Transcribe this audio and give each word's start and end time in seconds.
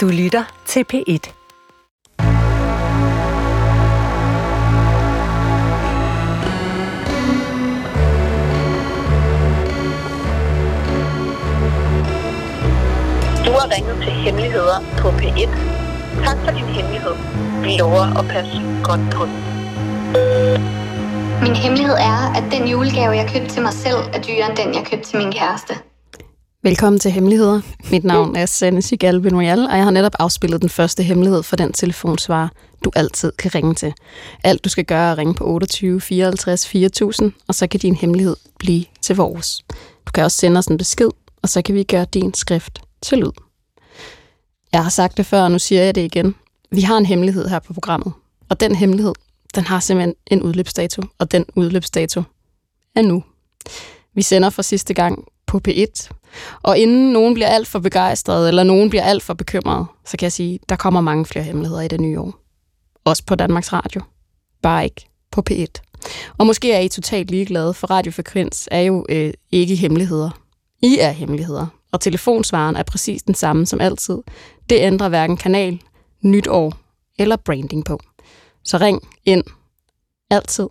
Du 0.00 0.08
lytter 0.08 0.44
til 0.66 0.84
P1. 0.92 1.32
Du 13.46 13.50
har 13.52 13.74
ringet 13.74 13.96
til 14.02 14.12
Hemmeligheder 14.12 14.80
på 14.98 15.08
P1. 15.08 15.48
Tak 16.24 16.38
for 16.44 16.50
din 16.50 16.64
hemmelighed. 16.64 17.14
Vi 17.62 17.76
lover 17.78 18.18
at 18.18 18.24
passe 18.28 18.62
godt 18.84 19.00
på 19.14 19.24
den. 19.24 19.36
Min 21.42 21.56
hemmelighed 21.56 21.94
er, 21.94 22.34
at 22.36 22.52
den 22.52 22.68
julegave, 22.68 23.10
jeg 23.16 23.30
købte 23.34 23.48
til 23.48 23.62
mig 23.62 23.72
selv, 23.72 24.00
er 24.14 24.22
dyrere 24.22 24.48
end 24.50 24.56
den, 24.56 24.74
jeg 24.74 24.86
købte 24.90 25.10
til 25.10 25.18
min 25.18 25.32
kæreste. 25.32 25.89
Velkommen 26.62 27.00
til 27.00 27.10
Hemmeligheder. 27.10 27.60
Mit 27.90 28.04
navn 28.04 28.36
er 28.36 28.46
Sanne 28.46 28.82
Sigal 28.82 29.20
Benoyal, 29.20 29.58
og 29.58 29.76
jeg 29.76 29.84
har 29.84 29.90
netop 29.90 30.12
afspillet 30.18 30.60
den 30.60 30.68
første 30.68 31.02
hemmelighed 31.02 31.42
for 31.42 31.56
den 31.56 31.72
telefonsvarer, 31.72 32.48
du 32.84 32.90
altid 32.96 33.32
kan 33.32 33.54
ringe 33.54 33.74
til. 33.74 33.94
Alt 34.44 34.64
du 34.64 34.68
skal 34.68 34.84
gøre 34.84 35.08
er 35.08 35.12
at 35.12 35.18
ringe 35.18 35.34
på 35.34 35.46
28 35.46 36.00
54 36.00 36.68
4000, 36.68 37.32
og 37.48 37.54
så 37.54 37.66
kan 37.66 37.80
din 37.80 37.94
hemmelighed 37.94 38.36
blive 38.58 38.84
til 39.00 39.16
vores. 39.16 39.64
Du 40.06 40.12
kan 40.14 40.24
også 40.24 40.36
sende 40.36 40.58
os 40.58 40.66
en 40.66 40.76
besked, 40.76 41.10
og 41.42 41.48
så 41.48 41.62
kan 41.62 41.74
vi 41.74 41.82
gøre 41.82 42.06
din 42.14 42.34
skrift 42.34 42.78
til 43.02 43.18
lyd. 43.18 43.32
Jeg 44.72 44.82
har 44.82 44.90
sagt 44.90 45.16
det 45.16 45.26
før, 45.26 45.42
og 45.42 45.50
nu 45.50 45.58
siger 45.58 45.82
jeg 45.82 45.94
det 45.94 46.04
igen. 46.04 46.34
Vi 46.70 46.80
har 46.80 46.96
en 46.96 47.06
hemmelighed 47.06 47.48
her 47.48 47.58
på 47.58 47.72
programmet, 47.72 48.12
og 48.48 48.60
den 48.60 48.74
hemmelighed, 48.74 49.12
den 49.54 49.64
har 49.64 49.80
simpelthen 49.80 50.14
en 50.26 50.42
udløbsdato, 50.42 51.02
og 51.18 51.32
den 51.32 51.44
udløbsdato 51.56 52.22
er 52.94 53.02
nu. 53.02 53.24
Vi 54.14 54.22
sender 54.22 54.50
for 54.50 54.62
sidste 54.62 54.94
gang 54.94 55.24
på 55.46 55.60
P1, 55.68 56.10
og 56.62 56.78
inden 56.78 57.12
nogen 57.12 57.34
bliver 57.34 57.48
alt 57.48 57.68
for 57.68 57.78
begejstret, 57.78 58.48
eller 58.48 58.62
nogen 58.62 58.90
bliver 58.90 59.02
alt 59.02 59.22
for 59.22 59.34
bekymret, 59.34 59.86
så 60.06 60.16
kan 60.16 60.24
jeg 60.24 60.32
sige, 60.32 60.58
der 60.68 60.76
kommer 60.76 61.00
mange 61.00 61.26
flere 61.26 61.44
hemmeligheder 61.44 61.82
i 61.82 61.88
det 61.88 62.00
nye 62.00 62.20
år. 62.20 62.34
Også 63.04 63.24
på 63.26 63.34
Danmarks 63.34 63.72
Radio. 63.72 64.02
Bare 64.62 64.84
ikke 64.84 65.06
på 65.30 65.42
P1. 65.50 65.66
Og 66.38 66.46
måske 66.46 66.72
er 66.72 66.80
I 66.80 66.88
totalt 66.88 67.30
ligeglade, 67.30 67.74
for 67.74 67.86
radiofrekvens 67.86 68.68
er 68.70 68.80
jo 68.80 69.06
øh, 69.08 69.32
ikke 69.52 69.74
hemmeligheder. 69.74 70.30
I 70.82 70.98
er 71.00 71.10
hemmeligheder, 71.10 71.66
og 71.92 72.00
telefonsvaren 72.00 72.76
er 72.76 72.82
præcis 72.82 73.22
den 73.22 73.34
samme 73.34 73.66
som 73.66 73.80
altid. 73.80 74.18
Det 74.70 74.78
ændrer 74.80 75.08
hverken 75.08 75.36
kanal, 75.36 75.82
nyt 76.22 76.48
år 76.48 76.74
eller 77.18 77.36
branding 77.36 77.84
på. 77.84 78.00
Så 78.64 78.78
ring 78.78 79.08
ind. 79.24 79.44
Altid. 80.30 80.68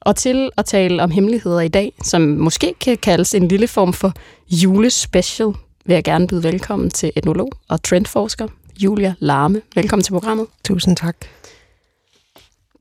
Og 0.00 0.16
til 0.16 0.50
at 0.56 0.64
tale 0.64 1.02
om 1.02 1.10
hemmeligheder 1.10 1.60
i 1.60 1.68
dag, 1.68 1.92
som 2.04 2.22
måske 2.22 2.74
kan 2.80 2.96
kaldes 2.96 3.34
en 3.34 3.48
lille 3.48 3.68
form 3.68 3.92
for 3.92 4.12
julespecial, 4.50 5.52
vil 5.84 5.94
jeg 5.94 6.04
gerne 6.04 6.26
byde 6.26 6.42
velkommen 6.42 6.90
til 6.90 7.12
etnolog 7.16 7.52
og 7.68 7.82
trendforsker 7.82 8.48
Julia 8.78 9.14
Larme. 9.18 9.62
Velkommen 9.74 10.04
til 10.04 10.12
programmet. 10.12 10.46
Tusind 10.64 10.96
tak. 10.96 11.16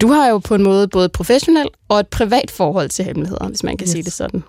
Du 0.01 0.07
har 0.07 0.27
jo 0.27 0.37
på 0.37 0.55
en 0.55 0.63
måde 0.63 0.87
både 0.87 1.05
et 1.05 1.11
professionelt 1.11 1.71
og 1.87 1.99
et 1.99 2.07
privat 2.07 2.51
forhold 2.51 2.89
til 2.89 3.05
hemmeligheder, 3.05 3.47
hvis 3.47 3.63
man 3.63 3.77
kan 3.77 3.85
yes. 3.85 3.91
sige 3.91 4.03
det 4.03 4.13
sådan. 4.13 4.43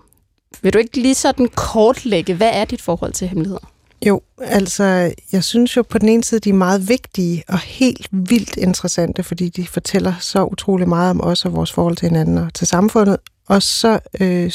Vil 0.62 0.72
du 0.72 0.78
ikke 0.78 1.00
lige 1.00 1.14
sådan 1.14 1.48
kortlægge, 1.48 2.34
hvad 2.34 2.50
er 2.52 2.64
dit 2.64 2.82
forhold 2.82 3.12
til 3.12 3.28
hemmeligheder? 3.28 3.70
Jo, 4.06 4.20
altså, 4.38 5.12
jeg 5.32 5.44
synes 5.44 5.76
jo 5.76 5.82
på 5.82 5.98
den 5.98 6.08
ene 6.08 6.24
side, 6.24 6.40
de 6.40 6.50
er 6.50 6.54
meget 6.54 6.88
vigtige 6.88 7.44
og 7.48 7.58
helt 7.58 8.08
vildt 8.12 8.56
interessante, 8.56 9.22
fordi 9.22 9.48
de 9.48 9.66
fortæller 9.66 10.14
så 10.20 10.44
utrolig 10.44 10.88
meget 10.88 11.10
om 11.10 11.20
os 11.20 11.44
og 11.44 11.52
vores 11.52 11.72
forhold 11.72 11.96
til 11.96 12.08
hinanden 12.08 12.38
og 12.38 12.54
til 12.54 12.66
samfundet. 12.66 13.16
Og 13.48 13.62
så 13.62 13.98
øh, 14.20 14.52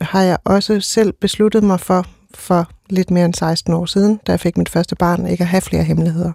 har 0.00 0.22
jeg 0.22 0.38
også 0.44 0.80
selv 0.80 1.12
besluttet 1.12 1.64
mig 1.64 1.80
for, 1.80 2.06
for 2.34 2.70
lidt 2.90 3.10
mere 3.10 3.24
end 3.24 3.34
16 3.34 3.74
år 3.74 3.86
siden, 3.86 4.20
da 4.26 4.32
jeg 4.32 4.40
fik 4.40 4.56
mit 4.56 4.68
første 4.68 4.96
barn, 4.96 5.26
ikke 5.26 5.42
at 5.42 5.48
have 5.48 5.60
flere 5.60 5.84
hemmeligheder. 5.84 6.32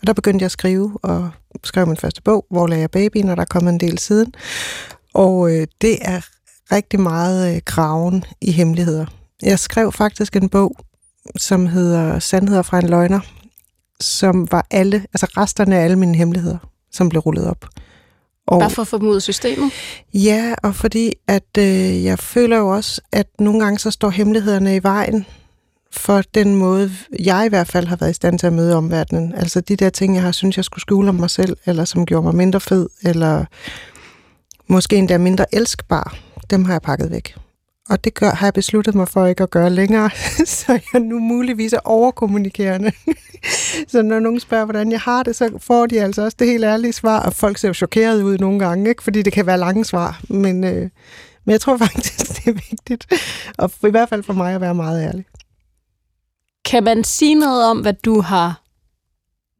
Og 0.00 0.06
der 0.06 0.12
begyndte 0.12 0.42
jeg 0.42 0.46
at 0.46 0.52
skrive, 0.52 0.98
og 1.02 1.30
skrev 1.64 1.86
min 1.86 1.96
første 1.96 2.22
bog, 2.22 2.46
Hvor 2.50 2.66
lagde 2.66 2.80
jeg 2.80 2.90
babyen, 2.90 3.28
og 3.28 3.36
der 3.36 3.42
er 3.42 3.46
kommet 3.46 3.72
en 3.72 3.80
del 3.80 3.98
siden. 3.98 4.34
Og 5.14 5.50
øh, 5.54 5.66
det 5.80 5.98
er 6.02 6.20
rigtig 6.72 7.00
meget 7.00 7.54
øh, 7.54 7.60
graven 7.64 8.24
i 8.40 8.52
hemmeligheder. 8.52 9.06
Jeg 9.42 9.58
skrev 9.58 9.92
faktisk 9.92 10.36
en 10.36 10.48
bog, 10.48 10.76
som 11.36 11.66
hedder 11.66 12.18
Sandheder 12.18 12.62
fra 12.62 12.78
en 12.78 12.88
løgner, 12.88 13.20
som 14.00 14.52
var 14.52 14.66
alle, 14.70 15.06
altså 15.12 15.26
resterne 15.36 15.76
af 15.76 15.84
alle 15.84 15.96
mine 15.96 16.16
hemmeligheder, 16.16 16.58
som 16.90 17.08
blev 17.08 17.20
rullet 17.20 17.46
op. 17.46 17.66
Og, 18.46 18.60
Bare 18.60 18.70
for 18.70 18.82
at 18.82 18.88
få 18.88 18.98
dem 18.98 19.08
ud 19.08 19.16
af 19.16 19.22
systemet? 19.22 19.70
Ja, 20.14 20.54
og 20.62 20.74
fordi 20.74 21.12
at 21.26 21.58
øh, 21.58 22.04
jeg 22.04 22.18
føler 22.18 22.58
jo 22.58 22.68
også, 22.68 23.00
at 23.12 23.26
nogle 23.38 23.60
gange 23.60 23.78
så 23.78 23.90
står 23.90 24.10
hemmelighederne 24.10 24.76
i 24.76 24.82
vejen 24.82 25.26
for 25.92 26.22
den 26.34 26.54
måde, 26.54 26.92
jeg 27.18 27.46
i 27.46 27.48
hvert 27.48 27.66
fald 27.66 27.86
har 27.86 27.96
været 27.96 28.10
i 28.10 28.14
stand 28.14 28.38
til 28.38 28.46
at 28.46 28.52
møde 28.52 28.76
omverdenen. 28.76 29.34
Altså 29.34 29.60
de 29.60 29.76
der 29.76 29.90
ting, 29.90 30.14
jeg 30.14 30.22
har 30.22 30.32
synes 30.32 30.56
jeg 30.56 30.64
skulle 30.64 30.82
skjule 30.82 31.08
om 31.08 31.14
mig 31.14 31.30
selv, 31.30 31.56
eller 31.66 31.84
som 31.84 32.06
gjorde 32.06 32.24
mig 32.24 32.34
mindre 32.34 32.60
fed, 32.60 32.88
eller 33.02 33.44
måske 34.66 34.96
endda 34.96 35.18
mindre 35.18 35.54
elskbar, 35.54 36.16
dem 36.50 36.64
har 36.64 36.72
jeg 36.72 36.82
pakket 36.82 37.10
væk. 37.10 37.36
Og 37.90 38.04
det 38.04 38.14
gør, 38.14 38.30
har 38.30 38.46
jeg 38.46 38.54
besluttet 38.54 38.94
mig 38.94 39.08
for 39.08 39.26
ikke 39.26 39.42
at 39.42 39.50
gøre 39.50 39.70
længere, 39.70 40.10
så 40.58 40.80
jeg 40.92 41.00
nu 41.00 41.18
muligvis 41.18 41.72
er 41.72 41.78
overkommunikerende. 41.84 42.92
så 43.92 44.02
når 44.02 44.18
nogen 44.18 44.40
spørger, 44.40 44.64
hvordan 44.64 44.92
jeg 44.92 45.00
har 45.00 45.22
det, 45.22 45.36
så 45.36 45.58
får 45.58 45.86
de 45.86 46.00
altså 46.00 46.22
også 46.22 46.36
det 46.38 46.46
helt 46.46 46.64
ærlige 46.64 46.92
svar, 46.92 47.20
og 47.22 47.32
folk 47.32 47.58
ser 47.58 47.68
jo 47.68 47.74
chokeret 47.74 48.22
ud 48.22 48.38
nogle 48.38 48.58
gange, 48.58 48.88
ikke? 48.90 49.02
fordi 49.02 49.22
det 49.22 49.32
kan 49.32 49.46
være 49.46 49.58
lange 49.58 49.84
svar. 49.84 50.20
Men, 50.28 50.64
øh, 50.64 50.90
men 51.44 51.52
jeg 51.52 51.60
tror 51.60 51.76
faktisk, 51.76 52.18
det 52.36 52.46
er 52.46 52.52
vigtigt, 52.70 53.06
og 53.58 53.70
i 53.86 53.90
hvert 53.90 54.08
fald 54.08 54.22
for 54.22 54.32
mig 54.32 54.54
at 54.54 54.60
være 54.60 54.74
meget 54.74 55.04
ærlig. 55.08 55.24
Kan 56.64 56.84
man 56.84 57.04
sige 57.04 57.34
noget 57.34 57.64
om, 57.64 57.78
hvad 57.78 57.92
du 57.92 58.20
har 58.20 58.62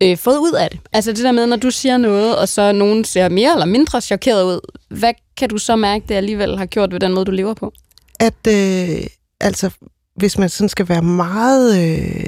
øh, 0.02 0.16
fået 0.16 0.38
ud 0.38 0.52
af 0.52 0.70
det? 0.70 0.80
Altså 0.92 1.12
det 1.12 1.24
der 1.24 1.32
med, 1.32 1.46
når 1.46 1.56
du 1.56 1.70
siger 1.70 1.96
noget, 1.96 2.38
og 2.38 2.48
så 2.48 2.72
nogen 2.72 3.04
ser 3.04 3.28
mere 3.28 3.52
eller 3.52 3.66
mindre 3.66 4.00
chokeret 4.00 4.44
ud, 4.44 4.60
hvad 4.88 5.14
kan 5.36 5.48
du 5.48 5.58
så 5.58 5.76
mærke, 5.76 6.04
det 6.08 6.14
alligevel 6.14 6.58
har 6.58 6.66
gjort 6.66 6.92
ved 6.92 7.00
den 7.00 7.12
måde, 7.12 7.24
du 7.24 7.30
lever 7.30 7.54
på? 7.54 7.72
At 8.20 8.46
øh, 8.48 9.06
altså, 9.40 9.70
hvis 10.16 10.38
man 10.38 10.48
sådan 10.48 10.68
skal 10.68 10.88
være 10.88 11.02
meget 11.02 11.98
øh, 11.98 12.26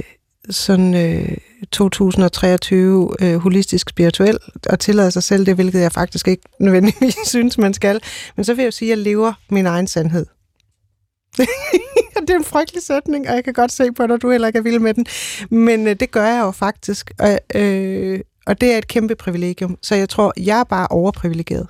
sådan 0.51 0.95
øh, 0.95 1.37
2023 1.73 3.11
øh, 3.21 3.37
holistisk 3.37 3.91
spirituel 3.91 4.39
og 4.69 4.81
tillade 4.81 5.11
sig 5.11 5.23
selv 5.23 5.47
det, 5.47 5.55
hvilket 5.55 5.81
jeg 5.81 5.93
faktisk 5.93 6.29
ikke 6.29 6.43
nødvendigvis 6.61 7.17
synes, 7.27 7.59
man 7.59 7.75
skal, 7.75 8.01
men 8.37 8.45
så 8.45 8.55
vil 8.55 8.63
jeg 8.63 8.73
sige, 8.73 8.93
at 8.93 8.99
jeg 8.99 9.05
lever 9.05 9.33
min 9.51 9.67
egen 9.67 9.87
sandhed. 9.87 10.27
det 12.21 12.31
er 12.31 12.37
en 12.37 12.45
frygtelig 12.45 12.83
sætning, 12.83 13.29
og 13.29 13.35
jeg 13.35 13.45
kan 13.45 13.53
godt 13.53 13.73
se 13.73 13.93
på 13.93 14.07
dig, 14.07 14.23
du 14.23 14.31
heller 14.31 14.47
ikke 14.47 14.59
er 14.59 14.63
vild 14.63 14.79
med 14.79 14.95
den. 14.95 15.07
Men 15.51 15.89
øh, 15.89 15.97
det 16.01 16.11
gør 16.11 16.27
jeg 16.27 16.41
jo 16.41 16.51
faktisk, 16.51 17.11
og, 17.19 17.39
øh, 17.55 18.21
og 18.47 18.61
det 18.61 18.73
er 18.73 18.79
et 18.79 18.89
kæmpe 18.89 19.15
privilegium. 19.15 19.79
Så 19.83 19.95
jeg 19.95 20.09
tror, 20.09 20.33
jeg 20.37 20.61
er 20.61 20.65
bare 20.65 20.87
overprivilegeret. 20.91 21.67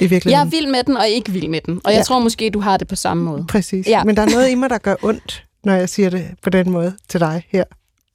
I 0.00 0.20
jeg 0.24 0.40
er 0.40 0.44
vild 0.44 0.66
med 0.66 0.84
den, 0.84 0.96
og 0.96 1.08
ikke 1.08 1.32
vild 1.32 1.48
med 1.48 1.60
den. 1.60 1.80
Og 1.84 1.92
jeg 1.92 1.98
ja. 1.98 2.02
tror 2.02 2.18
måske, 2.18 2.50
du 2.50 2.60
har 2.60 2.76
det 2.76 2.88
på 2.88 2.96
samme 2.96 3.24
måde. 3.24 3.44
Præcis. 3.48 3.86
Ja. 3.86 4.04
Men 4.04 4.16
der 4.16 4.22
er 4.22 4.30
noget 4.30 4.50
i 4.50 4.54
mig, 4.54 4.70
der 4.70 4.78
gør 4.78 4.94
ondt, 5.02 5.44
når 5.64 5.74
jeg 5.74 5.88
siger 5.88 6.10
det 6.10 6.30
på 6.42 6.50
den 6.50 6.70
måde 6.70 6.96
til 7.08 7.20
dig 7.20 7.46
her 7.48 7.64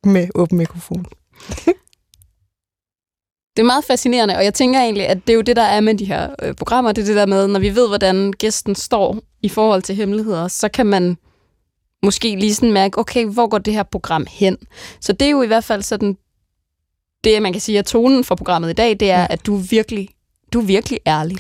med 0.03 0.27
åben 0.35 0.57
mikrofon. 0.57 1.05
det 3.55 3.61
er 3.61 3.63
meget 3.63 3.85
fascinerende, 3.85 4.37
og 4.37 4.43
jeg 4.43 4.53
tænker 4.53 4.79
egentlig, 4.79 5.07
at 5.07 5.17
det 5.27 5.33
er 5.33 5.35
jo 5.35 5.41
det, 5.41 5.55
der 5.55 5.61
er 5.61 5.81
med 5.81 5.95
de 5.95 6.05
her 6.05 6.35
øh, 6.41 6.55
programmer. 6.55 6.91
Det 6.91 7.01
er 7.01 7.05
det 7.05 7.15
der 7.15 7.25
med, 7.25 7.47
når 7.47 7.59
vi 7.59 7.75
ved, 7.75 7.87
hvordan 7.87 8.33
gæsten 8.33 8.75
står 8.75 9.19
i 9.41 9.49
forhold 9.49 9.81
til 9.81 9.95
hemmeligheder, 9.95 10.47
så 10.47 10.69
kan 10.69 10.85
man 10.85 11.17
måske 12.03 12.35
lige 12.35 12.55
sådan 12.55 12.71
mærke, 12.71 12.99
okay, 12.99 13.25
hvor 13.25 13.47
går 13.47 13.57
det 13.57 13.73
her 13.73 13.83
program 13.83 14.25
hen? 14.29 14.57
Så 15.01 15.13
det 15.13 15.25
er 15.25 15.29
jo 15.29 15.41
i 15.41 15.47
hvert 15.47 15.63
fald 15.63 15.81
sådan, 15.81 16.17
det 17.23 17.41
man 17.41 17.51
kan 17.51 17.61
sige 17.61 17.77
er 17.77 17.81
tonen 17.81 18.23
for 18.23 18.35
programmet 18.35 18.69
i 18.69 18.73
dag, 18.73 18.99
det 18.99 19.11
er, 19.11 19.19
ja. 19.19 19.27
at 19.29 19.45
du 19.45 19.55
virkelig 19.55 20.09
du 20.53 20.59
er 20.59 20.63
virkelig 20.63 20.99
ærlig. 21.07 21.37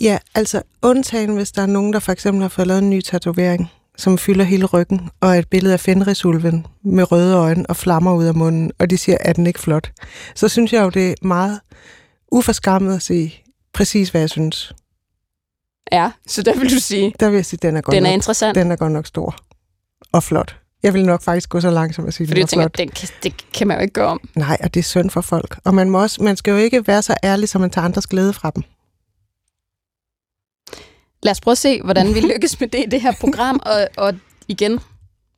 Ja, 0.00 0.18
altså 0.34 0.62
undtagen, 0.82 1.34
hvis 1.34 1.52
der 1.52 1.62
er 1.62 1.66
nogen, 1.66 1.92
der 1.92 1.98
for 1.98 2.12
eksempel 2.12 2.42
har 2.42 2.48
fået 2.48 2.66
lavet 2.66 2.82
en 2.82 2.90
ny 2.90 3.00
tatovering, 3.00 3.70
som 3.96 4.18
fylder 4.18 4.44
hele 4.44 4.66
ryggen, 4.66 5.10
og 5.20 5.38
et 5.38 5.48
billede 5.48 5.72
af 5.72 5.80
Fenrisulven 5.80 6.66
med 6.82 7.12
røde 7.12 7.36
øjne 7.36 7.66
og 7.68 7.76
flammer 7.76 8.14
ud 8.14 8.24
af 8.24 8.34
munden, 8.34 8.72
og 8.78 8.90
de 8.90 8.98
siger, 8.98 9.18
at 9.20 9.36
den 9.36 9.46
ikke 9.46 9.60
flot. 9.60 9.92
Så 10.34 10.48
synes 10.48 10.72
jeg 10.72 10.82
jo, 10.82 10.88
det 10.88 11.10
er 11.10 11.14
meget 11.22 11.60
uforskammet 12.32 12.94
at 12.94 13.02
sige 13.02 13.44
præcis, 13.72 14.10
hvad 14.10 14.20
jeg 14.20 14.30
synes. 14.30 14.72
Ja, 15.92 16.10
så 16.26 16.42
der 16.42 16.58
vil 16.58 16.70
du 16.70 16.78
sige... 16.80 17.14
Der 17.20 17.28
vil 17.28 17.36
jeg 17.36 17.46
sige, 17.46 17.60
den 17.62 17.76
er 17.76 17.80
godt 17.80 17.94
Den 17.94 18.06
er 18.06 18.10
nok, 18.10 18.14
interessant. 18.14 18.54
Den 18.54 18.70
er 18.70 18.76
godt 18.76 18.92
nok 18.92 19.06
stor 19.06 19.36
og 20.12 20.22
flot. 20.22 20.56
Jeg 20.82 20.94
vil 20.94 21.06
nok 21.06 21.22
faktisk 21.22 21.48
gå 21.48 21.60
så 21.60 21.70
langt 21.70 21.94
som 21.94 22.06
at 22.06 22.14
sige, 22.14 22.28
Fordi 22.28 22.40
jeg 22.40 22.48
tænker, 22.48 22.68
flot. 22.76 22.88
Det, 22.88 23.14
det 23.22 23.52
kan 23.52 23.66
man 23.66 23.76
jo 23.76 23.82
ikke 23.82 23.94
gøre 23.94 24.06
om. 24.06 24.20
Nej, 24.36 24.56
og 24.64 24.74
det 24.74 24.80
er 24.80 24.84
synd 24.84 25.10
for 25.10 25.20
folk. 25.20 25.58
Og 25.64 25.74
man, 25.74 25.90
må 25.90 26.02
også, 26.02 26.22
man 26.22 26.36
skal 26.36 26.50
jo 26.50 26.56
ikke 26.56 26.86
være 26.86 27.02
så 27.02 27.14
ærlig, 27.24 27.48
som 27.48 27.60
man 27.60 27.70
tager 27.70 27.84
andres 27.84 28.06
glæde 28.06 28.32
fra 28.32 28.50
dem. 28.50 28.62
Lad 31.22 31.30
os 31.30 31.40
prøve 31.40 31.52
at 31.52 31.58
se, 31.58 31.82
hvordan 31.82 32.14
vi 32.14 32.20
lykkes 32.32 32.60
med 32.60 32.68
det 32.68 32.78
i 32.78 32.86
det 32.90 33.00
her 33.00 33.12
program. 33.20 33.60
Og, 33.66 33.88
og 33.96 34.14
igen, 34.48 34.80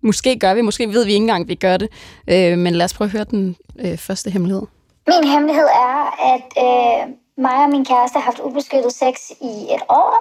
måske 0.02 0.38
gør 0.38 0.54
vi, 0.54 0.60
måske 0.60 0.88
ved 0.88 1.04
vi 1.04 1.12
ikke 1.12 1.22
engang, 1.22 1.42
at 1.42 1.48
vi 1.48 1.54
gør 1.54 1.76
det. 1.76 1.88
Øh, 2.28 2.58
men 2.58 2.74
lad 2.74 2.84
os 2.84 2.94
prøve 2.94 3.06
at 3.06 3.12
høre 3.12 3.24
den 3.24 3.56
øh, 3.80 3.98
første 3.98 4.30
hemmelighed. 4.30 4.62
Min 5.06 5.30
hemmelighed 5.30 5.64
er, 5.64 5.98
at 6.34 6.48
øh, 6.66 7.14
mig 7.36 7.64
og 7.64 7.70
min 7.70 7.84
kæreste 7.84 8.14
har 8.18 8.24
haft 8.24 8.40
ubeskyttet 8.40 8.92
sex 8.92 9.14
i 9.40 9.52
et 9.74 9.82
år. 9.88 10.12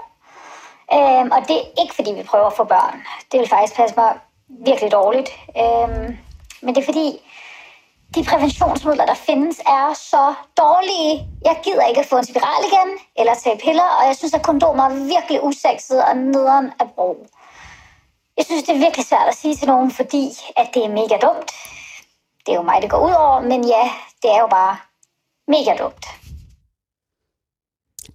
Øh, 0.93 1.25
og 1.35 1.47
det 1.47 1.55
er 1.55 1.81
ikke, 1.81 1.95
fordi 1.95 2.11
vi 2.17 2.23
prøver 2.23 2.45
at 2.45 2.53
få 2.57 2.63
børn. 2.63 2.95
Det 3.31 3.39
vil 3.39 3.49
faktisk 3.49 3.75
passe 3.75 3.95
mig 3.97 4.11
virkelig 4.49 4.91
dårligt. 4.91 5.29
Øhm, 5.57 6.17
men 6.61 6.75
det 6.75 6.81
er 6.81 6.85
fordi, 6.85 7.21
de 8.15 8.23
præventionsmidler, 8.23 9.05
der 9.05 9.13
findes, 9.13 9.59
er 9.59 9.93
så 9.93 10.33
dårlige. 10.57 11.27
Jeg 11.45 11.59
gider 11.63 11.85
ikke 11.85 11.99
at 11.99 12.05
få 12.05 12.17
en 12.17 12.25
spiral 12.25 12.61
igen, 12.69 12.89
eller 13.19 13.33
tage 13.43 13.59
piller, 13.65 13.89
og 13.99 14.07
jeg 14.07 14.15
synes, 14.15 14.33
at 14.33 14.43
kondomer 14.43 14.83
er 14.83 14.95
virkelig 15.15 15.43
usekset 15.43 16.03
og 16.03 16.17
nederen 16.17 16.71
at 16.79 16.87
bruge. 16.95 17.25
Jeg 18.37 18.45
synes, 18.45 18.63
det 18.63 18.75
er 18.75 18.79
virkelig 18.79 19.05
svært 19.05 19.27
at 19.27 19.35
sige 19.35 19.55
til 19.55 19.67
nogen, 19.67 19.91
fordi 19.91 20.23
at 20.57 20.69
det 20.73 20.85
er 20.85 20.89
mega 20.89 21.17
dumt. 21.27 21.51
Det 22.45 22.51
er 22.51 22.55
jo 22.55 22.61
mig, 22.61 22.81
det 22.81 22.89
går 22.89 23.05
ud 23.07 23.13
over, 23.13 23.41
men 23.41 23.67
ja, 23.67 23.83
det 24.21 24.29
er 24.35 24.39
jo 24.39 24.47
bare 24.47 24.77
mega 25.47 25.83
dumt. 25.83 26.05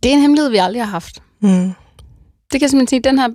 Det 0.03 0.11
er 0.11 0.15
en 0.15 0.21
hemmelighed, 0.21 0.51
vi 0.51 0.57
aldrig 0.57 0.83
har 0.83 0.91
haft. 0.91 1.23
Mm. 1.41 1.75
Det 2.53 2.53
kan 2.53 2.61
jeg 2.61 2.71
simpelthen 2.71 2.89
sige, 2.89 3.01
den 3.11 3.19
her, 3.19 3.29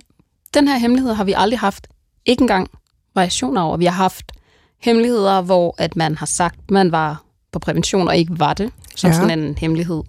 den 0.54 0.68
her 0.68 0.78
hemmelighed 0.78 1.12
har 1.12 1.24
vi 1.24 1.34
aldrig 1.36 1.58
haft. 1.58 1.86
Ikke 2.26 2.40
engang 2.40 2.70
variationer 3.14 3.60
over. 3.62 3.76
Vi 3.76 3.84
har 3.84 3.92
haft 3.92 4.32
hemmeligheder, 4.82 5.40
hvor 5.40 5.74
at 5.78 5.96
man 5.96 6.16
har 6.16 6.26
sagt, 6.26 6.70
man 6.70 6.92
var 6.92 7.22
på 7.52 7.58
prævention 7.58 8.08
og 8.08 8.16
ikke 8.16 8.38
var 8.38 8.54
det, 8.54 8.70
som 8.96 9.10
Ja. 9.10 9.16
sådan 9.16 9.38
en 9.38 9.58
hemmelighed. 9.58 10.02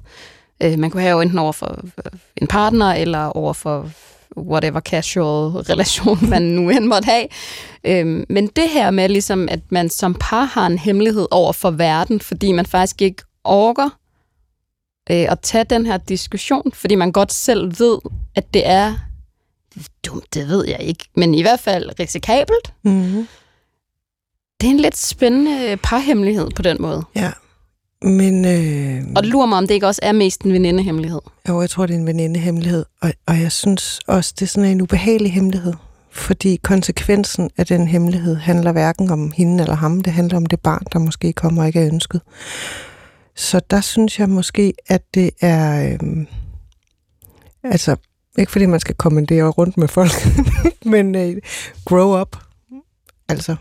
Øh, 0.64 0.80
man 0.80 0.92
kunne 0.92 1.04
have 1.04 1.22
enten 1.24 1.40
over 1.40 1.52
for 1.52 1.80
en 2.38 2.48
partner, 2.48 2.94
eller 2.94 3.26
over 3.26 3.54
for 3.54 3.90
whatever 4.38 4.80
casual 4.80 5.52
relation, 5.72 6.30
man 6.30 6.42
nu 6.42 6.70
end 6.70 6.86
måtte 6.86 7.06
have. 7.06 7.26
Øhm, 7.84 8.26
men 8.30 8.48
det 8.48 8.70
her 8.70 8.92
med, 8.92 9.10
ligesom, 9.10 9.48
at 9.52 9.60
man 9.70 9.90
som 9.90 10.16
par 10.20 10.44
har 10.44 10.66
en 10.68 10.78
hemmelighed 10.78 11.28
over 11.32 11.54
for 11.54 11.72
verden, 11.72 12.20
fordi 12.20 12.52
man 12.52 12.66
faktisk 12.66 13.02
ikke 13.02 13.24
orker 13.44 13.90
øh, 15.12 15.26
at 15.32 15.40
tage 15.40 15.64
den 15.64 15.86
her 15.86 15.98
diskussion, 15.98 16.72
fordi 16.74 16.96
man 16.96 17.12
godt 17.12 17.34
selv 17.34 17.80
ved, 17.80 17.98
at 18.36 18.54
det 18.54 18.68
er 18.68 18.94
dumt, 20.06 20.34
det 20.34 20.48
ved 20.48 20.68
jeg 20.68 20.80
ikke, 20.80 21.06
men 21.16 21.34
i 21.34 21.42
hvert 21.42 21.60
fald 21.60 22.00
risikabelt. 22.00 22.74
Mm. 22.84 23.28
Det 24.62 24.68
er 24.68 24.72
en 24.72 24.80
lidt 24.80 24.98
spændende 24.98 25.78
parhemmelighed 25.84 26.50
på 26.56 26.62
den 26.62 26.78
måde. 26.80 27.04
Ja. 27.16 27.32
Men 28.02 28.46
øh, 28.46 29.04
Og 29.16 29.24
det 29.24 29.32
lurer 29.32 29.46
mig, 29.46 29.58
om 29.58 29.68
det 29.68 29.74
ikke 29.74 29.88
også 29.88 30.00
er 30.04 30.12
mest 30.12 30.42
en 30.42 30.54
venindehemmelighed. 30.54 31.20
jo, 31.50 31.62
jeg 31.62 31.70
tror, 31.70 31.86
det 31.86 31.94
er 31.94 31.98
en 32.00 32.06
venindehemmelighed. 32.08 32.86
Og, 33.02 33.14
og 33.28 33.40
jeg 33.42 33.52
synes 33.52 34.00
også, 34.08 34.34
det 34.40 34.46
er 34.46 34.50
sådan 34.50 34.70
en 34.70 34.82
ubehagelig 34.82 35.34
hemmelighed. 35.34 35.74
Fordi 36.12 36.56
konsekvensen 36.64 37.50
af 37.58 37.66
den 37.66 37.88
hemmelighed 37.88 38.36
handler 38.36 38.72
hverken 38.72 39.12
om 39.12 39.32
hende 39.32 39.64
eller 39.64 39.76
ham. 39.76 40.02
Det 40.02 40.14
handler 40.14 40.38
om 40.38 40.46
det 40.46 40.60
barn, 40.60 40.84
der 40.94 41.00
måske 41.00 41.34
kommer 41.34 41.62
og 41.62 41.68
ikke 41.68 41.80
er 41.80 41.88
ønsket. 41.88 42.22
Så 43.36 43.62
der 43.70 43.82
synes 43.82 44.20
jeg 44.20 44.30
måske, 44.30 44.74
at 44.88 45.02
det 45.14 45.30
er... 45.42 45.90
Øh, 46.04 46.26
altså, 47.64 47.96
ikke 48.38 48.52
fordi 48.52 48.66
man 48.66 48.80
skal 48.80 48.96
kommandere 48.96 49.50
rundt 49.50 49.78
med 49.78 49.88
folk, 49.88 50.12
men 50.94 51.16
øh, 51.16 51.38
grow 51.86 52.22
up. 52.22 52.38
Altså, 53.30 53.56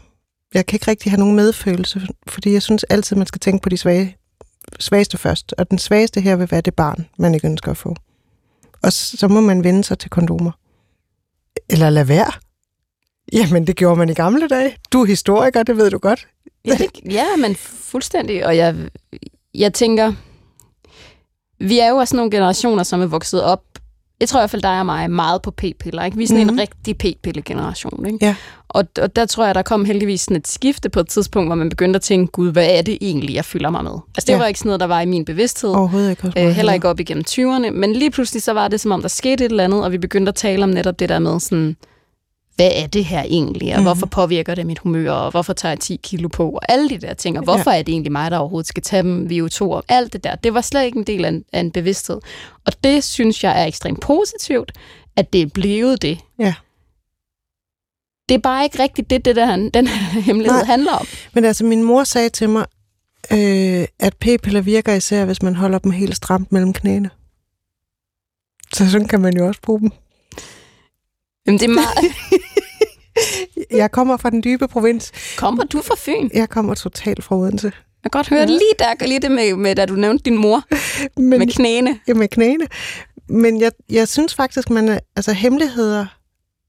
jeg 0.55 0.67
kan 0.67 0.77
ikke 0.77 0.91
rigtig 0.91 1.13
have 1.13 1.19
nogen 1.19 1.37
medfølelse, 1.37 2.09
fordi 2.27 2.53
jeg 2.53 2.63
synes 2.63 2.85
altid, 2.85 3.17
man 3.17 3.27
skal 3.27 3.41
tænke 3.41 3.63
på 3.63 3.69
de 3.69 3.77
svage, 3.77 4.17
svageste 4.79 5.19
først. 5.19 5.55
Og 5.59 5.71
den 5.71 5.79
svageste 5.79 6.21
her 6.21 6.37
vil 6.37 6.51
være 6.51 6.61
det 6.61 6.75
barn, 6.75 7.07
man 7.19 7.35
ikke 7.35 7.49
ønsker 7.49 7.71
at 7.71 7.77
få. 7.77 7.97
Og 8.83 8.93
så 8.93 9.29
må 9.29 9.41
man 9.41 9.65
vende 9.65 9.85
sig 9.85 9.99
til 9.99 10.11
kondomer. 10.11 10.51
Eller 11.69 11.91
lade 11.91 12.09
være. 12.09 12.33
Jamen, 13.33 13.67
det 13.67 13.77
gjorde 13.77 13.97
man 13.97 14.09
i 14.09 14.15
gamle 14.15 14.49
dage. 14.49 14.77
Du 14.93 15.03
er 15.03 15.07
historiker, 15.07 15.63
det 15.63 15.77
ved 15.77 15.91
du 15.91 15.99
godt. 15.99 16.29
Ja, 16.65 16.75
det, 16.75 16.87
ja 17.11 17.27
men 17.37 17.57
fuldstændig. 17.57 18.47
Og 18.47 18.57
jeg, 18.57 18.77
jeg 19.55 19.75
tænker, 19.75 20.13
vi 21.59 21.79
er 21.79 21.89
jo 21.89 21.97
også 21.97 22.17
nogle 22.17 22.31
generationer, 22.31 22.83
som 22.83 23.01
er 23.01 23.07
vokset 23.07 23.43
op, 23.43 23.63
jeg 24.21 24.29
tror 24.29 24.41
i 24.41 24.43
hvert 24.43 24.51
fald 24.51 24.63
dig 24.63 24.79
og 24.81 24.87
mig, 24.87 25.11
meget 25.11 25.43
på 25.43 25.51
p-piller. 25.51 26.05
Ikke? 26.05 26.17
Vi 26.17 26.23
er 26.23 26.27
sådan 26.29 26.43
mm-hmm. 26.43 26.55
Mhm. 26.55 26.61
en 26.61 26.69
rigtig 26.95 26.99
p-pille-generation. 26.99 28.07
Ikke? 28.07 28.19
Ja. 28.23 28.35
Og, 28.69 28.85
og 29.03 29.17
der 29.17 29.27
tror 29.27 29.47
jeg, 29.47 29.55
der 29.55 29.63
kom 29.63 29.85
heldigvis 29.85 30.21
sådan 30.21 30.37
et 30.37 30.49
skifte 30.49 30.89
på 30.89 31.01
et 31.01 31.09
tidspunkt, 31.09 31.49
hvor 31.49 31.55
man 31.55 31.69
begyndte 31.69 31.97
at 31.97 32.03
tænke, 32.03 32.33
gud, 32.33 32.53
hvad 32.53 32.67
er 32.79 32.83
det 32.83 32.99
egentlig, 33.01 33.35
jeg 33.35 33.45
fylder 33.45 33.71
mig 33.71 33.85
med? 33.85 33.93
Altså 33.93 34.27
det 34.27 34.33
Ja. 34.33 34.39
var 34.39 34.47
ikke 34.47 34.59
sådan 34.59 34.69
noget, 34.69 34.81
der 34.81 34.87
var 34.87 35.01
i 35.01 35.07
min 35.07 35.25
bevidsthed. 35.25 35.71
Overhovedet 35.71 36.11
ikke. 36.11 36.27
Øh, 36.27 36.33
heller 36.35 36.53
heller. 36.53 36.73
ikke 36.73 36.89
op 36.89 37.01
igennem 37.01 37.25
20'erne. 37.31 37.71
Men 37.71 37.93
lige 37.93 38.11
pludselig 38.11 38.43
så 38.43 38.53
var 38.53 38.69
det, 38.69 38.81
som 38.81 38.91
om 38.93 39.01
der 39.01 39.09
skete 39.09 39.45
et 39.45 39.51
eller 39.51 39.65
andet, 39.65 39.85
og 39.85 39.93
vi 39.93 39.99
begyndte 39.99 40.29
at 40.29 40.35
tale 40.35 40.63
om 40.65 40.69
netop 40.71 40.99
det 40.99 41.09
der 41.09 41.19
med 41.19 41.41
sådan, 41.41 41.77
hvad 42.57 42.71
er 42.75 42.87
det 42.87 43.05
her 43.05 43.23
egentlig, 43.23 43.69
og 43.69 43.73
Mhm. 43.75 43.81
mm. 43.81 43.85
hvorfor 43.85 44.07
påvirker 44.07 44.55
det 44.55 44.67
mit 44.67 44.79
humør, 44.79 45.11
og 45.13 45.31
hvorfor 45.31 45.53
tager 45.53 45.71
jeg 45.73 45.81
10 45.81 46.01
kilo 46.03 46.29
på, 46.29 46.51
og 46.51 46.61
alle 46.69 46.89
de 46.89 46.99
der 46.99 47.15
ting, 47.15 47.39
og 47.39 47.45
hvorfor 47.45 47.71
ja. 47.71 47.79
er 47.79 47.83
det 47.83 47.93
egentlig 47.93 48.13
mig, 48.13 48.31
der 48.31 48.39
overhovedet 48.39 48.67
skal 48.69 48.83
tage 48.83 49.03
dem, 49.03 49.29
vi 49.31 49.39
er 49.39 49.49
to, 49.49 49.71
og 49.71 49.85
alt 49.89 50.13
det 50.13 50.25
der. 50.25 50.35
Det 50.35 50.55
var 50.55 50.61
slet 50.61 50.85
ikke 50.85 50.99
en 50.99 51.05
del 51.05 51.25
af 51.25 51.29
en, 51.29 51.45
af 51.53 51.61
en 51.61 51.71
bevidsthed. 51.71 52.21
Og 52.67 52.73
det 52.85 53.05
synes 53.05 53.45
jeg 53.45 53.63
er 53.63 53.67
ekstremt 53.67 54.01
positivt, 54.01 54.73
at 55.17 55.33
det 55.33 55.43
er 55.43 55.47
blevet 55.47 56.03
det. 56.03 56.19
Ja. 56.39 56.55
Det 58.29 58.35
er 58.35 58.39
bare 58.39 58.65
ikke 58.65 58.83
rigtigt 58.83 59.11
det, 59.11 59.25
det 59.25 59.37
der, 59.37 59.57
den 59.75 59.87
her 59.87 60.21
hemmelighed 60.27 60.59
Nej. 60.59 60.67
handler 60.67 60.93
om. 60.93 61.07
Men 61.35 61.45
altså, 61.45 61.65
min 61.65 61.83
mor 61.83 62.05
sagde 62.05 62.29
til 62.29 62.49
mig, 62.49 62.67
øh, 63.33 63.85
at 63.99 64.17
p-piller 64.21 64.61
virker 64.61 64.93
især, 64.95 65.25
hvis 65.25 65.43
man 65.43 65.55
holder 65.57 65.79
dem 65.79 65.93
helt 65.93 66.17
stramt 66.17 66.53
mellem 66.53 66.73
knæene. 66.73 67.11
Så 68.75 68.91
sådan 68.91 69.09
kan 69.09 69.21
man 69.21 69.37
jo 69.37 69.47
også 69.47 69.61
bruge 69.63 69.81
dem. 69.81 69.91
Jamen, 71.47 71.59
det 71.61 71.65
er 71.71 71.75
meget... 71.75 71.99
Jeg 73.71 73.91
kommer 73.91 74.17
fra 74.17 74.31
den 74.31 74.43
dybe 74.45 74.69
provins. 74.69 75.13
Kommer 75.37 75.65
du 75.65 75.83
fra 75.83 75.95
Fyn? 75.99 76.31
Jeg 76.35 76.49
kommer 76.49 76.75
totalt 76.75 77.25
fra 77.25 77.37
Odense. 77.37 77.67
Jeg 78.05 78.11
kan 78.13 78.19
godt 78.19 78.29
høre 78.29 78.41
Ja. 78.41 78.47
lige 78.47 78.73
der, 78.79 79.07
lige 79.07 79.21
det 79.21 79.31
med, 79.31 79.55
med, 79.57 79.75
da 79.75 79.87
du 79.87 79.95
nævnte 79.95 80.25
din 80.25 80.37
mor 80.37 80.63
Men, 81.21 81.39
med 81.39 81.47
knæene. 81.55 82.01
ja, 82.09 82.15
med 82.15 82.29
knæene. 82.29 82.67
Men 83.29 83.61
jeg, 83.61 83.73
jeg 83.91 84.09
synes 84.09 84.35
faktisk, 84.35 84.71
man 84.71 84.89
er, 84.89 84.99
altså 85.17 85.33
hemmeligheder 85.33 86.07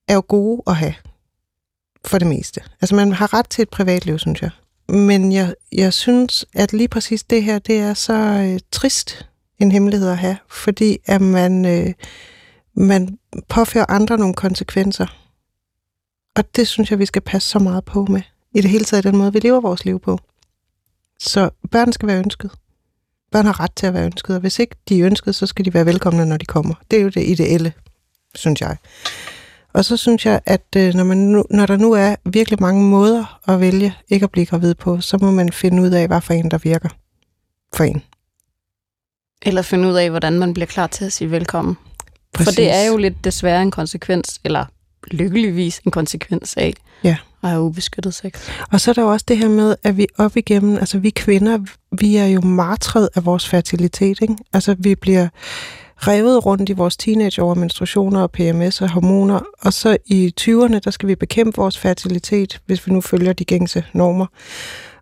er 0.08 0.14
jo 0.14 0.24
gode 0.28 0.62
at 0.68 0.76
have. 0.76 0.94
For 2.06 2.18
det 2.18 2.28
meste. 2.28 2.62
Altså 2.82 2.96
man 2.96 3.12
har 3.12 3.34
ret 3.34 3.50
til 3.50 3.62
et 3.62 3.70
privatliv, 3.70 4.20
synes 4.20 4.42
jeg. 4.42 4.50
Men 4.90 5.32
jeg, 5.32 5.54
jeg 5.72 5.94
synes, 5.94 6.46
at 6.56 6.74
lige 6.74 6.88
præcis 6.88 7.24
det 7.24 7.44
her, 7.44 7.60
det 7.60 7.78
er 7.80 7.94
så 7.94 8.14
øh, 8.14 8.60
trist 8.72 9.26
en 9.60 9.72
hemmelighed 9.72 10.10
at 10.10 10.18
have. 10.18 10.38
Fordi 10.50 10.98
at 11.06 11.22
man, 11.22 11.66
øh, 11.66 11.94
man 12.76 13.18
påfører 13.50 13.86
andre 13.90 14.18
nogle 14.18 14.34
konsekvenser. 14.34 15.08
Og 16.36 16.56
det 16.56 16.68
synes 16.68 16.92
jeg, 16.92 17.00
vi 17.00 17.06
skal 17.06 17.22
passe 17.22 17.50
så 17.50 17.60
meget 17.60 17.86
på 17.86 18.06
med. 18.06 18.22
I 18.56 18.62
det 18.62 18.70
hele 18.70 18.86
taget 18.86 19.04
den 19.04 19.18
måde, 19.18 19.34
vi 19.34 19.40
lever 19.40 19.62
vores 19.62 19.86
liv 19.86 20.00
på. 20.00 20.20
Så 21.20 21.50
børn 21.72 21.94
skal 21.94 22.08
være 22.08 22.20
ønsket. 22.20 22.52
Børn 23.32 23.46
har 23.46 23.60
ret 23.60 23.76
til 23.76 23.88
at 23.88 23.94
være 23.94 24.06
ønsket, 24.06 24.36
og 24.36 24.42
hvis 24.42 24.60
ikke 24.60 24.76
de 24.90 25.00
er 25.00 25.06
ønsket, 25.06 25.36
så 25.36 25.46
skal 25.46 25.66
de 25.66 25.74
være 25.74 25.86
velkomne, 25.86 26.26
når 26.26 26.38
de 26.38 26.46
kommer. 26.46 26.74
Det 26.92 27.00
er 27.00 27.04
jo 27.04 27.10
det 27.10 27.28
ideelle, 27.28 27.74
synes 28.36 28.62
jeg. 28.62 28.78
Og 29.74 29.86
så 29.86 29.98
synes 29.98 30.26
jeg, 30.26 30.42
at 30.46 30.66
øh, 30.78 30.94
når, 30.94 31.04
man 31.04 31.18
nu, 31.18 31.46
når 31.50 31.66
der 31.66 31.78
nu 31.78 31.92
er 31.92 32.16
virkelig 32.26 32.62
mange 32.62 32.84
måder 32.84 33.40
at 33.48 33.60
vælge 33.60 33.96
ikke 34.10 34.24
at 34.24 34.32
blive 34.32 34.46
gravid 34.46 34.76
på, 34.76 35.02
så 35.02 35.18
må 35.22 35.32
man 35.32 35.52
finde 35.52 35.82
ud 35.82 35.90
af, 35.90 36.08
hvad 36.08 36.22
for 36.22 36.34
en, 36.34 36.52
der 36.52 36.58
virker 36.58 36.90
for 37.74 37.84
en. 37.84 38.04
Eller 39.42 39.62
finde 39.62 39.88
ud 39.88 39.94
af, 39.94 40.10
hvordan 40.10 40.40
man 40.40 40.54
bliver 40.54 40.68
klar 40.68 40.88
til 40.88 41.06
at 41.06 41.14
sige 41.14 41.32
velkommen. 41.32 41.78
Præcis. 42.34 42.48
For 42.48 42.62
det 42.62 42.72
er 42.72 42.86
jo 42.86 42.98
lidt 42.98 43.24
desværre 43.24 43.62
en 43.62 43.72
konsekvens, 43.72 44.40
eller 44.44 44.66
lykkeligvis 45.12 45.80
en 45.86 45.92
konsekvens 45.92 46.54
af 46.58 46.74
Ja. 47.04 47.18
at 47.44 47.50
have 47.50 47.62
ubeskyttet 47.62 48.14
sex. 48.14 48.50
Og 48.72 48.82
så 48.82 48.92
er 48.92 48.94
der 48.94 49.02
jo 49.02 49.12
også 49.12 49.26
det 49.28 49.38
her 49.38 49.50
med, 49.50 49.76
at 49.84 49.98
vi 49.98 50.08
op 50.18 50.38
igennem, 50.38 50.76
altså 50.78 50.98
vi 51.00 51.10
kvinder, 51.10 51.60
vi 52.02 52.16
er 52.16 52.26
jo 52.26 52.42
martret 52.42 53.10
af 53.16 53.26
vores 53.26 53.48
fertilitet, 53.50 54.18
ikke? 54.22 54.36
Altså 54.54 54.76
vi 54.80 54.96
bliver 54.96 55.28
revet 55.98 56.46
rundt 56.46 56.70
i 56.70 56.74
vores 56.74 56.98
teenageår, 56.98 57.54
menstruationer 57.54 58.22
og 58.22 58.32
PMS 58.32 58.82
og 58.82 58.90
hormoner, 58.92 59.40
og 59.62 59.74
så 59.74 59.98
i 60.06 60.34
20'erne, 60.42 60.80
der 60.80 60.92
skal 60.92 61.08
vi 61.10 61.16
bekæmpe 61.16 61.58
vores 61.62 61.78
fertilitet, 61.78 62.60
hvis 62.66 62.88
vi 62.88 62.92
nu 62.94 63.02
følger 63.02 63.34
de 63.34 63.46
gængse 63.46 63.84
normer. 63.94 64.26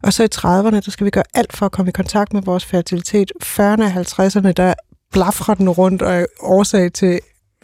Og 0.03 0.13
så 0.13 0.23
i 0.23 0.27
30'erne, 0.35 0.79
der 0.85 0.91
skal 0.91 1.05
vi 1.05 1.09
gøre 1.11 1.23
alt 1.33 1.57
for 1.57 1.65
at 1.65 1.71
komme 1.71 1.89
i 1.89 1.91
kontakt 1.91 2.33
med 2.33 2.41
vores 2.41 2.65
fertilitet. 2.65 3.31
40'erne 3.43 3.83
og 3.83 3.91
50'erne, 3.91 4.51
der 4.51 4.73
blafrer 5.11 5.53
den 5.53 5.69
rundt 5.69 6.01
og 6.01 6.13
er 6.13 6.25
årsag 6.39 6.93
til 6.93 7.19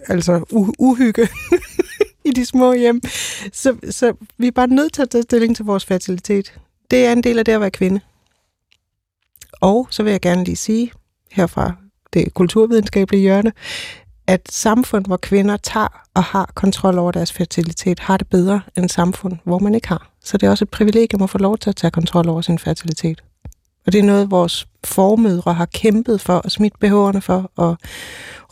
altså 0.07 0.45
uhygge 0.79 1.27
i 2.25 2.31
de 2.31 2.45
små 2.45 2.73
hjem. 2.73 3.01
Så, 3.53 3.77
så 3.89 4.13
vi 4.37 4.47
er 4.47 4.51
bare 4.51 4.67
nødt 4.67 4.93
til 4.93 5.01
at 5.01 5.09
tage 5.09 5.23
stilling 5.23 5.55
til 5.55 5.65
vores 5.65 5.85
fertilitet. 5.85 6.59
Det 6.91 7.05
er 7.05 7.11
en 7.11 7.23
del 7.23 7.39
af 7.39 7.45
det 7.45 7.51
at 7.51 7.61
være 7.61 7.71
kvinde. 7.71 7.99
Og 9.61 9.87
så 9.89 10.03
vil 10.03 10.11
jeg 10.11 10.21
gerne 10.21 10.43
lige 10.43 10.55
sige 10.55 10.91
herfra 11.31 11.73
det 12.13 12.33
kulturvidenskabelige 12.33 13.21
hjørne, 13.21 13.51
at 14.27 14.51
samfund, 14.51 15.05
hvor 15.05 15.17
kvinder 15.17 15.57
tager 15.57 16.03
og 16.13 16.23
har 16.23 16.51
kontrol 16.55 16.97
over 16.97 17.11
deres 17.11 17.33
fertilitet, 17.33 17.99
har 17.99 18.17
det 18.17 18.27
bedre 18.29 18.61
end 18.77 18.89
samfund, 18.89 19.37
hvor 19.43 19.59
man 19.59 19.75
ikke 19.75 19.87
har. 19.87 20.11
Så 20.23 20.37
det 20.37 20.47
er 20.47 20.49
også 20.49 20.65
et 20.65 20.69
privilegium 20.69 21.21
at 21.21 21.29
få 21.29 21.37
lov 21.37 21.57
til 21.57 21.69
at 21.69 21.75
tage 21.75 21.91
kontrol 21.91 22.29
over 22.29 22.41
sin 22.41 22.59
fertilitet. 22.59 23.23
Og 23.85 23.91
det 23.91 23.99
er 23.99 24.03
noget, 24.03 24.31
vores 24.31 24.67
formødre 24.83 25.53
har 25.53 25.65
kæmpet 25.65 26.21
for 26.21 26.33
og 26.33 26.51
smidt 26.51 26.79
behårene 26.79 27.21
for, 27.21 27.51
og 27.55 27.77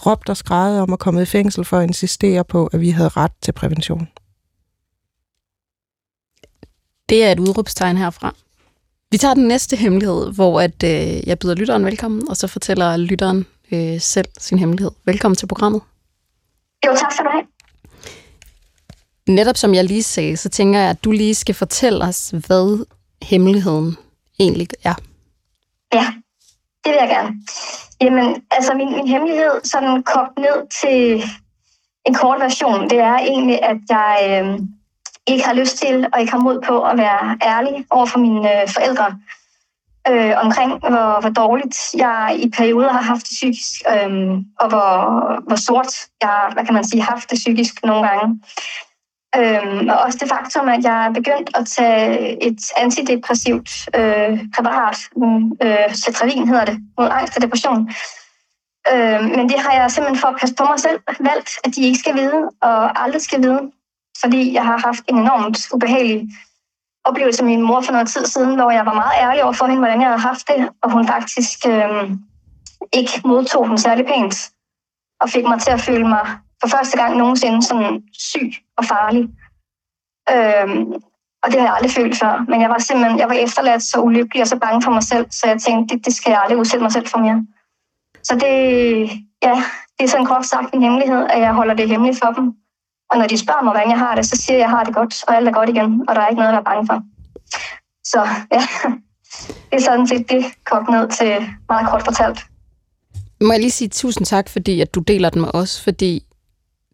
råbt 0.06 0.30
og 0.30 0.38
skrejet 0.38 0.82
om 0.82 0.94
at 0.94 1.00
komme 1.00 1.22
i 1.22 1.26
fængsel 1.26 1.66
for 1.66 1.78
at 1.78 1.84
insistere 1.84 2.44
på, 2.44 2.68
at 2.68 2.82
vi 2.82 2.90
havde 2.90 3.10
ret 3.10 3.32
til 3.42 3.52
prævention. 3.52 4.08
Det 7.10 7.24
er 7.24 7.32
et 7.32 7.40
udråbstegn 7.40 7.98
herfra. 7.98 8.36
Vi 9.12 9.18
tager 9.18 9.34
den 9.34 9.48
næste 9.48 9.76
hemmelighed, 9.76 10.34
hvor 10.34 10.62
at, 10.62 10.84
øh, 10.84 11.28
jeg 11.28 11.40
byder 11.40 11.56
lytteren 11.56 11.86
velkommen, 11.86 12.30
og 12.30 12.38
så 12.38 12.48
fortæller 12.48 12.98
lytteren 12.98 13.46
øh, 13.72 14.02
selv 14.02 14.28
sin 14.38 14.60
hemmelighed. 14.60 14.92
Velkommen 15.06 15.36
til 15.36 15.48
programmet. 15.48 15.82
Jo, 16.86 16.96
tak 16.96 17.12
skal 17.12 17.26
du 17.26 17.30
have. 17.32 17.44
Netop 19.28 19.58
som 19.58 19.74
jeg 19.74 19.84
lige 19.84 20.04
sagde, 20.04 20.38
så 20.38 20.50
tænker 20.50 20.80
jeg, 20.80 20.90
at 20.90 21.04
du 21.04 21.12
lige 21.12 21.36
skal 21.36 21.56
fortælle 21.56 22.04
os, 22.04 22.30
hvad 22.30 22.86
hemmeligheden 23.22 23.98
egentlig 24.40 24.68
er. 24.84 24.96
Ja, 25.94 26.06
det 26.84 26.92
vil 26.92 27.00
jeg 27.02 27.10
gerne. 27.10 27.36
Jamen, 28.02 28.44
altså 28.52 28.74
min, 28.74 28.92
min 28.96 29.08
hemmelighed, 29.08 29.52
sådan 29.64 30.04
kogt 30.04 30.38
ned 30.38 30.68
til 30.82 31.24
en 32.06 32.14
kort 32.14 32.42
version, 32.42 32.90
det 32.90 33.00
er 33.00 33.18
egentlig, 33.18 33.64
at 33.64 33.78
jeg 33.90 34.18
øh, 34.30 34.60
ikke 35.28 35.46
har 35.46 35.54
lyst 35.54 35.78
til 35.78 36.08
og 36.14 36.20
ikke 36.20 36.32
har 36.32 36.40
mod 36.40 36.62
på 36.62 36.82
at 36.82 36.98
være 36.98 37.38
ærlig 37.44 37.86
over 37.90 38.06
for 38.06 38.20
mine 38.20 38.62
øh, 38.62 38.68
forældre 38.70 39.20
øh, 40.10 40.34
omkring, 40.44 40.72
hvor, 40.72 41.22
hvor 41.22 41.30
dårligt 41.30 41.78
jeg 41.98 42.36
i 42.40 42.50
perioder 42.50 42.92
har 42.92 43.02
haft 43.02 43.22
det 43.22 43.36
psykisk, 43.40 43.82
øh, 43.90 44.12
og 44.60 44.70
hvor, 44.70 44.92
hvor 45.48 45.56
sort 45.56 45.94
jeg, 46.22 46.50
hvad 46.54 46.66
kan 46.66 46.74
man 46.74 46.84
sige, 46.84 47.02
haft 47.02 47.30
det 47.30 47.38
psykisk 47.38 47.84
nogle 47.84 48.08
gange. 48.08 48.40
Øhm, 49.38 49.90
og 49.90 49.98
også 49.98 50.18
det 50.22 50.30
faktum, 50.30 50.70
at 50.70 50.84
jeg 50.84 51.06
er 51.06 51.12
begyndt 51.14 51.50
at 51.58 51.68
tage 51.68 52.44
et 52.48 52.62
antidepressivt 52.78 53.72
øh, 53.96 54.40
præparat, 54.56 54.98
mm, 55.16 55.52
øh, 55.64 55.96
Cetravin 55.96 56.48
hedder 56.48 56.66
det, 56.66 56.78
mod 56.98 57.08
angst 57.12 57.36
og 57.36 57.42
depression. 57.42 57.92
Øhm, 58.94 59.24
men 59.38 59.50
det 59.50 59.60
har 59.60 59.74
jeg 59.74 59.92
simpelthen 59.92 60.22
for 60.22 60.28
at 60.28 60.40
passe 60.40 60.56
på 60.56 60.64
mig 60.64 60.80
selv 60.80 61.00
valgt, 61.20 61.50
at 61.64 61.76
de 61.76 61.82
ikke 61.82 62.00
skal 62.00 62.16
vide, 62.16 62.50
og 62.62 63.04
aldrig 63.04 63.22
skal 63.22 63.44
vide, 63.44 63.72
fordi 64.22 64.54
jeg 64.54 64.66
har 64.66 64.78
haft 64.78 65.04
en 65.08 65.18
enormt 65.18 65.58
ubehagelig 65.74 66.28
oplevelse 67.04 67.44
med 67.44 67.52
min 67.52 67.62
mor 67.62 67.82
for 67.82 67.92
noget 67.92 68.08
tid 68.08 68.26
siden, 68.26 68.56
hvor 68.56 68.72
jeg 68.72 68.86
var 68.86 68.94
meget 68.94 69.20
ærlig 69.22 69.44
over 69.44 69.54
for 69.54 69.66
hende, 69.66 69.80
hvordan 69.80 70.02
jeg 70.02 70.08
havde 70.08 70.22
haft 70.22 70.48
det, 70.48 70.70
og 70.82 70.92
hun 70.92 71.08
faktisk 71.08 71.68
øh, 71.68 72.12
ikke 72.94 73.22
modtog 73.26 73.68
den 73.68 73.78
særlig 73.78 74.06
pænt, 74.06 74.36
og 75.22 75.30
fik 75.30 75.44
mig 75.44 75.60
til 75.60 75.72
at 75.72 75.82
føle 75.82 76.08
mig 76.08 76.26
for 76.62 76.68
første 76.68 76.98
gang 76.98 77.18
nogensinde 77.18 77.64
sådan 77.64 78.04
syg 78.14 78.52
og 78.78 78.86
farlig. 78.86 79.24
Øhm, 80.34 80.94
og 81.44 81.52
det 81.52 81.60
har 81.60 81.68
jeg 81.68 81.76
aldrig 81.76 81.92
følt 81.92 82.18
før. 82.20 82.46
Men 82.50 82.62
jeg 82.62 82.70
var 82.70 82.80
simpelthen 82.80 83.20
jeg 83.20 83.30
var 83.30 83.34
efterladt 83.34 83.84
så 83.84 84.02
ulykkelig 84.02 84.42
og 84.42 84.48
så 84.48 84.58
bange 84.60 84.82
for 84.82 84.92
mig 84.92 85.04
selv, 85.04 85.26
så 85.32 85.48
jeg 85.48 85.62
tænkte, 85.62 85.96
det, 85.96 86.06
det 86.06 86.14
skal 86.16 86.32
jeg 86.32 86.42
aldrig 86.42 86.58
udsætte 86.58 86.84
mig 86.84 86.92
selv 86.92 87.08
for 87.08 87.18
mere. 87.18 87.46
Så 88.24 88.34
det, 88.34 88.54
ja, 89.48 89.56
det 89.98 90.04
er 90.04 90.08
sådan 90.08 90.26
kort 90.26 90.46
sagt 90.46 90.74
en 90.74 90.84
hemmelighed, 90.84 91.24
at 91.30 91.40
jeg 91.40 91.54
holder 91.54 91.74
det 91.74 91.90
hemmeligt 91.90 92.20
for 92.24 92.32
dem. 92.38 92.46
Og 93.12 93.18
når 93.20 93.28
de 93.28 93.38
spørger 93.38 93.64
mig, 93.64 93.74
hvordan 93.74 93.90
jeg 93.90 94.00
har 94.00 94.16
det, 94.16 94.26
så 94.26 94.36
siger 94.36 94.58
jeg, 94.58 94.66
at 94.66 94.70
jeg 94.70 94.78
har 94.78 94.84
det 94.84 94.94
godt, 94.96 95.24
og 95.28 95.36
alt 95.36 95.48
er 95.48 95.52
godt 95.52 95.70
igen, 95.70 96.06
og 96.08 96.16
der 96.16 96.22
er 96.22 96.28
ikke 96.28 96.42
noget 96.42 96.50
at 96.50 96.56
være 96.56 96.64
bange 96.64 96.88
for. 96.88 97.02
Så 98.04 98.20
ja, 98.52 98.62
det 99.70 99.78
er 99.80 99.82
sådan 99.82 100.08
set 100.08 100.30
det 100.30 100.46
kogt 100.66 100.90
ned 100.90 101.10
til 101.10 101.32
meget 101.70 101.90
kort 101.90 102.04
fortalt. 102.04 102.40
Må 103.42 103.52
jeg 103.52 103.60
lige 103.60 103.72
sige 103.72 103.90
tusind 103.90 104.26
tak, 104.26 104.50
fordi 104.50 104.82
at 104.82 104.96
du 104.96 105.00
deler 105.00 105.30
den 105.30 105.42
med 105.42 105.50
os, 105.54 105.82
fordi 105.84 106.24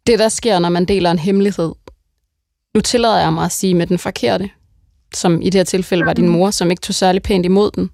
det, 0.06 0.18
der 0.18 0.28
sker, 0.28 0.58
når 0.58 0.68
man 0.68 0.84
deler 0.84 1.10
en 1.10 1.18
hemmelighed, 1.18 1.72
nu 2.74 2.80
tillader 2.80 3.18
jeg 3.18 3.32
mig 3.32 3.44
at 3.44 3.52
sige 3.52 3.74
med 3.74 3.86
den 3.86 3.98
forkerte, 3.98 4.50
som 5.14 5.42
i 5.42 5.44
det 5.44 5.54
her 5.54 5.64
tilfælde 5.64 6.06
var 6.06 6.12
din 6.12 6.28
mor, 6.28 6.50
som 6.50 6.70
ikke 6.70 6.80
tog 6.80 6.94
særlig 6.94 7.22
pænt 7.22 7.46
imod 7.46 7.70
den. 7.70 7.90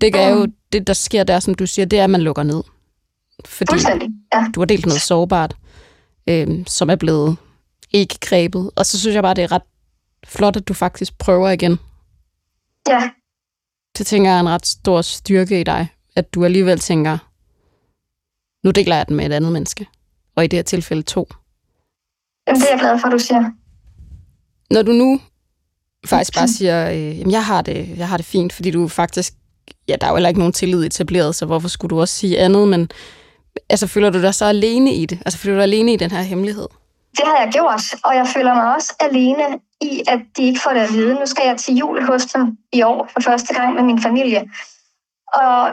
Det 0.00 0.16
er 0.16 0.28
jo 0.28 0.46
det, 0.72 0.86
der 0.86 0.92
sker 0.92 1.24
der, 1.24 1.40
som 1.40 1.54
du 1.54 1.66
siger, 1.66 1.86
det 1.86 1.98
er, 1.98 2.04
at 2.04 2.10
man 2.10 2.22
lukker 2.22 2.42
ned. 2.42 2.62
Fordi 3.44 3.74
ja. 4.34 4.44
du 4.54 4.60
har 4.60 4.64
delt 4.64 4.86
noget 4.86 5.02
sårbart, 5.02 5.56
øh, 6.26 6.66
som 6.66 6.90
er 6.90 6.96
blevet 6.96 7.36
ikke 7.90 8.18
grebet. 8.20 8.70
Og 8.76 8.86
så 8.86 9.00
synes 9.00 9.14
jeg 9.14 9.22
bare, 9.22 9.34
det 9.34 9.44
er 9.44 9.52
ret 9.52 9.62
flot, 10.26 10.56
at 10.56 10.68
du 10.68 10.74
faktisk 10.74 11.18
prøver 11.18 11.50
igen. 11.50 11.78
Ja. 12.88 13.10
Det 13.98 14.06
tænker 14.06 14.30
jeg 14.30 14.36
er 14.36 14.40
en 14.40 14.48
ret 14.48 14.66
stor 14.66 15.02
styrke 15.02 15.60
i 15.60 15.64
dig, 15.64 15.88
at 16.16 16.34
du 16.34 16.44
alligevel 16.44 16.78
tænker, 16.78 17.18
nu 18.66 18.70
deler 18.70 18.96
jeg 18.96 19.08
den 19.08 19.16
med 19.16 19.26
et 19.26 19.32
andet 19.32 19.52
menneske. 19.52 19.86
Og 20.36 20.44
i 20.44 20.46
det 20.46 20.56
her 20.56 20.62
tilfælde 20.62 21.02
to. 21.02 21.28
Jamen, 22.46 22.60
det 22.60 22.66
er 22.68 22.72
jeg 22.72 22.80
glad 22.80 22.98
for, 22.98 23.06
at 23.06 23.12
du 23.12 23.18
siger. 23.18 23.50
Når 24.70 24.82
du 24.82 24.92
nu 24.92 25.20
faktisk 26.06 26.34
bare 26.34 26.48
siger, 26.48 26.90
øh, 26.90 27.18
jamen, 27.18 27.30
jeg 27.30 27.44
har, 27.44 27.62
det, 27.62 27.98
jeg 27.98 28.08
har 28.08 28.16
det 28.16 28.26
fint, 28.26 28.52
fordi 28.52 28.70
du 28.70 28.88
faktisk, 28.88 29.32
ja, 29.88 29.96
der 30.00 30.06
er 30.06 30.10
jo 30.10 30.16
heller 30.16 30.28
ikke 30.28 30.40
nogen 30.40 30.52
tillid 30.52 30.84
etableret, 30.84 31.34
så 31.34 31.46
hvorfor 31.46 31.68
skulle 31.68 31.90
du 31.90 32.00
også 32.00 32.14
sige 32.14 32.38
andet, 32.38 32.68
men 32.68 32.90
altså, 33.70 33.86
føler 33.86 34.10
du 34.10 34.22
dig 34.22 34.34
så 34.34 34.44
alene 34.44 34.94
i 34.94 35.06
det? 35.06 35.18
Altså, 35.24 35.38
føler 35.38 35.54
du 35.54 35.58
dig 35.58 35.62
alene 35.62 35.92
i 35.92 35.96
den 35.96 36.10
her 36.10 36.22
hemmelighed? 36.22 36.68
Det 37.16 37.24
har 37.26 37.44
jeg 37.44 37.52
gjort, 37.52 37.94
og 38.04 38.14
jeg 38.16 38.26
føler 38.34 38.54
mig 38.54 38.74
også 38.74 38.94
alene 39.00 39.58
i, 39.80 40.02
at 40.08 40.20
de 40.36 40.42
ikke 40.42 40.60
får 40.60 40.70
det 40.70 40.80
at 40.80 40.92
vide. 40.92 41.14
Nu 41.14 41.26
skal 41.26 41.46
jeg 41.46 41.56
til 41.56 41.74
jul 41.74 42.06
hos 42.06 42.24
dem 42.24 42.58
i 42.72 42.82
år 42.82 43.08
for 43.12 43.20
første 43.20 43.54
gang 43.54 43.74
med 43.74 43.82
min 43.82 44.02
familie. 44.02 44.50
Og 45.34 45.70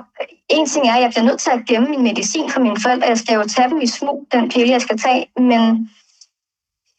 en 0.49 0.65
ting 0.65 0.88
er, 0.88 0.93
at 0.93 1.01
jeg 1.01 1.09
bliver 1.09 1.23
nødt 1.23 1.39
til 1.39 1.49
at 1.49 1.65
gemme 1.67 1.89
min 1.89 2.03
medicin 2.03 2.49
for 2.49 2.59
mine 2.59 2.81
forældre. 2.81 3.07
Jeg 3.07 3.17
skal 3.17 3.35
jo 3.35 3.43
tage 3.55 3.69
dem 3.69 3.81
i 3.81 3.88
smug, 3.88 4.27
den 4.31 4.49
pille, 4.49 4.71
jeg 4.71 4.81
skal 4.81 4.97
tage. 4.97 5.25
Men 5.38 5.89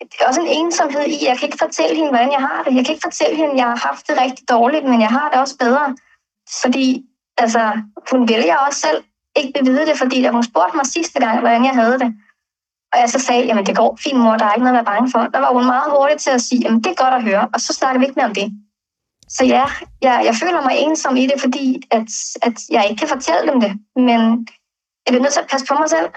det 0.00 0.16
er 0.20 0.28
også 0.28 0.40
en 0.40 0.46
ensomhed 0.60 1.04
i, 1.06 1.26
jeg 1.28 1.38
kan 1.38 1.46
ikke 1.48 1.64
fortælle 1.66 1.96
hende, 1.96 2.08
hvordan 2.08 2.32
jeg 2.32 2.40
har 2.40 2.62
det. 2.62 2.74
Jeg 2.76 2.84
kan 2.84 2.94
ikke 2.94 3.06
fortælle 3.08 3.36
hende, 3.36 3.52
at 3.52 3.56
jeg 3.56 3.64
har 3.64 3.88
haft 3.88 4.08
det 4.08 4.20
rigtig 4.20 4.48
dårligt, 4.48 4.84
men 4.84 5.00
jeg 5.00 5.08
har 5.08 5.30
det 5.30 5.40
også 5.40 5.56
bedre. 5.56 5.96
Fordi 6.62 7.04
altså, 7.38 7.62
hun 8.10 8.28
vælger 8.28 8.56
også 8.56 8.80
selv 8.80 9.04
ikke 9.36 9.52
vil 9.58 9.72
vide 9.72 9.86
det, 9.86 9.98
fordi 9.98 10.22
da 10.22 10.30
hun 10.30 10.42
spurgte 10.42 10.76
mig 10.76 10.86
sidste 10.86 11.20
gang, 11.20 11.40
hvordan 11.40 11.64
jeg 11.64 11.74
havde 11.74 11.98
det, 11.98 12.14
og 12.92 13.00
jeg 13.00 13.08
så 13.10 13.18
sagde, 13.18 13.46
jamen 13.46 13.66
det 13.66 13.76
går 13.76 13.98
fint 14.04 14.20
mor, 14.20 14.36
der 14.36 14.44
er 14.44 14.52
ikke 14.52 14.64
noget 14.64 14.78
at 14.78 14.84
være 14.84 14.92
bange 14.92 15.10
for, 15.10 15.18
der 15.34 15.38
var 15.38 15.52
hun 15.52 15.66
meget 15.66 15.90
hurtig 15.90 16.18
til 16.18 16.30
at 16.30 16.40
sige, 16.40 16.60
jamen 16.64 16.84
det 16.84 16.90
er 16.90 17.02
godt 17.04 17.14
at 17.14 17.22
høre, 17.22 17.48
og 17.54 17.60
så 17.60 17.72
snakker 17.72 17.98
vi 17.98 18.04
ikke 18.06 18.18
mere 18.18 18.26
om 18.26 18.34
det. 18.34 18.52
Så 19.28 19.44
ja, 19.44 19.64
jeg, 20.02 20.22
jeg 20.24 20.34
føler 20.34 20.62
mig 20.62 20.76
ensom 20.78 21.16
i 21.16 21.26
det, 21.26 21.40
fordi 21.40 21.82
at, 21.90 22.08
at 22.42 22.56
jeg 22.70 22.86
ikke 22.88 23.00
kan 23.00 23.08
fortælle 23.08 23.52
dem 23.52 23.60
det. 23.60 23.72
Men 23.96 24.20
jeg 25.02 25.10
bliver 25.10 25.22
nødt 25.22 25.32
til 25.32 25.40
at 25.40 25.50
passe 25.50 25.66
på 25.66 25.74
mig 25.74 25.90
selv. 25.90 26.08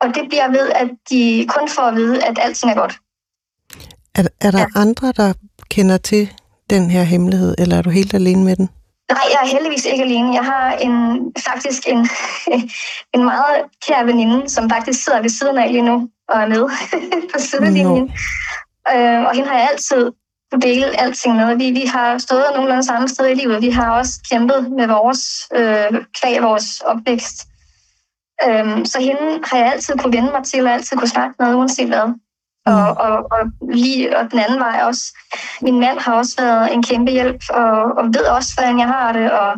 Og 0.00 0.14
det 0.14 0.28
bliver 0.28 0.48
ved, 0.48 0.70
at 0.70 0.90
de 1.10 1.46
kun 1.48 1.68
får 1.68 1.82
at 1.82 1.94
vide, 1.94 2.24
at 2.24 2.38
alting 2.38 2.72
er 2.72 2.76
godt. 2.76 2.94
Er, 4.16 4.28
er 4.40 4.50
der 4.50 4.58
ja. 4.58 4.66
andre, 4.74 5.12
der 5.16 5.32
kender 5.70 5.96
til 5.96 6.32
den 6.70 6.90
her 6.90 7.02
hemmelighed, 7.02 7.54
eller 7.58 7.76
er 7.76 7.82
du 7.82 7.90
helt 7.90 8.14
alene 8.14 8.44
med 8.44 8.56
den? 8.56 8.68
Nej, 9.10 9.26
jeg 9.30 9.38
er 9.42 9.48
heldigvis 9.48 9.84
ikke 9.84 10.04
alene. 10.04 10.34
Jeg 10.34 10.44
har 10.44 10.72
en, 10.72 10.94
faktisk 11.48 11.88
en, 11.88 12.08
en 13.14 13.24
meget 13.24 13.56
kær 13.86 14.04
veninde, 14.04 14.48
som 14.48 14.70
faktisk 14.70 15.04
sidder 15.04 15.22
ved 15.22 15.30
siden 15.30 15.58
af 15.58 15.72
lige 15.72 15.82
nu 15.82 16.08
og 16.28 16.40
er 16.40 16.48
med 16.48 16.68
på 17.32 17.38
sidelinjen. 17.38 17.86
No. 17.86 18.94
Øh, 18.94 19.20
og 19.26 19.34
hende 19.34 19.48
har 19.48 19.58
jeg 19.58 19.68
altid 19.72 20.12
kunne 20.50 20.62
dele 20.62 21.00
alting 21.00 21.36
med. 21.36 21.56
Vi, 21.56 21.70
vi 21.70 21.86
har 21.86 22.18
stået 22.18 22.44
nogenlunde 22.54 22.84
samme 22.84 23.08
sted 23.08 23.30
i 23.30 23.34
livet. 23.34 23.62
Vi 23.62 23.70
har 23.70 23.90
også 23.90 24.12
kæmpet 24.30 24.70
med 24.70 24.86
vores 24.86 25.22
øh, 25.56 26.04
kvæg, 26.20 26.42
vores 26.42 26.80
opvækst. 26.80 27.46
Øhm, 28.48 28.84
så 28.84 29.00
hende 29.00 29.40
har 29.44 29.58
jeg 29.58 29.72
altid 29.72 29.98
kunne 29.98 30.16
vende 30.16 30.30
mig 30.32 30.44
til, 30.44 30.66
og 30.66 30.72
altid 30.72 30.96
kunne 30.96 31.08
snakke 31.08 31.34
med, 31.38 31.54
uanset 31.54 31.88
hvad. 31.88 32.14
Mm. 32.66 32.72
Og, 32.72 32.88
og, 33.06 33.16
og, 33.30 33.42
lige, 33.72 34.18
og 34.18 34.30
den 34.30 34.38
anden 34.38 34.60
vej 34.60 34.80
også. 34.82 35.02
Min 35.62 35.80
mand 35.80 35.98
har 35.98 36.14
også 36.14 36.34
været 36.38 36.74
en 36.74 36.82
kæmpe 36.82 37.12
hjælp, 37.12 37.42
og, 37.50 37.72
og 37.98 38.04
ved 38.04 38.26
også, 38.36 38.54
hvordan 38.54 38.78
jeg 38.78 38.86
har 38.88 39.12
det. 39.12 39.30
Og, 39.30 39.54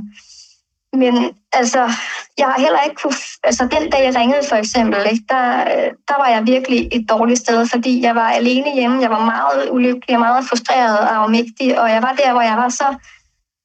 men 0.93 1.15
altså, 1.53 1.91
jeg 2.39 2.47
har 2.47 2.61
heller 2.61 2.81
ikke 2.81 2.97
kunne... 3.03 3.15
Altså, 3.45 3.63
den 3.65 3.91
dag 3.91 4.05
jeg 4.05 4.17
ringede 4.17 4.49
for 4.49 4.57
eksempel, 4.57 5.01
ikke, 5.13 5.25
der, 5.29 5.65
der 6.09 6.17
var 6.19 6.29
jeg 6.29 6.47
virkelig 6.47 6.89
et 6.93 7.07
dårligt 7.11 7.41
sted, 7.41 7.67
fordi 7.67 8.03
jeg 8.03 8.15
var 8.15 8.29
alene 8.31 8.75
hjemme. 8.75 9.03
Jeg 9.03 9.11
var 9.11 9.25
meget 9.25 9.71
ulykkelig 9.71 10.17
og 10.17 10.21
meget 10.21 10.45
frustreret 10.49 10.99
og 10.99 11.17
afmægtig, 11.17 11.81
og 11.81 11.91
jeg 11.91 12.03
var 12.03 12.13
der, 12.13 12.33
hvor 12.33 12.43
jeg 12.43 12.57
var 12.57 12.69
så, 12.69 12.89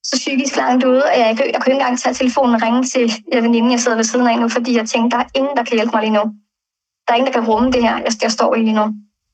så 0.03 0.15
psykisk 0.17 0.55
langt 0.55 0.83
ude, 0.83 1.11
at 1.11 1.19
jeg, 1.19 1.27
jeg, 1.27 1.49
jeg 1.53 1.61
kunne 1.61 1.73
ikke 1.73 1.81
engang 1.81 1.99
tage 1.99 2.15
telefonen 2.15 2.55
og 2.55 2.61
ringe 2.61 2.83
til 2.83 3.13
veninden, 3.33 3.71
jeg 3.71 3.79
sidder 3.79 3.97
ved 3.97 4.03
siden 4.03 4.27
af 4.27 4.39
nu, 4.39 4.49
fordi 4.49 4.77
jeg 4.77 4.89
tænkte, 4.89 5.17
der 5.17 5.23
er 5.23 5.29
ingen, 5.33 5.57
der 5.57 5.63
kan 5.63 5.77
hjælpe 5.77 5.91
mig 5.93 6.01
lige 6.01 6.13
nu. 6.13 6.23
Der 7.07 7.13
er 7.13 7.15
ingen, 7.15 7.33
der 7.33 7.39
kan 7.39 7.49
rumme 7.49 7.71
det 7.71 7.81
her, 7.81 7.97
jeg, 7.97 8.11
jeg 8.21 8.31
står 8.31 8.55
i 8.55 8.59
lige 8.59 8.75
nu. 8.75 8.93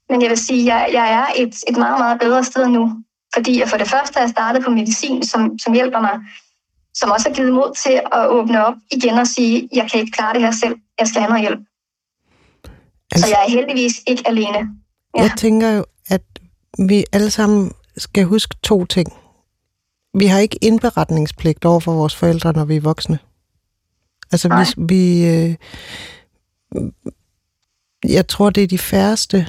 Men 0.10 0.22
jeg 0.22 0.30
vil 0.30 0.38
sige, 0.38 0.62
at 0.62 0.66
jeg, 0.66 0.94
jeg 0.94 1.13
er 1.13 1.44
et, 1.44 1.56
et 1.68 1.78
meget, 1.78 2.00
meget 2.00 2.20
bedre 2.20 2.44
sted 2.44 2.68
nu, 2.68 3.04
fordi 3.34 3.60
jeg 3.60 3.70
for 3.70 3.78
det 3.78 3.88
første 3.88 4.20
er 4.20 4.28
startet 4.28 4.63
på 4.63 4.72
medicin, 4.72 5.24
som, 5.24 5.60
som 5.60 5.74
hjælper 5.74 6.01
mig 6.01 6.20
som 7.00 7.12
også 7.12 7.30
har 7.30 7.36
givet 7.36 7.54
mod 7.54 7.75
til 7.84 8.01
at 8.13 8.28
åbne 8.30 8.66
op 8.66 8.74
igen 8.92 9.13
og 9.13 9.28
sige, 9.28 9.70
jeg 9.74 9.89
kan 9.92 10.00
ikke 10.00 10.12
klare 10.12 10.34
det 10.34 10.42
her 10.42 10.51
selv, 10.51 10.75
jeg 11.00 11.08
skal 11.08 11.22
have 11.22 11.30
noget 11.30 11.42
hjælp. 11.42 11.60
Altså, 13.12 13.28
så 13.28 13.36
jeg 13.36 13.46
er 13.46 13.50
heldigvis 13.50 13.94
ikke 14.08 14.28
alene. 14.28 14.70
Ja. 15.16 15.22
Jeg 15.22 15.32
tænker 15.38 15.70
jo, 15.70 15.86
at 16.10 16.22
vi 16.88 17.06
alle 17.12 17.32
sammen 17.32 17.72
skal 17.98 18.24
huske 18.24 18.56
to 18.63 18.86
ting. 18.86 19.13
Vi 20.13 20.25
har 20.25 20.39
ikke 20.39 20.58
indberetningspligt 20.62 21.66
over 21.66 21.80
for 21.80 21.94
vores 21.94 22.16
forældre, 22.16 22.54
når 22.54 22.66
vi 22.66 22.75
er 22.75 22.82
voksne. 22.82 23.20
Altså, 24.32 24.48
Nej. 24.48 24.66
vi... 24.78 24.84
vi 24.96 25.25
øh, 25.25 25.56
jeg 28.04 28.28
tror, 28.28 28.50
det 28.50 28.63
er 28.63 28.68
de 28.68 28.78
færreste 28.78 29.48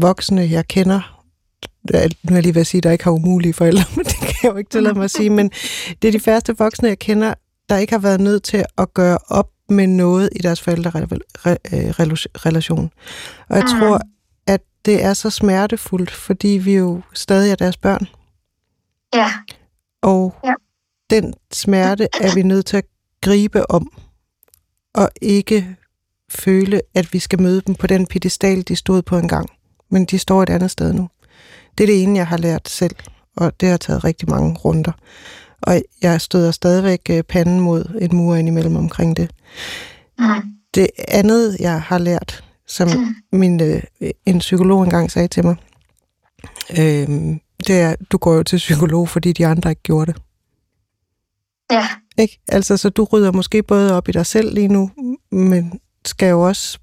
voksne, 0.00 0.50
jeg 0.50 0.68
kender, 0.68 1.22
nu 1.92 1.98
er 1.98 2.34
jeg 2.34 2.42
lige 2.42 2.54
ved 2.54 2.60
at 2.60 2.66
sige, 2.66 2.80
der 2.80 2.90
ikke 2.90 3.04
har 3.04 3.10
umulige 3.10 3.54
forældre, 3.54 3.84
men 3.96 4.04
det 4.04 4.14
kan 4.14 4.34
jeg 4.42 4.52
jo 4.52 4.56
ikke 4.56 4.70
tillade 4.70 4.94
mig 4.94 5.04
at 5.04 5.10
sige, 5.10 5.30
men 5.30 5.50
det 6.02 6.08
er 6.08 6.12
de 6.12 6.20
færreste 6.20 6.58
voksne, 6.58 6.88
jeg 6.88 6.98
kender, 6.98 7.34
der 7.68 7.76
ikke 7.76 7.92
har 7.92 8.00
været 8.00 8.20
nødt 8.20 8.42
til 8.42 8.64
at 8.78 8.94
gøre 8.94 9.18
op 9.28 9.48
med 9.68 9.86
noget 9.86 10.28
i 10.36 10.38
deres 10.38 10.60
forældrerelation. 10.60 12.90
Og 13.48 13.56
jeg 13.56 13.64
tror, 13.68 14.00
at 14.46 14.60
det 14.84 15.04
er 15.04 15.14
så 15.14 15.30
smertefuldt, 15.30 16.10
fordi 16.10 16.48
vi 16.48 16.74
jo 16.74 17.02
stadig 17.12 17.50
er 17.50 17.56
deres 17.56 17.76
børn. 17.76 18.06
Ja. 19.14 19.32
Og 20.02 20.34
ja. 20.44 20.54
den 21.10 21.34
smerte 21.52 22.08
er 22.20 22.34
vi 22.34 22.42
nødt 22.42 22.66
til 22.66 22.76
at 22.76 22.84
gribe 23.20 23.70
om, 23.70 23.92
og 24.94 25.10
ikke 25.22 25.76
føle, 26.30 26.80
at 26.94 27.12
vi 27.12 27.18
skal 27.18 27.42
møde 27.42 27.60
dem 27.60 27.74
på 27.74 27.86
den 27.86 28.06
pedestal, 28.06 28.62
de 28.68 28.76
stod 28.76 29.02
på 29.02 29.18
en 29.18 29.28
gang. 29.28 29.50
Men 29.92 30.04
de 30.04 30.18
står 30.18 30.42
et 30.42 30.48
andet 30.50 30.70
sted 30.70 30.92
nu. 30.92 31.08
Det 31.78 31.84
er 31.84 31.86
det 31.88 32.02
ene, 32.02 32.18
jeg 32.18 32.26
har 32.26 32.36
lært 32.36 32.68
selv, 32.68 32.96
og 33.36 33.60
det 33.60 33.68
har 33.68 33.76
taget 33.76 34.04
rigtig 34.04 34.30
mange 34.30 34.54
runder. 34.54 34.92
Og 35.62 35.82
jeg 36.02 36.20
støder 36.20 36.50
stadigvæk 36.50 37.00
øh, 37.10 37.22
panden 37.22 37.60
mod 37.60 37.98
en 38.00 38.16
mur 38.16 38.34
indimellem 38.36 38.76
omkring 38.76 39.16
det. 39.16 39.30
Mm. 40.18 40.26
Det 40.74 40.86
andet, 41.08 41.56
jeg 41.60 41.82
har 41.82 41.98
lært, 41.98 42.44
som 42.66 42.88
Mm. 42.88 43.38
min, 43.38 43.60
øh, 43.62 43.82
en 44.26 44.38
psykolog 44.38 44.82
engang 44.84 45.10
sagde 45.10 45.28
til 45.28 45.44
mig, 45.44 45.56
øh, 46.78 47.08
det 47.66 47.80
er, 47.80 47.94
du 48.10 48.16
går 48.18 48.34
jo 48.34 48.42
til 48.42 48.56
psykolog, 48.56 49.08
fordi 49.08 49.32
de 49.32 49.46
andre 49.46 49.70
ikke 49.70 49.82
gjorde 49.82 50.12
det. 50.12 50.22
Ja, 51.72 51.88
Ikke? 52.18 52.40
Altså, 52.48 52.76
så 52.76 52.90
du 52.90 53.04
rydder 53.04 53.32
måske 53.32 53.62
både 53.62 53.96
op 53.96 54.08
i 54.08 54.12
dig 54.12 54.26
selv 54.26 54.54
lige 54.54 54.68
nu, 54.68 54.90
men 55.32 55.80
skal 56.04 56.28
jo 56.30 56.40
også 56.40 56.78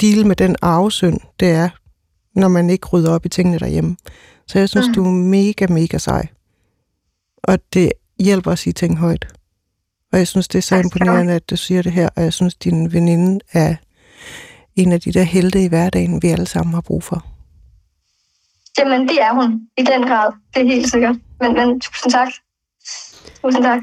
deal 0.00 0.26
med 0.26 0.36
den 0.36 0.56
arvesynd, 0.62 1.20
det 1.40 1.48
er, 1.50 1.68
når 2.36 2.48
man 2.48 2.70
ikke 2.70 2.86
rydder 2.86 3.12
op 3.14 3.26
i 3.26 3.28
tingene 3.28 3.58
derhjemme. 3.58 3.96
Så 4.46 4.58
jeg 4.58 4.68
synes, 4.68 4.86
Mm. 4.88 4.94
du 4.94 5.04
er 5.04 5.10
mega, 5.10 5.66
mega 5.66 5.98
sej. 5.98 6.26
Og 7.42 7.58
det 7.74 7.92
hjælper 8.20 8.52
at 8.52 8.58
sige 8.58 8.72
ting 8.72 8.98
højt. 8.98 9.26
Og 10.12 10.18
jeg 10.18 10.28
synes, 10.28 10.48
det 10.48 10.58
er 10.58 10.62
så 10.62 10.76
imponerende, 10.76 11.32
at 11.32 11.50
du 11.50 11.56
siger 11.56 11.82
det 11.82 11.92
her, 11.92 12.08
og 12.16 12.22
jeg 12.22 12.32
synes, 12.32 12.54
din 12.54 12.92
veninde 12.92 13.40
er 13.52 13.74
en 14.76 14.92
af 14.92 15.00
de 15.00 15.12
der 15.12 15.22
helte 15.22 15.64
i 15.64 15.68
hverdagen, 15.68 16.22
vi 16.22 16.28
alle 16.28 16.46
sammen 16.46 16.74
har 16.74 16.80
brug 16.80 17.02
for. 17.02 17.26
jamen 18.78 19.08
det 19.08 19.20
er 19.22 19.34
hun 19.34 19.60
i 19.78 19.82
den 19.82 20.02
grad. 20.02 20.32
Det 20.54 20.62
er 20.62 20.66
helt 20.66 20.90
sikkert. 20.90 21.16
Men, 21.40 21.52
men 21.54 21.80
tusind 21.80 22.12
tak. 22.12 22.28
Tusind 23.42 23.62
tak. 23.64 23.80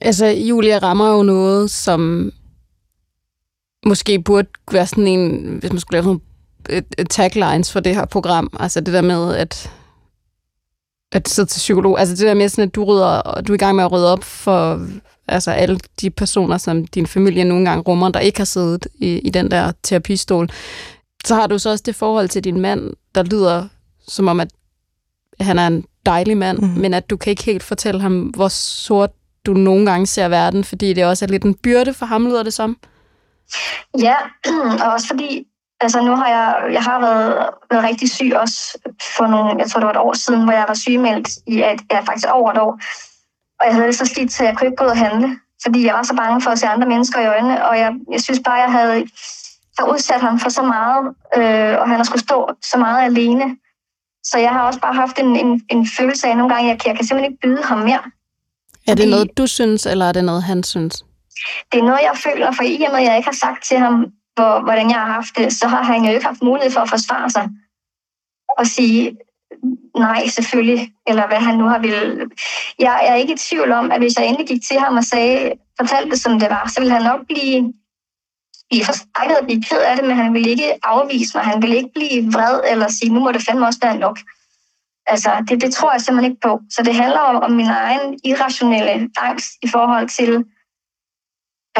Altså, 0.00 0.26
Julia 0.26 0.78
rammer 0.78 1.08
jo 1.16 1.22
noget, 1.22 1.70
som 1.70 2.30
måske 3.86 4.22
burde 4.22 4.48
være 4.72 4.86
sådan 4.86 5.06
en, 5.06 5.56
hvis 5.58 5.72
man 5.72 5.80
skulle 5.80 5.96
lave 5.96 6.04
sådan 6.04 6.20
taglines 7.10 7.72
for 7.72 7.80
det 7.80 7.94
her 7.94 8.04
program. 8.04 8.56
Altså 8.60 8.80
det 8.80 8.94
der 8.94 9.02
med, 9.02 9.34
at 9.36 9.70
at 11.12 11.28
sidde 11.28 11.48
til 11.48 11.58
psykolog. 11.58 12.00
Altså 12.00 12.14
det 12.16 12.26
der 12.26 12.34
med 12.34 12.48
sådan, 12.48 12.68
at 12.68 12.74
du, 12.74 12.84
rydder, 12.84 13.40
du 13.46 13.52
er 13.52 13.54
i 13.54 13.58
gang 13.58 13.76
med 13.76 13.84
at 13.84 13.92
rydde 13.92 14.12
op 14.12 14.24
for 14.24 14.86
altså 15.28 15.50
alle 15.50 15.80
de 16.00 16.10
personer, 16.10 16.58
som 16.58 16.86
din 16.86 17.06
familie 17.06 17.44
nogle 17.44 17.64
gange 17.64 17.82
rummer, 17.82 18.08
der 18.08 18.20
ikke 18.20 18.38
har 18.38 18.44
siddet 18.44 18.86
i, 18.94 19.18
i 19.18 19.30
den 19.30 19.50
der 19.50 19.72
terapistol. 19.82 20.48
Så 21.24 21.34
har 21.34 21.46
du 21.46 21.58
så 21.58 21.70
også 21.70 21.82
det 21.86 21.94
forhold 21.94 22.28
til 22.28 22.44
din 22.44 22.60
mand, 22.60 22.92
der 23.14 23.22
lyder 23.22 23.68
som 24.08 24.28
om, 24.28 24.40
at 24.40 24.48
han 25.40 25.58
er 25.58 25.66
en 25.66 25.84
dejlig 26.06 26.36
mand, 26.36 26.58
mm. 26.58 26.68
men 26.68 26.94
at 26.94 27.10
du 27.10 27.16
kan 27.16 27.30
ikke 27.30 27.44
helt 27.44 27.62
fortælle 27.62 28.00
ham, 28.00 28.22
hvor 28.22 28.48
sort 28.48 29.10
du 29.46 29.52
nogle 29.52 29.86
gange 29.86 30.06
ser 30.06 30.28
verden, 30.28 30.64
fordi 30.64 30.92
det 30.92 31.04
også 31.04 31.24
er 31.24 31.28
lidt 31.28 31.42
en 31.42 31.54
byrde 31.54 31.94
for 31.94 32.06
ham, 32.06 32.26
lyder 32.26 32.42
det 32.42 32.54
som. 32.54 32.76
Ja, 33.98 34.14
og 34.84 34.92
også 34.92 35.06
fordi, 35.06 35.44
altså 35.80 36.00
nu 36.00 36.16
har 36.16 36.28
jeg, 36.28 36.72
jeg 36.72 36.82
har 36.82 37.00
været, 37.00 37.46
været 37.70 37.84
rigtig 37.84 38.10
syg 38.10 38.32
også 38.34 38.78
for 39.16 39.26
nogle, 39.26 39.54
jeg 39.58 39.70
tror 39.70 39.80
det 39.80 39.86
var 39.86 39.92
et 39.92 40.06
år 40.08 40.12
siden, 40.12 40.44
hvor 40.44 40.52
jeg 40.52 40.64
var 40.68 40.74
sygemeldt 40.74 41.28
i 41.46 41.54
et, 41.58 41.80
ja, 41.90 42.00
faktisk 42.00 42.26
over 42.32 42.50
et 42.52 42.58
år. 42.58 42.72
Og 43.60 43.66
jeg 43.66 43.74
havde 43.74 43.86
det 43.86 43.96
så 43.96 44.06
skidt, 44.06 44.32
så 44.32 44.44
jeg 44.44 44.56
kunne 44.56 44.66
ikke 44.66 44.76
gå 44.76 44.84
ud 44.84 44.90
og 44.90 44.96
handle, 44.96 45.28
fordi 45.62 45.86
jeg 45.86 45.94
var 45.94 46.02
så 46.02 46.14
bange 46.16 46.40
for 46.40 46.50
at 46.50 46.58
se 46.58 46.66
andre 46.66 46.88
mennesker 46.88 47.20
i 47.20 47.26
øjnene, 47.26 47.68
og 47.68 47.78
jeg, 47.78 47.92
jeg 48.12 48.20
synes 48.20 48.40
bare, 48.44 48.54
jeg 48.54 48.72
havde, 48.72 48.94
havde 49.78 49.92
udsat 49.92 50.20
ham 50.20 50.38
for 50.38 50.50
så 50.50 50.62
meget, 50.62 51.14
øh, 51.36 51.80
og 51.80 51.88
han 51.88 51.96
har 51.96 52.04
skulle 52.04 52.22
stå 52.22 52.50
så 52.62 52.78
meget 52.78 53.04
alene. 53.04 53.56
Så 54.24 54.38
jeg 54.38 54.50
har 54.50 54.62
også 54.66 54.80
bare 54.80 54.94
haft 54.94 55.18
en, 55.18 55.36
en, 55.36 55.62
en 55.70 55.88
følelse 55.98 56.28
af 56.28 56.36
nogle 56.36 56.54
gange, 56.54 56.70
at 56.70 56.78
jeg, 56.78 56.86
jeg 56.86 56.96
kan 56.96 57.06
simpelthen 57.06 57.32
ikke 57.32 57.42
byde 57.42 57.62
ham 57.62 57.78
mere. 57.78 58.02
Er 58.88 58.94
det 58.94 59.08
noget, 59.08 59.38
du 59.38 59.46
synes, 59.46 59.86
eller 59.86 60.04
er 60.04 60.12
det 60.12 60.24
noget, 60.24 60.42
han 60.42 60.62
synes? 60.62 61.04
det 61.72 61.78
er 61.80 61.84
noget, 61.84 62.00
jeg 62.08 62.16
føler, 62.26 62.52
for 62.52 62.62
i 62.62 62.82
og 62.86 62.92
med, 62.92 63.00
at 63.00 63.06
jeg 63.06 63.16
ikke 63.16 63.28
har 63.28 63.40
sagt 63.46 63.64
til 63.64 63.78
ham, 63.78 64.06
hvor, 64.40 64.60
hvordan 64.66 64.90
jeg 64.90 65.00
har 65.04 65.12
haft 65.12 65.36
det, 65.38 65.52
så 65.52 65.66
har 65.68 65.82
han 65.82 66.04
jo 66.04 66.12
ikke 66.12 66.26
haft 66.26 66.42
mulighed 66.42 66.70
for 66.72 66.80
at 66.80 66.88
forsvare 66.88 67.30
sig 67.30 67.48
og 68.58 68.66
sige, 68.66 69.16
nej, 69.96 70.26
selvfølgelig, 70.26 70.92
eller 71.06 71.26
hvad 71.26 71.36
han 71.36 71.58
nu 71.58 71.64
har 71.64 71.78
vil. 71.78 72.30
Jeg 72.78 72.96
er 73.08 73.14
ikke 73.14 73.32
i 73.32 73.36
tvivl 73.36 73.72
om, 73.72 73.90
at 73.90 74.00
hvis 74.00 74.16
jeg 74.16 74.26
endelig 74.26 74.48
gik 74.48 74.62
til 74.68 74.78
ham 74.78 74.96
og 74.96 75.04
sagde, 75.04 75.52
fortalte 75.80 76.10
det, 76.10 76.20
som 76.20 76.38
det 76.40 76.50
var, 76.50 76.70
så 76.74 76.80
ville 76.80 76.92
han 76.92 77.02
nok 77.02 77.26
blive, 77.26 77.72
blive 78.70 78.84
forskrækket 78.84 79.38
og 79.38 79.44
blive 79.44 79.62
ked 79.62 79.80
af 79.88 79.96
det, 79.96 80.04
men 80.04 80.16
han 80.16 80.34
ville 80.34 80.50
ikke 80.50 80.70
afvise 80.82 81.36
mig. 81.36 81.44
Han 81.44 81.62
ville 81.62 81.76
ikke 81.76 81.92
blive 81.94 82.32
vred 82.32 82.60
eller 82.70 82.88
sige, 82.88 83.12
nu 83.14 83.20
må 83.20 83.32
det 83.32 83.42
fandme 83.42 83.66
også 83.66 83.80
være 83.82 83.98
nok. 83.98 84.18
Altså, 85.06 85.30
det, 85.48 85.60
det 85.60 85.74
tror 85.74 85.92
jeg 85.92 86.00
simpelthen 86.00 86.32
ikke 86.32 86.46
på. 86.48 86.60
Så 86.70 86.82
det 86.82 86.94
handler 86.94 87.20
om, 87.20 87.36
om 87.36 87.52
min 87.52 87.66
egen 87.66 88.18
irrationelle 88.24 89.10
angst 89.18 89.50
i 89.62 89.68
forhold 89.68 90.08
til, 90.08 90.44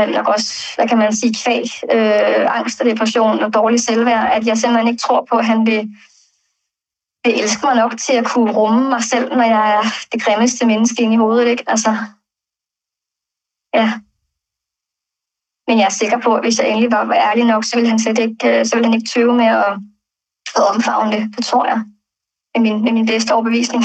fald 0.01 0.17
nok 0.17 0.29
også, 0.29 0.53
hvad 0.77 0.89
kan 0.89 0.99
man 0.99 1.17
sige, 1.17 1.35
kvæg, 1.45 1.67
øh, 1.93 2.57
angst 2.59 2.81
og 2.81 2.87
depression 2.87 3.43
og 3.43 3.55
dårlig 3.55 3.81
selvværd, 3.81 4.33
at 4.33 4.47
jeg 4.47 4.59
simpelthen 4.59 4.89
ikke 4.89 5.01
tror 5.01 5.27
på, 5.31 5.37
at 5.37 5.47
han 5.47 5.67
vil, 5.67 5.81
vil 7.25 7.41
elske 7.43 7.67
mig 7.67 7.77
nok 7.77 7.93
til 7.99 8.13
at 8.13 8.27
kunne 8.27 8.53
rumme 8.53 8.89
mig 8.89 9.03
selv, 9.03 9.37
når 9.37 9.45
jeg 9.45 9.75
er 9.77 9.83
det 10.13 10.23
grimmeste 10.23 10.67
menneske 10.67 11.03
inde 11.03 11.15
i 11.15 11.17
hovedet, 11.17 11.47
ikke? 11.49 11.65
Altså, 11.67 11.97
ja. 13.75 13.93
Men 15.67 15.79
jeg 15.79 15.85
er 15.85 15.99
sikker 16.01 16.19
på, 16.21 16.35
at 16.35 16.43
hvis 16.45 16.59
jeg 16.59 16.69
endelig 16.69 16.91
var, 16.91 17.13
ærlig 17.13 17.45
nok, 17.45 17.65
så 17.65 17.77
ville 17.77 17.91
han 17.91 17.99
slet 17.99 18.19
ikke, 18.19 18.59
øh, 18.59 18.67
så 18.67 18.77
ville 18.77 18.87
han 18.87 18.95
ikke 18.95 19.11
tøve 19.15 19.35
med 19.35 19.47
at, 19.47 19.73
at 20.57 20.75
omfavne 20.75 21.13
det. 21.13 21.37
Det 21.37 21.45
tror 21.45 21.67
jeg. 21.67 21.83
Med 22.55 22.63
min, 22.63 22.85
med 22.85 22.93
min 22.93 23.07
bedste 23.07 23.35
overbevisning. 23.35 23.85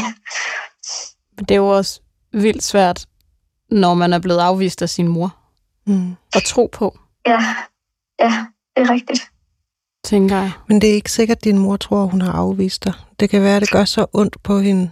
Det 1.39 1.51
er 1.51 1.56
jo 1.56 1.67
også 1.67 2.01
vildt 2.34 2.63
svært, 2.63 3.06
når 3.71 3.93
man 3.93 4.13
er 4.13 4.19
blevet 4.19 4.39
afvist 4.39 4.82
af 4.82 4.89
sin 4.89 5.08
mor, 5.08 5.36
Mm. 5.88 6.15
at 6.36 6.43
tro 6.45 6.69
på, 6.74 6.98
Ja, 7.28 7.39
ja, 8.19 8.45
det 8.76 8.84
er 8.88 8.89
rigtigt. 8.93 9.32
tænker 10.04 10.36
jeg. 10.36 10.52
Men 10.67 10.82
det 10.82 10.89
er 10.89 10.93
ikke 10.93 11.12
sikkert, 11.12 11.38
at 11.38 11.43
din 11.43 11.58
mor 11.58 11.76
tror, 11.78 12.06
hun 12.06 12.21
har 12.21 12.32
afvist 12.34 12.84
dig. 12.84 12.93
Det 13.19 13.30
kan 13.30 13.41
være, 13.41 13.56
at 13.56 13.62
det 13.62 13.71
gør 13.71 13.86
så 13.86 14.06
ondt 14.13 14.43
på 14.43 14.60
hende, 14.60 14.91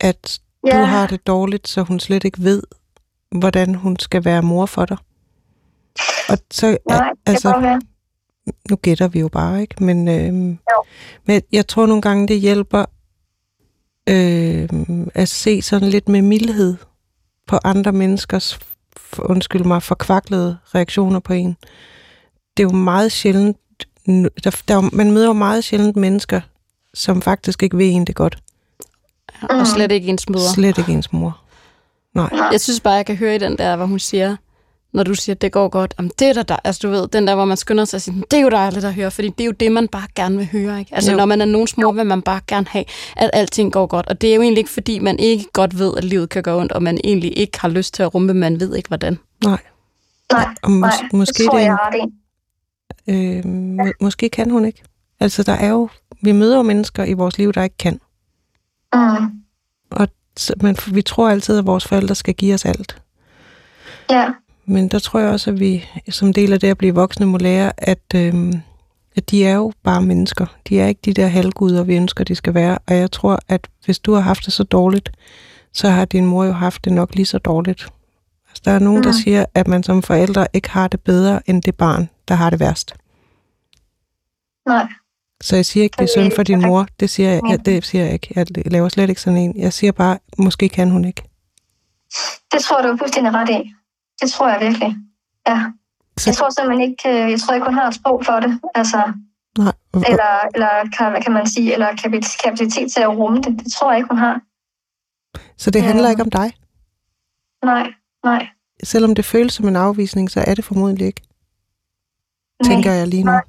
at 0.00 0.40
Ja, 0.66 0.80
du 0.80 0.84
har 0.84 1.06
det 1.06 1.26
dårligt, 1.26 1.68
så 1.68 1.82
hun 1.82 2.00
slet 2.00 2.24
ikke 2.24 2.42
ved, 2.42 2.62
hvordan 3.30 3.74
hun 3.74 3.98
skal 3.98 4.24
være 4.24 4.42
mor 4.42 4.66
for 4.66 4.84
dig. 4.84 4.96
Og 6.28 6.38
så, 6.50 6.76
nej, 6.88 7.08
det 7.26 7.32
altså, 7.32 7.78
nu 8.70 8.76
gætter 8.76 9.08
vi 9.08 9.20
jo 9.20 9.28
bare, 9.28 9.60
ikke? 9.60 9.84
Men, 9.84 10.08
øhm, 10.08 10.50
Jo. 10.50 10.84
men 11.26 11.42
jeg 11.52 11.68
tror 11.68 11.86
nogle 11.86 12.02
gange, 12.02 12.28
det 12.28 12.40
hjælper 12.40 12.84
øhm, 14.08 15.08
at 15.14 15.28
se 15.28 15.62
sådan 15.62 15.88
lidt 15.88 16.08
med 16.08 16.22
mildhed 16.22 16.76
på 17.46 17.58
andre 17.64 17.92
menneskers, 17.92 18.58
undskyld 19.18 19.64
mig, 19.64 19.82
forkvaklede 19.82 20.58
reaktioner 20.74 21.20
på 21.20 21.32
en. 21.32 21.56
Det 22.56 22.62
er 22.62 22.68
jo 22.68 22.72
meget 22.72 23.12
sjældent, 23.12 23.56
der, 24.44 24.62
der, 24.68 24.80
man 24.96 25.12
møder 25.12 25.26
jo 25.26 25.32
meget 25.32 25.64
sjældent 25.64 25.96
mennesker, 25.96 26.40
som 26.94 27.22
faktisk 27.22 27.62
ikke 27.62 27.78
ved 27.78 27.86
en 27.86 28.04
det 28.04 28.14
godt. 28.14 28.38
Og 29.42 29.58
Mm. 29.58 29.64
slet 29.64 29.92
ikke 29.92 30.08
ens 30.08 30.28
møder. 30.28 30.52
Slet 30.54 30.78
ikke 30.78 30.92
ens 30.92 31.12
mor. 31.12 31.40
Nej. 32.14 32.28
Nej. 32.32 32.48
Jeg 32.52 32.60
synes 32.60 32.80
bare, 32.80 32.94
jeg 32.94 33.06
kan 33.06 33.16
høre 33.16 33.34
i 33.34 33.38
den 33.38 33.58
der, 33.58 33.76
hvor 33.76 33.86
hun 33.86 33.98
siger, 33.98 34.36
når 34.92 35.02
du 35.02 35.14
siger, 35.14 35.34
at 35.34 35.42
det 35.42 35.52
går 35.52 35.68
godt, 35.68 35.94
jamen 35.98 36.10
det 36.18 36.38
er 36.38 36.42
da. 36.42 36.56
Altså 36.64 36.80
du 36.82 36.90
ved, 36.90 37.08
den 37.08 37.26
der, 37.26 37.34
hvor 37.34 37.44
man 37.44 37.56
skynder 37.56 37.84
sig 37.84 37.98
at 37.98 38.02
sige, 38.02 38.22
det 38.30 38.38
er 38.38 38.42
jo 38.42 38.48
dejligt 38.48 38.84
at 38.84 38.94
høre, 38.94 39.10
fordi 39.10 39.28
det 39.28 39.40
er 39.40 39.44
jo 39.46 39.52
det, 39.52 39.72
man 39.72 39.88
bare 39.88 40.06
gerne 40.14 40.36
vil 40.36 40.48
høre. 40.52 40.78
Ikke? 40.78 40.94
Altså 40.94 41.10
Jo. 41.10 41.16
når 41.16 41.24
man 41.24 41.40
er 41.40 41.44
nogens 41.44 41.76
mor, 41.76 41.92
vil 41.92 42.06
man 42.06 42.22
bare 42.22 42.40
gerne 42.46 42.66
have, 42.68 42.84
at 43.16 43.30
alting 43.32 43.72
går 43.72 43.86
godt. 43.86 44.06
Og 44.08 44.20
det 44.20 44.30
er 44.30 44.34
jo 44.34 44.42
egentlig 44.42 44.58
ikke, 44.58 44.70
fordi 44.70 44.98
man 44.98 45.18
ikke 45.18 45.44
godt 45.52 45.78
ved, 45.78 45.92
at 45.96 46.04
livet 46.04 46.28
kan 46.28 46.42
gå 46.42 46.60
ondt, 46.60 46.72
og 46.72 46.82
man 46.82 46.98
egentlig 47.04 47.38
ikke 47.38 47.60
har 47.60 47.68
lyst 47.68 47.94
til 47.94 48.02
at 48.02 48.14
rumpe, 48.14 48.34
man 48.34 48.60
ved 48.60 48.76
ikke, 48.76 48.88
hvordan. 48.88 49.18
Nej. 49.44 49.58
Nej, 50.32 50.46
Og 50.62 50.68
mås- 50.70 50.72
nej, 51.02 51.08
måske 51.12 51.38
det 51.38 51.46
tror 51.46 51.58
det 51.58 51.66
er 51.66 51.66
jeg 51.66 51.78
en- 51.94 52.00
er 52.00 52.04
ret 52.04 52.10
i. 53.06 53.46
Øh, 53.46 53.46
må, 53.46 53.86
måske 54.00 54.28
kan 54.28 54.50
hun 54.50 54.64
ikke. 54.64 54.82
Altså, 55.20 55.42
der 55.42 55.52
er 55.52 55.68
jo... 55.68 55.88
Vi 56.22 56.32
møder 56.32 56.56
jo 56.56 56.62
mennesker 56.62 57.04
i 57.04 57.12
vores 57.12 57.38
liv, 57.38 57.52
der 57.52 57.62
ikke 57.62 57.76
kan. 57.78 58.00
Mm. 58.94 59.30
Så, 60.36 60.54
men 60.60 60.76
vi 60.92 61.02
tror 61.02 61.30
altid, 61.30 61.58
at 61.58 61.66
vores 61.66 61.86
forældre 61.86 62.14
skal 62.14 62.34
give 62.34 62.54
os 62.54 62.64
alt. 62.64 63.02
Ja, 64.10 64.28
Men 64.68 64.88
der 64.88 64.98
tror 64.98 65.20
jeg 65.20 65.28
også, 65.30 65.50
at 65.50 65.60
vi 65.60 65.84
som 66.10 66.32
del 66.32 66.52
af 66.52 66.60
det 66.60 66.68
at 66.68 66.78
blive 66.78 66.94
voksne 66.94 67.26
må 67.26 67.38
lære, 67.38 67.72
at, 67.76 68.02
øhm, 68.14 68.52
at 69.16 69.30
de 69.30 69.44
er 69.44 69.54
jo 69.54 69.72
bare 69.82 70.02
mennesker. 70.02 70.46
De 70.68 70.80
er 70.80 70.86
ikke 70.86 71.00
de 71.04 71.14
der 71.14 71.26
halvguder, 71.26 71.84
vi 71.84 71.96
ønsker, 71.96 72.24
de 72.24 72.34
skal 72.34 72.54
være. 72.54 72.78
Og 72.86 72.96
jeg 72.96 73.10
tror, 73.10 73.38
at 73.48 73.68
hvis 73.84 73.98
du 73.98 74.12
har 74.14 74.20
haft 74.20 74.44
det 74.44 74.52
så 74.52 74.64
dårligt, 74.64 75.10
så 75.72 75.88
har 75.88 76.04
din 76.04 76.26
mor 76.26 76.44
jo 76.44 76.52
haft 76.52 76.84
det 76.84 76.92
nok 76.92 77.14
lige 77.14 77.26
så 77.26 77.38
dårligt. 77.38 77.88
Altså, 78.48 78.62
der 78.64 78.70
er 78.70 78.78
nogen, 78.78 79.02
der 79.02 79.08
Mm. 79.08 79.18
siger, 79.24 79.44
at 79.54 79.68
man 79.68 79.82
som 79.82 80.02
forældre 80.02 80.46
ikke 80.52 80.70
har 80.70 80.88
det 80.88 81.00
bedre 81.00 81.40
end 81.50 81.62
det 81.62 81.74
barn, 81.74 82.08
der 82.28 82.34
har 82.34 82.50
det 82.50 82.60
værst. 82.60 82.94
nej. 84.68 84.86
Så 85.40 85.56
jeg 85.56 85.66
siger 85.66 85.84
ikke, 85.84 85.94
det 85.98 86.04
er 86.04 86.20
synd 86.20 86.32
for 86.32 86.42
din 86.42 86.62
mor. 86.62 86.86
Det 87.00 87.10
siger 87.10 87.30
jeg, 87.30 87.40
Mm. 87.44 87.50
ja, 87.50 87.56
det 87.56 87.84
siger 87.86 88.04
jeg 88.04 88.12
ikke. 88.12 88.28
Jeg 88.36 88.46
laver 88.72 88.88
slet 88.88 89.08
ikke 89.08 89.20
sådan 89.20 89.36
en. 89.38 89.60
Jeg 89.60 89.72
siger 89.72 89.92
bare, 89.92 90.18
måske 90.38 90.68
kan 90.68 90.90
hun 90.90 91.04
ikke. 91.04 91.22
Det 92.52 92.60
tror 92.62 92.82
du 92.82 92.88
er 92.88 92.96
fuldstændig 92.96 93.32
ret 93.34 93.48
i. 93.50 93.72
Det 94.22 94.30
tror 94.30 94.48
jeg 94.48 94.60
virkelig. 94.60 94.96
Ja. 95.48 95.64
Så- 96.18 96.30
Jeg 96.30 96.36
tror 96.36 96.50
simpelthen 96.50 96.90
ikke, 96.90 97.08
øh, 97.24 97.30
jeg 97.30 97.40
tror 97.40 97.54
ikke, 97.54 97.66
hun 97.66 97.74
har 97.74 97.88
et 97.88 97.94
sprog 97.94 98.24
for 98.24 98.40
det. 98.40 98.60
Altså, 98.74 99.12
Nej. 99.58 99.72
Eller, 99.94 100.48
eller 100.54 100.70
kan, 100.98 101.22
kan 101.22 101.32
man 101.32 101.46
sige, 101.46 101.72
eller 101.72 101.88
kapacitet 102.44 102.92
til 102.92 103.00
at 103.00 103.08
rumme 103.18 103.36
det. 103.42 103.58
Det 103.64 103.72
tror 103.72 103.90
jeg 103.92 103.98
ikke, 103.98 104.08
hun 104.10 104.18
har. 104.18 104.40
Så 105.56 105.70
det 105.70 105.82
handler 105.82 106.04
Ja. 106.04 106.10
ikke 106.10 106.22
om 106.22 106.30
dig. 106.30 106.52
Nej, 107.64 107.92
nej. 108.24 108.48
Selvom 108.82 109.14
det 109.14 109.24
føles 109.24 109.52
som 109.54 109.68
en 109.68 109.76
afvisning, 109.76 110.30
så 110.30 110.44
er 110.46 110.54
det 110.54 110.64
formodentlig 110.64 111.06
ikke, 111.06 111.22
nej. 112.62 112.70
tænker 112.72 112.92
jeg 112.92 113.06
lige 113.08 113.24
nu. 113.24 113.30
Nej. 113.30 113.42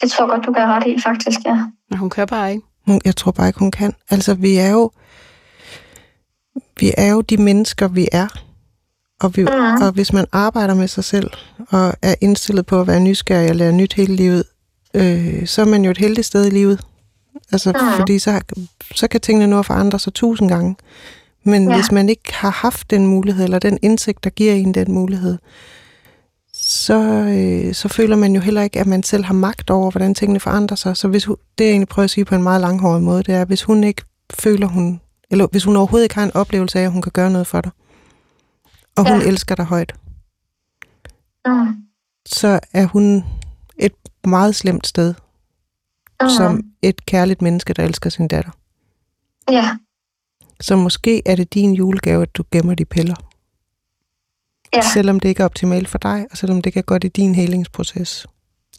Det 0.00 0.10
tror 0.10 0.26
godt, 0.26 0.46
du 0.46 0.52
kan 0.52 0.68
ret 0.68 0.86
i, 0.86 1.00
faktisk, 1.00 1.38
ja. 1.44 1.54
Men 1.90 1.98
hun 1.98 2.10
kan 2.10 2.26
bare 2.26 2.50
ikke. 2.52 2.66
Jeg 3.04 3.16
tror 3.16 3.32
bare 3.32 3.46
ikke, 3.46 3.58
hun 3.58 3.70
kan. 3.70 3.92
Altså, 4.10 4.34
vi 4.34 4.56
er 4.56 4.70
jo... 4.70 4.90
vi 6.80 6.92
er 6.98 7.10
jo 7.12 7.20
de 7.20 7.36
mennesker, 7.36 7.88
vi 7.88 8.08
er. 8.12 8.28
Og, 9.22 9.36
vi, 9.36 9.42
Mhm. 9.42 9.82
og 9.82 9.92
hvis 9.92 10.12
man 10.12 10.26
arbejder 10.32 10.74
med 10.74 10.88
sig 10.88 11.04
selv, 11.04 11.30
og 11.70 11.94
er 12.02 12.14
indstillet 12.20 12.66
på 12.66 12.80
at 12.80 12.86
være 12.86 13.00
nysgerrig 13.00 13.50
og 13.50 13.56
lære 13.56 13.72
nyt 13.72 13.92
hele 13.94 14.16
livet, 14.16 14.44
øh, 14.94 15.46
så 15.46 15.60
er 15.62 15.66
man 15.66 15.84
jo 15.84 15.90
et 15.90 15.98
heldigt 15.98 16.26
sted 16.26 16.46
i 16.46 16.50
livet. 16.50 16.80
Altså, 17.52 17.72
Mhm. 17.72 17.80
fordi 17.98 18.18
så, 18.18 18.40
så 18.94 19.08
kan 19.08 19.20
tingene 19.20 19.46
nå 19.46 19.58
at 19.58 19.66
forandre 19.66 19.98
sig 19.98 20.14
tusind 20.14 20.48
gange. 20.48 20.76
Men 21.44 21.68
ja. 21.68 21.74
hvis 21.74 21.92
man 21.92 22.08
ikke 22.08 22.34
har 22.34 22.50
haft 22.50 22.90
den 22.90 23.06
mulighed, 23.06 23.44
eller 23.44 23.58
den 23.58 23.78
indsigt, 23.82 24.24
der 24.24 24.30
giver 24.30 24.52
en 24.52 24.74
den 24.74 24.92
mulighed, 24.92 25.38
så, 26.54 26.98
øh, 27.28 27.74
så 27.74 27.88
føler 27.88 28.16
man 28.16 28.34
jo 28.34 28.40
heller 28.40 28.62
ikke, 28.62 28.80
at 28.80 28.86
man 28.86 29.02
selv 29.02 29.24
har 29.24 29.34
magt 29.34 29.70
over, 29.70 29.90
hvordan 29.90 30.14
tingene 30.14 30.40
forandrer 30.40 30.76
sig. 30.76 30.96
Så 30.96 31.08
hvis 31.08 31.24
hun, 31.24 31.36
det 31.58 31.64
jeg 31.64 31.70
egentlig 31.70 31.88
prøver 31.88 32.04
at 32.04 32.10
sige 32.10 32.24
på 32.24 32.34
en 32.34 32.42
meget 32.42 32.60
langhåret 32.60 33.02
måde, 33.02 33.22
det 33.22 33.34
er, 33.34 33.44
hvis 33.44 33.62
hun 33.62 33.84
ikke 33.84 34.02
føler, 34.34 34.66
hun, 34.66 35.00
eller 35.30 35.46
hvis 35.50 35.64
hun 35.64 35.76
overhovedet 35.76 36.04
ikke 36.04 36.14
har 36.14 36.24
en 36.24 36.36
oplevelse 36.36 36.78
af, 36.78 36.84
at 36.84 36.90
hun 36.92 37.02
kan 37.02 37.12
gøre 37.12 37.30
noget 37.30 37.46
for 37.46 37.60
dig, 37.60 37.70
og 38.96 39.10
hun 39.12 39.20
Ja. 39.20 39.26
elsker 39.26 39.54
dig 39.54 39.64
højt, 39.64 39.94
Mm. 41.46 41.76
så 42.26 42.60
er 42.72 42.86
hun 42.86 43.24
et 43.76 43.92
meget 44.24 44.54
slemt 44.54 44.86
sted, 44.86 45.14
Mm. 46.22 46.28
som 46.28 46.62
et 46.82 47.06
kærligt 47.06 47.42
menneske, 47.42 47.72
der 47.72 47.82
elsker 47.84 48.10
sin 48.10 48.28
datter. 48.28 48.50
Ja, 49.50 49.76
Så 50.60 50.76
måske 50.76 51.22
er 51.26 51.36
det 51.36 51.54
din 51.54 51.74
julegave, 51.74 52.22
at 52.22 52.34
du 52.36 52.44
gemmer 52.52 52.74
de 52.74 52.84
piller. 52.84 53.14
ja. 54.74 54.82
Selvom 54.94 55.20
det 55.20 55.28
ikke 55.28 55.40
er 55.40 55.44
optimalt 55.44 55.88
for 55.88 55.98
dig, 55.98 56.26
og 56.30 56.36
selvom 56.36 56.56
det 56.62 56.66
ikke 56.66 56.78
er 56.78 56.82
godt 56.82 57.04
i 57.04 57.08
din 57.08 57.34
helingsproces. 57.34 58.26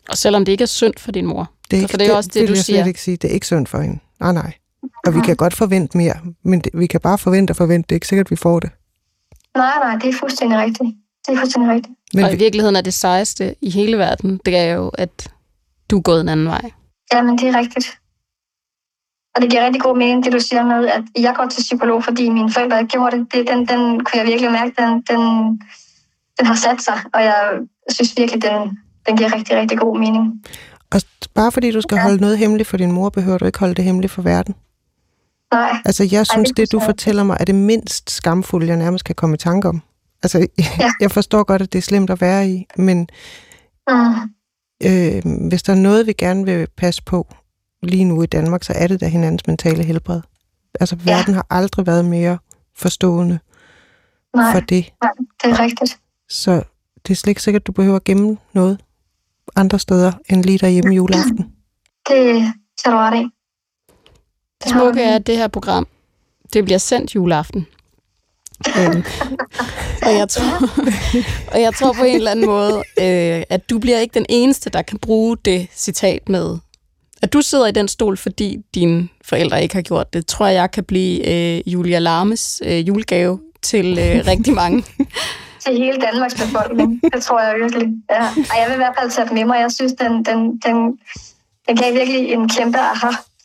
Og 0.10 0.18
selvom 0.18 0.46
det 0.46 0.52
ikke 0.52 0.62
er 0.62 0.66
synd 0.66 0.94
for 0.98 1.12
din 1.12 1.26
mor. 1.26 1.52
Det 1.72 1.78
er 1.78 1.82
Så 1.82 1.84
ikke, 1.84 1.92
for 1.92 1.98
det 1.98 2.08
er 2.08 2.16
også 2.16 2.30
det, 2.34 2.42
vil 2.42 2.50
du 2.50 2.54
jeg 2.54 2.64
siger. 2.64 2.78
slet 2.80 2.88
ikke 2.88 3.02
sige. 3.02 3.18
Det 3.18 3.30
er 3.30 3.34
ikke 3.34 3.46
synd 3.46 3.68
for 3.68 3.80
hende. 3.82 4.00
Nej, 4.20 4.32
nej. 4.34 4.54
Og 5.08 5.16
vi 5.16 5.20
kan 5.26 5.36
godt 5.36 5.54
forvente 5.54 5.98
mere, 5.98 6.20
men 6.44 6.60
det, 6.62 6.72
vi 6.74 6.88
kan 6.88 7.02
bare 7.02 7.18
forvente 7.18 7.52
og 7.52 7.56
forvente. 7.56 7.88
Det 7.88 7.92
er 7.92 7.96
ikke 7.96 8.08
sikkert, 8.08 8.28
at 8.28 8.32
vi 8.32 8.36
får 8.36 8.60
det. 8.60 8.70
Nej, 9.58 9.74
nej, 9.84 9.96
det 10.02 10.10
er 10.10 10.14
fuldstændig 10.14 10.58
rigtigt. 10.60 10.90
Det 11.28 11.34
er 11.34 11.38
fuldstændig 11.40 11.72
rigtigt. 11.72 11.94
Men 12.14 12.24
og 12.24 12.30
i 12.30 12.34
vi, 12.34 12.40
virkeligheden 12.40 12.76
er 12.76 12.82
det 12.82 12.94
sejeste 12.94 13.56
i 13.62 13.70
hele 13.70 13.98
verden, 13.98 14.40
det 14.46 14.58
er 14.58 14.74
jo, 14.74 14.90
at 14.90 15.32
du 15.92 15.98
er 15.98 16.02
gået 16.02 16.22
en 16.22 16.30
anden 16.30 16.46
vej. 16.46 16.72
Jamen, 17.14 17.38
det 17.38 17.48
er 17.50 17.58
rigtigt. 17.60 18.00
Og 19.36 19.42
det 19.42 19.50
giver 19.50 19.66
rigtig 19.66 19.82
god 19.82 19.98
mening, 19.98 20.24
det 20.26 20.34
du 20.34 20.40
siger 20.40 20.64
med, 20.66 20.88
at 20.88 21.04
jeg 21.20 21.34
går 21.36 21.46
til 21.48 21.62
psykolog, 21.62 22.04
fordi 22.04 22.30
mine 22.30 22.52
forældre 22.52 22.80
ikke 22.80 22.92
gjorde 22.92 23.18
det. 23.18 23.34
det 23.34 23.48
den, 23.48 23.60
den 23.68 24.04
kunne 24.04 24.18
jeg 24.20 24.26
virkelig 24.28 24.52
mærke, 24.52 24.74
den, 24.82 24.90
den, 25.10 25.22
den 26.38 26.46
har 26.46 26.56
sat 26.56 26.82
sig, 26.82 26.98
og 27.14 27.24
jeg 27.24 27.60
synes 27.90 28.14
virkelig, 28.18 28.42
den, 28.42 28.80
den 29.08 29.18
giver 29.18 29.36
rigtig, 29.36 29.58
rigtig 29.58 29.78
god 29.80 30.00
mening. 30.00 30.44
og 30.94 31.02
bare 31.36 31.52
fordi 31.52 31.72
du 31.72 31.82
skal 31.82 31.96
Ja. 31.96 32.02
holde 32.02 32.18
noget 32.18 32.38
hemmeligt 32.38 32.70
for 32.70 32.78
din 32.78 32.92
mor, 32.92 33.10
behøver 33.10 33.38
du 33.38 33.46
ikke 33.46 33.60
holde 33.60 33.76
det 33.76 33.84
hemmeligt 33.86 34.14
for 34.14 34.22
verden. 34.22 34.56
Nej, 35.54 35.82
Altså, 35.86 36.08
jeg 36.12 36.28
synes, 36.28 36.50
det 36.50 36.58
det 36.58 36.72
du 36.72 36.80
fortæller 36.80 37.24
mig, 37.24 37.38
er 37.40 37.46
det 37.46 37.56
mindst 37.56 38.12
skamfulde, 38.12 38.68
jeg 38.68 38.78
nærmest 38.78 39.06
kan 39.06 39.16
komme 39.16 39.34
i 39.34 39.38
tanke 39.38 39.70
om. 39.70 39.82
Altså, 40.24 40.38
Ja. 40.80 40.92
jeg 41.00 41.12
forstår 41.12 41.44
godt, 41.44 41.62
at 41.62 41.74
det 41.74 41.78
er 41.80 41.84
slemt 41.84 42.10
at 42.10 42.22
være 42.22 42.50
i, 42.50 42.66
men 42.78 43.08
mm, 43.90 44.14
øh, 44.84 45.48
hvis 45.50 45.64
der 45.64 45.74
er 45.74 45.78
noget, 45.78 46.08
vi 46.08 46.14
gerne 46.14 46.46
vil 46.46 46.68
passe 46.78 47.04
på 47.04 47.28
lige 47.84 48.04
nu 48.06 48.24
i 48.24 48.26
Danmark, 48.26 48.64
så 48.64 48.74
er 48.76 48.88
det 48.88 49.02
da 49.02 49.08
hinandens 49.08 49.48
mentale 49.48 49.84
helbred. 49.84 50.22
Altså, 50.80 50.98
Ja. 51.06 51.16
verden 51.18 51.34
har 51.34 51.46
aldrig 51.50 51.86
været 51.88 52.06
mere 52.06 52.38
forstående 52.78 53.40
nej, 54.36 54.54
for 54.54 54.60
det. 54.60 54.94
nej, 55.04 55.12
det 55.44 55.52
er 55.52 55.60
rigtigt. 55.60 56.00
Så 56.30 56.64
det 57.08 57.12
er 57.14 57.16
slet 57.16 57.30
ikke 57.32 57.42
sikkert, 57.42 57.62
at 57.62 57.68
du 57.68 57.72
behøver 57.72 57.96
at 57.96 58.04
gemme 58.04 58.38
noget 58.54 58.80
andre 59.56 59.80
steder 59.80 60.12
end 60.30 60.44
lige 60.44 60.58
derhjemme 60.58 60.94
juleaften. 60.96 61.38
Det 62.10 62.54
tager 62.84 62.92
du 62.92 62.98
ret 62.98 63.22
i. 63.22 63.26
Det 64.64 64.72
smukke 64.72 65.02
er, 65.02 65.16
at 65.16 65.28
det 65.28 65.38
her 65.38 65.48
program, 65.48 65.88
det 66.54 66.66
bliver 66.66 66.78
sendt 66.78 67.16
juleaften. 67.16 67.68
øhm, 68.78 69.04
og, 70.02 70.14
jeg 70.18 70.30
tror, 70.30 70.70
og 71.54 71.62
jeg 71.62 71.74
tror 71.74 71.94
på 71.94 72.04
en 72.04 72.16
eller 72.16 72.32
anden 72.32 72.46
måde, 72.46 72.76
øh, 72.78 73.44
at 73.50 73.70
du 73.70 73.80
bliver 73.80 74.00
ikke 74.00 74.14
den 74.14 74.26
eneste, 74.30 74.70
der 74.70 74.82
kan 74.82 75.00
bruge 75.00 75.38
det 75.46 75.68
citat 75.76 76.30
med, 76.30 76.58
at 77.22 77.34
du 77.34 77.42
sidder 77.42 77.68
i 77.68 77.72
den 77.72 77.88
stol, 77.88 78.18
fordi 78.18 78.58
dine 78.76 79.10
forældre 79.26 79.64
ikke 79.64 79.76
har 79.76 79.82
gjort 79.82 80.14
det, 80.14 80.26
tror 80.28 80.48
jeg 80.48 80.72
kan 80.72 80.84
blive 80.84 81.28
øh, 81.30 81.74
Julia 81.74 82.00
Larmes 82.00 82.62
øh, 82.66 82.88
julegave 82.88 83.40
til 83.62 83.86
øh, 84.00 84.28
rigtig 84.32 84.54
mange. 84.54 84.84
til 85.60 85.78
hele 85.78 86.02
Danmarks 86.02 86.34
befolkning. 86.34 87.02
Det 87.14 87.24
tror 87.24 87.42
jeg 87.42 87.56
virkelig. 87.60 87.88
Ja. 88.12 88.22
Ej, 88.22 88.60
jeg 88.60 88.66
vil 88.68 88.74
i 88.74 88.78
hvert 88.78 88.96
fald 89.00 89.12
tage 89.12 89.28
den 89.28 89.36
med 89.36 89.46
mig. 89.46 89.60
Jeg 89.60 89.72
synes, 89.72 89.94
den, 89.94 90.12
den, 90.26 90.58
den, 90.66 90.98
den 91.68 91.76
gav 91.78 91.94
virkelig 91.94 92.32
en 92.34 92.50
kæmpe 92.50 92.78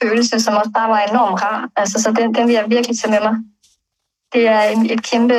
aha-følelse, 0.02 0.40
som 0.40 0.56
også 0.56 0.70
bare 0.70 0.88
var 0.88 1.00
enormt 1.00 1.42
rar. 1.42 1.68
Altså, 1.76 2.02
så 2.02 2.12
den, 2.12 2.34
den 2.34 2.46
vil 2.46 2.54
jeg 2.54 2.64
virkelig 2.68 2.98
tage 2.98 3.10
med 3.10 3.20
mig. 3.20 3.36
Det 4.32 4.46
er 4.46 4.62
en, 4.62 4.90
et 4.90 5.02
kæmpe, 5.02 5.34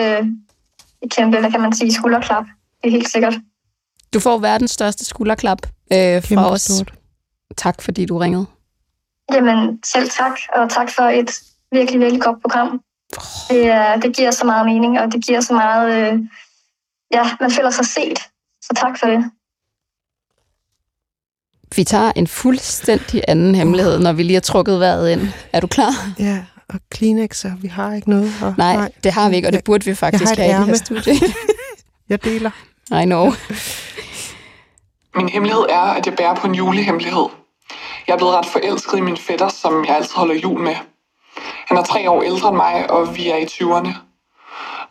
et 1.01 1.11
kæmpe, 1.15 1.39
hvad 1.39 1.51
kan 1.51 1.61
man 1.61 1.73
sige, 1.73 1.93
skulderklap. 1.93 2.43
Det 2.81 2.87
er 2.87 2.91
helt 2.91 3.11
sikkert. 3.11 3.33
Du 4.13 4.19
får 4.19 4.37
verdens 4.37 4.71
største 4.71 5.05
skulderklap 5.05 5.61
øh, 5.93 5.97
Kæmpe 5.97 6.27
fra 6.35 6.51
os. 6.51 6.61
stort. 6.61 6.93
Tak, 7.57 7.81
fordi 7.81 8.05
du 8.05 8.17
ringede. 8.17 8.45
Jamen, 9.31 9.79
selv 9.85 10.09
tak, 10.09 10.39
og 10.55 10.69
tak 10.69 10.89
for 10.89 11.03
et 11.03 11.31
virkelig, 11.71 11.99
virkelig 11.99 12.21
godt 12.21 12.41
program. 12.41 12.81
Det, 13.49 13.67
er, 13.67 13.99
det 13.99 14.15
giver 14.15 14.31
så 14.31 14.45
meget 14.45 14.65
mening, 14.65 14.99
og 14.99 15.11
det 15.11 15.25
giver 15.25 15.41
så 15.41 15.53
meget... 15.53 16.13
Øh, 16.13 16.19
ja, 17.13 17.29
man 17.39 17.51
føler 17.51 17.69
sig 17.69 17.85
set. 17.85 18.19
Så 18.61 18.73
tak 18.75 18.99
for 18.99 19.07
det. 19.07 19.31
Vi 21.75 21.83
tager 21.83 22.11
en 22.15 22.27
fuldstændig 22.27 23.21
anden 23.27 23.55
hemmelighed, 23.55 23.99
når 23.99 24.13
vi 24.13 24.23
lige 24.23 24.33
har 24.33 24.41
trukket 24.41 24.79
vejret 24.79 25.11
ind. 25.11 25.27
Er 25.53 25.59
du 25.59 25.67
klar? 25.67 25.91
Ja, 26.19 26.43
og 26.69 26.79
Kleenexer, 26.91 27.51
vi 27.61 27.67
har 27.67 27.93
ikke 27.93 28.09
noget. 28.09 28.33
Og, 28.41 28.53
Nej, 28.57 28.75
nej, 28.75 28.91
det 29.03 29.11
har 29.11 29.29
vi 29.29 29.35
ikke, 29.35 29.47
og 29.47 29.53
det 29.53 29.63
burde 29.63 29.85
vi 29.85 29.95
faktisk 29.95 30.35
have 30.37 30.49
i 30.49 30.53
det 30.53 30.65
her 30.65 30.73
studie. 30.73 31.13
Jeg 32.09 32.23
deler. 32.23 32.51
I 33.01 33.05
know. 33.05 33.33
Min 35.15 35.29
hemmelighed 35.29 35.65
er, 35.69 35.79
at 35.97 36.05
jeg 36.05 36.15
bærer 36.15 36.35
på 36.35 36.47
en 36.47 36.55
julehemmelighed. 36.55 37.25
Jeg 38.07 38.13
er 38.13 38.17
blevet 38.17 38.35
ret 38.35 38.45
forelsket 38.45 38.97
i 38.97 39.01
min 39.01 39.17
fætter, 39.17 39.49
som 39.49 39.85
jeg 39.85 39.95
altid 39.95 40.15
holder 40.15 40.35
jul 40.35 40.59
med. 40.59 40.75
Han 41.67 41.77
er 41.77 41.83
tre 41.83 42.09
år 42.09 42.21
ældre 42.23 42.49
end 42.49 42.57
mig, 42.57 42.91
og 42.91 43.15
vi 43.17 43.29
er 43.29 43.35
i 43.35 43.43
20'erne. 43.45 43.93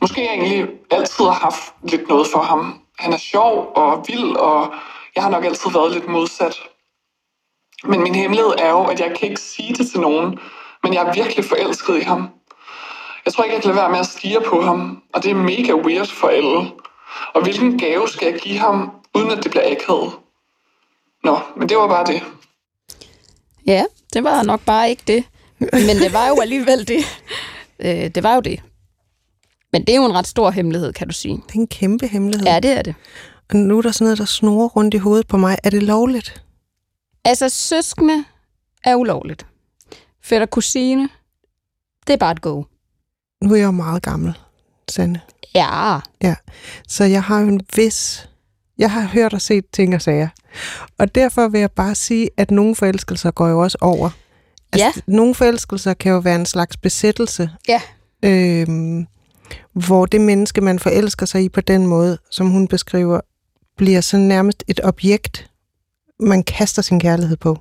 Måske 0.01 0.21
jeg 0.21 0.35
egentlig 0.35 0.67
altid 0.91 1.25
har 1.25 1.33
haft 1.33 1.63
lidt 1.83 2.09
noget 2.09 2.27
for 2.33 2.43
ham. 2.43 2.81
Han 2.99 3.13
er 3.13 3.17
sjov 3.19 3.73
og 3.77 4.05
vild, 4.09 4.37
og 4.37 4.73
jeg 5.19 5.25
har 5.25 5.31
nok 5.31 5.45
altid 5.45 5.71
været 5.71 5.93
lidt 5.93 6.09
modsat. 6.09 6.55
Men 7.85 8.03
min 8.03 8.15
hemmelighed 8.15 8.53
er 8.59 8.71
jo, 8.71 8.85
at 8.85 9.01
jeg 9.01 9.17
kan 9.19 9.29
ikke 9.29 9.41
sige 9.41 9.75
det 9.75 9.91
til 9.91 10.01
nogen, 10.01 10.39
men 10.83 10.95
jeg 10.95 11.07
er 11.07 11.15
virkelig 11.15 11.45
forelsket 11.45 11.97
i 11.97 12.01
ham. 12.01 12.31
Jeg 13.25 13.33
tror 13.33 13.45
ikke, 13.45 13.55
jeg 13.55 13.63
kan 13.63 13.71
lade 13.71 13.81
være 13.83 13.91
med 13.91 13.99
at 13.99 14.07
stige 14.07 14.41
på 14.47 14.61
ham, 14.61 15.03
og 15.15 15.23
det 15.23 15.31
er 15.31 15.35
mega 15.35 15.75
weird 15.75 16.07
for 16.07 16.29
alle. 16.29 16.71
Og 17.35 17.43
hvilken 17.43 17.79
gave 17.79 18.09
skal 18.09 18.33
jeg 18.33 18.41
give 18.41 18.59
ham, 18.59 18.91
uden 19.15 19.31
at 19.31 19.45
det 19.45 19.51
bliver 19.51 19.71
akavet? 19.71 20.13
Nå, 21.25 21.39
men 21.57 21.69
det 21.69 21.77
var 21.77 21.89
bare 21.89 22.07
det. 22.07 22.23
Ja, 23.67 23.85
det 24.13 24.25
var 24.25 24.43
nok 24.43 24.61
bare 24.61 24.91
ikke 24.91 25.03
det. 25.07 25.25
Men 25.59 25.97
det 25.97 26.13
var 26.13 26.29
jo 26.29 26.41
alligevel 26.45 26.89
det. 26.89 27.05
Øh, 27.79 28.15
det 28.15 28.23
var 28.23 28.35
jo 28.35 28.41
det. 28.41 28.61
Men 29.73 29.85
det 29.85 29.93
er 29.93 29.97
jo 29.97 30.05
en 30.05 30.15
ret 30.15 30.27
stor 30.27 30.51
hemmelighed, 30.51 30.93
kan 30.93 31.09
du 31.09 31.15
sige. 31.15 31.35
Det 31.35 31.55
er 31.55 31.61
en 31.61 31.69
kæmpe 31.69 32.07
hemmelighed. 32.07 32.47
Ja, 32.47 32.61
det 32.61 32.71
er 32.71 32.83
det. 32.83 32.95
Nu 33.53 33.79
er 33.79 33.83
der 33.83 33.93
sådan 33.93 34.05
noget, 34.05 34.19
der 34.19 34.25
snurrer 34.25 34.69
rundt 34.69 34.95
i 34.95 34.99
hovedet 34.99 35.27
på 35.29 35.37
mig. 35.37 35.59
Er 35.65 35.71
det 35.71 35.83
lovligt? 35.83 36.43
Altså, 37.25 37.49
søskende 37.49 38.25
er 38.85 38.95
ulovligt. 38.95 39.47
Fætter 40.23 40.47
kusine, 40.47 41.09
det 42.07 42.13
er 42.13 42.17
bare 42.17 42.33
et 42.33 42.41
go. 42.41 42.63
Nu 43.43 43.53
er 43.53 43.57
jeg 43.57 43.67
jo 43.67 43.71
meget 43.71 44.03
gammel, 44.03 44.39
Sande. 44.91 45.21
Ja, 45.55 45.99
Så 46.89 47.05
jeg 47.05 47.23
har 47.23 47.41
jo 47.41 47.49
en 47.49 47.61
vis... 47.77 48.29
Jeg 48.79 48.91
har 48.93 49.03
hørt 49.07 49.35
og 49.35 49.41
set 49.41 49.65
ting 49.73 49.95
og 49.95 50.03
sager. 50.03 50.29
Og 50.99 51.15
derfor 51.15 51.49
vil 51.49 51.61
jeg 51.61 51.71
bare 51.71 51.95
sige, 51.95 52.31
at 52.37 52.51
nogle 52.51 52.75
forelskelser 52.75 53.31
går 53.31 53.49
jo 53.49 53.61
også 53.63 53.79
over. 53.81 54.11
Altså, 54.73 55.03
Nogle 55.07 55.35
forelskelser 55.35 55.95
kan 55.95 56.13
jo 56.13 56.19
være 56.19 56.35
en 56.35 56.47
slags 56.47 56.77
besættelse. 56.77 57.51
Ja. 57.69 57.81
Øhm, 58.23 59.07
hvor 59.73 60.07
det 60.07 60.21
menneske, 60.21 60.61
man 60.61 60.79
forelsker 60.79 61.27
sig 61.27 61.45
i 61.45 61.49
på 61.49 61.61
den 61.61 61.87
måde, 61.87 62.19
som 62.31 62.51
hun 62.51 62.69
beskriver, 62.69 63.21
bliver 63.79 64.01
så 64.01 64.17
nærmest 64.17 64.65
et 64.69 64.81
objekt, 64.85 65.51
man 66.21 66.43
kaster 66.43 66.83
sin 66.83 67.01
kærlighed 67.01 67.37
på. 67.37 67.59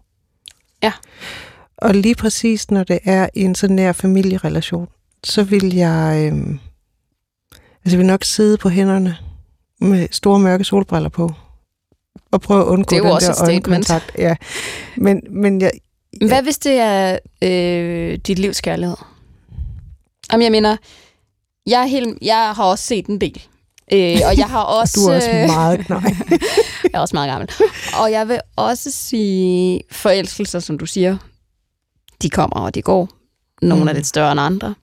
Ja. 0.83 0.93
Og 1.77 1.95
lige 1.95 2.15
præcis 2.15 2.71
når 2.71 2.83
det 2.83 2.99
er 3.03 3.29
i 3.33 3.41
en 3.41 3.55
så 3.55 3.67
nær 3.67 3.91
familierelation, 3.91 4.87
så 5.23 5.43
vil 5.43 5.75
jeg, 5.75 6.27
øhm, 6.27 6.59
altså 7.51 7.95
jeg 7.95 7.97
vil 7.97 8.07
nok 8.07 8.23
sidde 8.23 8.57
på 8.57 8.69
hænderne 8.69 9.17
med 9.81 10.07
store 10.11 10.39
mørke 10.39 10.63
solbriller 10.63 11.09
på, 11.09 11.31
og 12.31 12.41
prøve 12.41 12.61
at 12.61 12.65
undgå 12.65 12.89
Det 12.89 12.95
er 12.95 12.97
jo 12.97 13.03
den 13.03 13.11
også 13.11 13.33
der 13.33 13.43
øjenkontakt. 13.43 14.11
Ja. 14.17 14.35
Men, 14.97 15.21
men 15.29 15.61
jeg, 15.61 15.71
Hvad 16.27 16.43
hvis 16.43 16.57
det 16.57 16.73
er 16.73 17.19
øh, 17.41 18.17
dit 18.17 18.39
livs 18.39 18.61
kærlighed? 18.61 18.95
Jamen, 20.31 20.43
jeg 20.43 20.51
mener, 20.51 20.77
jeg, 21.65 21.81
er 21.81 21.85
helt, 21.85 22.17
jeg 22.21 22.53
har 22.55 22.63
også 22.63 22.83
set 22.83 23.05
en 23.05 23.21
del. 23.21 23.41
Øh, 23.93 24.17
og 24.25 24.37
jeg 24.37 24.45
har 24.45 24.61
også... 24.61 24.93
du 24.99 25.11
er 25.11 25.15
også 25.15 25.31
øh, 25.31 25.45
meget 25.47 25.79
knej. 25.85 25.99
jeg 26.83 26.91
er 26.93 26.99
også 26.99 27.15
meget 27.15 27.29
gammel. 27.29 27.49
Og 28.01 28.11
jeg 28.11 28.27
vil 28.27 28.39
også 28.55 28.91
sige, 28.91 29.81
forelskelser, 29.91 30.59
som 30.59 30.77
du 30.77 30.85
siger, 30.85 31.17
de 32.21 32.29
kommer 32.29 32.59
og 32.59 32.75
de 32.75 32.81
går. 32.81 33.09
Nogle 33.61 33.83
mm. 33.83 33.89
er 33.89 33.93
lidt 33.93 34.07
større 34.07 34.31
end 34.31 34.41
andre. 34.41 34.75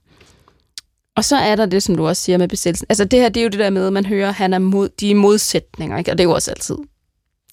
Og 1.15 1.25
så 1.25 1.35
er 1.35 1.55
der 1.55 1.65
det, 1.65 1.83
som 1.83 1.95
du 1.95 2.07
også 2.07 2.21
siger 2.23 2.37
med 2.37 2.47
besættelsen. 2.47 2.85
Altså 2.89 3.05
det 3.05 3.19
her, 3.19 3.29
det 3.29 3.39
er 3.39 3.43
jo 3.43 3.49
det 3.49 3.59
der 3.59 3.69
med, 3.69 3.87
at 3.87 3.93
man 3.93 4.05
hører, 4.05 4.27
at 4.29 4.33
han 4.35 4.53
er 4.53 4.59
mod 4.59 4.89
de 4.99 5.15
modsætninger, 5.15 5.97
ikke? 5.97 6.11
og 6.11 6.17
det 6.17 6.23
er 6.23 6.27
jo 6.27 6.33
også 6.33 6.51
altid 6.51 6.75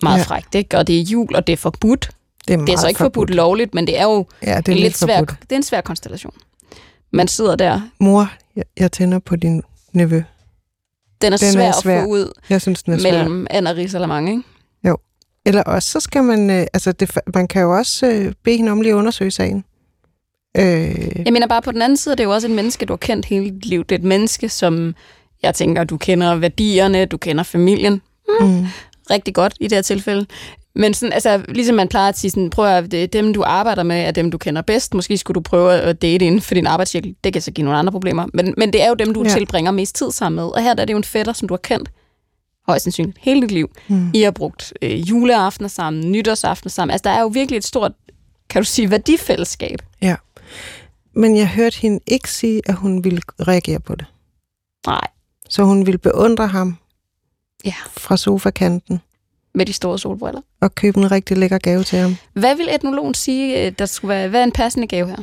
meget 0.03 0.19
Ja. 0.19 0.23
frækt, 0.25 0.55
ikke? 0.55 0.79
og 0.79 0.87
det 0.87 0.99
er 0.99 1.03
jul, 1.03 1.35
og 1.35 1.47
det 1.47 1.53
er 1.53 1.57
forbudt. 1.57 2.11
Det 2.49 2.55
er, 2.55 2.65
Det 2.65 2.73
er 2.75 2.79
så 2.79 2.88
ikke 2.88 2.99
forbudt 2.99 3.31
lovligt, 3.31 3.75
men 3.75 3.87
det 3.87 3.99
er 3.99 4.03
jo 4.03 4.27
Ja, 4.43 4.57
det 4.57 4.69
en 4.69 4.73
er 4.73 4.77
lidt 4.77 4.83
lidt 4.83 4.97
svær, 4.99 5.19
forbudt. 5.19 5.41
det 5.43 5.53
er 5.53 5.57
en 5.57 5.62
svær 5.62 5.81
konstellation. 5.81 6.35
Man 7.12 7.29
sidder 7.29 7.57
der, 7.57 7.81
Mor, 8.01 8.31
jeg, 8.57 8.65
jeg 8.79 8.93
tænder 8.93 9.19
på 9.19 9.37
din 9.37 9.62
nevø. 9.93 10.23
Den 11.22 11.32
er, 11.32 11.37
Den 11.37 11.48
er 11.48 11.52
svær, 11.52 11.72
svær. 11.82 11.98
at 11.98 12.02
få 12.04 12.08
ud 12.08 12.32
Jeg 12.50 12.61
synes, 12.61 12.82
den 12.82 12.92
er 12.92 12.98
svær. 12.98 13.12
mellem 13.12 13.46
and 13.50 13.68
og 13.68 13.76
risalamang, 13.76 14.28
ikke? 14.30 14.42
Eller 15.46 15.62
også, 15.62 15.88
så 15.90 16.00
skal 16.00 16.22
man... 16.24 16.50
Øh, 16.50 16.66
altså, 16.72 16.92
det, 16.92 17.18
man 17.35 17.48
kan 17.48 17.62
jo 17.62 17.76
også 17.76 18.06
øh, 18.06 18.32
bede 18.44 18.56
hende 18.56 18.72
om 18.72 18.80
lige 18.80 18.92
at 18.92 18.96
undersøge 18.96 19.30
sagen. 19.30 19.64
Øh, 20.56 20.64
Jeg 21.26 21.32
mener 21.32 21.46
bare 21.46 21.62
på 21.62 21.72
den 21.72 21.82
anden 21.82 21.96
side, 21.96 22.12
det 22.16 22.20
er 22.20 22.24
jo 22.24 22.30
også 22.35 22.46
et 22.48 22.54
menneske, 22.54 22.87
du 22.87 22.92
har 22.92 22.96
kendt 22.96 23.26
hele 23.26 23.44
dit 23.50 23.66
liv. 23.66 23.85
Det 23.85 23.92
er 23.92 23.98
et 23.98 24.04
menneske, 24.04 24.48
som 24.48 24.94
jeg 25.42 25.54
tænker, 25.54 25.85
du 25.85 25.96
kender 25.96 26.35
værdierne, 26.35 27.04
du 27.06 27.16
kender 27.16 27.42
familien 27.44 28.02
mm, 28.40 28.66
rigtig 29.11 29.35
godt 29.35 29.54
i 29.61 29.64
det 29.64 29.72
her 29.76 29.82
tilfælde. 29.82 30.26
Men 30.74 30.94
sådan, 30.94 31.12
altså, 31.12 31.44
ligesom 31.48 31.76
man 31.76 31.88
plejer 31.88 32.08
at 32.08 32.18
sige, 32.18 32.30
sådan, 32.30 32.50
prøv 32.50 32.66
at 32.66 32.90
det 32.90 33.02
er 33.02 33.06
dem, 33.06 33.35
du 33.35 33.42
arbejder 33.46 33.82
med, 33.82 33.96
er 34.00 34.11
dem, 34.11 34.30
du 34.30 34.38
kender 34.38 34.62
bedst. 34.62 34.94
Måske 34.94 35.18
skulle 35.18 35.35
du 35.35 35.40
prøve 35.40 35.72
at 35.72 36.02
date 36.02 36.24
inden 36.26 36.40
for 36.40 36.54
din 36.54 36.66
arbejdscirkel. 36.66 37.14
Det 37.24 37.32
kan 37.32 37.42
så 37.42 37.50
give 37.50 37.64
nogle 37.64 37.78
andre 37.78 37.92
problemer. 37.92 38.26
Men, 38.35 38.54
men 38.56 38.72
det 38.72 38.82
er 38.82 38.88
jo 38.88 38.94
dem, 38.94 39.14
du 39.14 39.22
Ja. 39.22 39.28
ja. 39.28 39.35
tilbringer 39.35 39.70
mest 39.70 39.94
tid 39.94 40.11
sammen 40.11 40.37
med. 40.37 40.44
Og 40.44 40.62
her 40.62 40.74
der 40.74 40.80
er 40.82 40.85
det 40.85 40.92
jo 40.92 40.96
en 40.98 41.04
fætter, 41.04 41.32
som 41.32 41.48
du 41.48 41.54
har 41.54 41.58
kendt 41.58 41.90
højst 42.66 42.82
sandsynligt 42.85 43.18
hele 43.20 43.40
dit 43.42 43.50
liv. 43.50 43.70
mm. 43.88 44.11
I 44.14 44.22
har 44.22 44.30
brugt 44.30 44.72
øh, 44.82 45.11
juleaftener 45.11 45.68
sammen, 45.68 46.12
nytårsaftener 46.12 46.70
sammen. 46.70 46.92
Altså, 46.92 47.08
der 47.08 47.11
er 47.16 47.20
jo 47.20 47.26
virkelig 47.26 47.56
et 47.56 47.64
stort, 47.64 47.92
kan 48.50 48.62
du 48.62 48.66
sige, 48.66 48.90
værdifællesskab. 48.90 49.78
Men 51.14 51.37
jeg 51.37 51.48
hørte 51.48 51.78
hende 51.78 52.00
ikke 52.06 52.30
sige, 52.30 52.62
at 52.66 52.74
hun 52.74 53.04
ville 53.04 53.20
reagere 53.40 53.80
på 53.80 53.94
det. 53.94 54.04
Nej, 54.87 55.06
Så 55.48 55.64
hun 55.64 55.87
ville 55.87 55.98
beundre 55.98 56.46
ham 56.46 56.76
Ja. 57.64 57.74
fra 57.96 58.16
sofakanten 58.16 59.00
med 59.55 59.67
de 59.67 59.73
store 59.73 59.99
solbriller. 59.99 60.41
og 60.61 60.75
købe 60.75 60.99
en 60.99 61.11
rigtig 61.11 61.37
lækker 61.37 61.59
gave 61.59 61.85
til 61.85 61.99
ham. 61.99 62.17
Hvad 62.33 62.57
vil 62.57 62.69
etnologen 62.75 63.15
sige, 63.15 63.67
øh, 63.67 63.73
der 63.79 63.87
skulle 63.87 64.09
være, 64.09 64.29
hvad 64.29 64.41
er 64.41 64.45
en 64.45 64.53
passende 64.53 64.87
gave 64.87 65.09
her? 65.09 65.23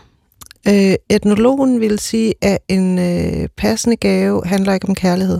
Øh, 0.68 0.96
etnologen 1.10 1.80
vil 1.80 2.00
sige, 2.00 2.34
at 2.42 2.58
en 2.68 3.00
øh, 3.00 3.48
passende 3.58 3.96
gave 3.96 4.46
handler 4.46 4.74
ikke 4.74 4.88
om 4.88 4.96
kærlighed. 4.96 5.40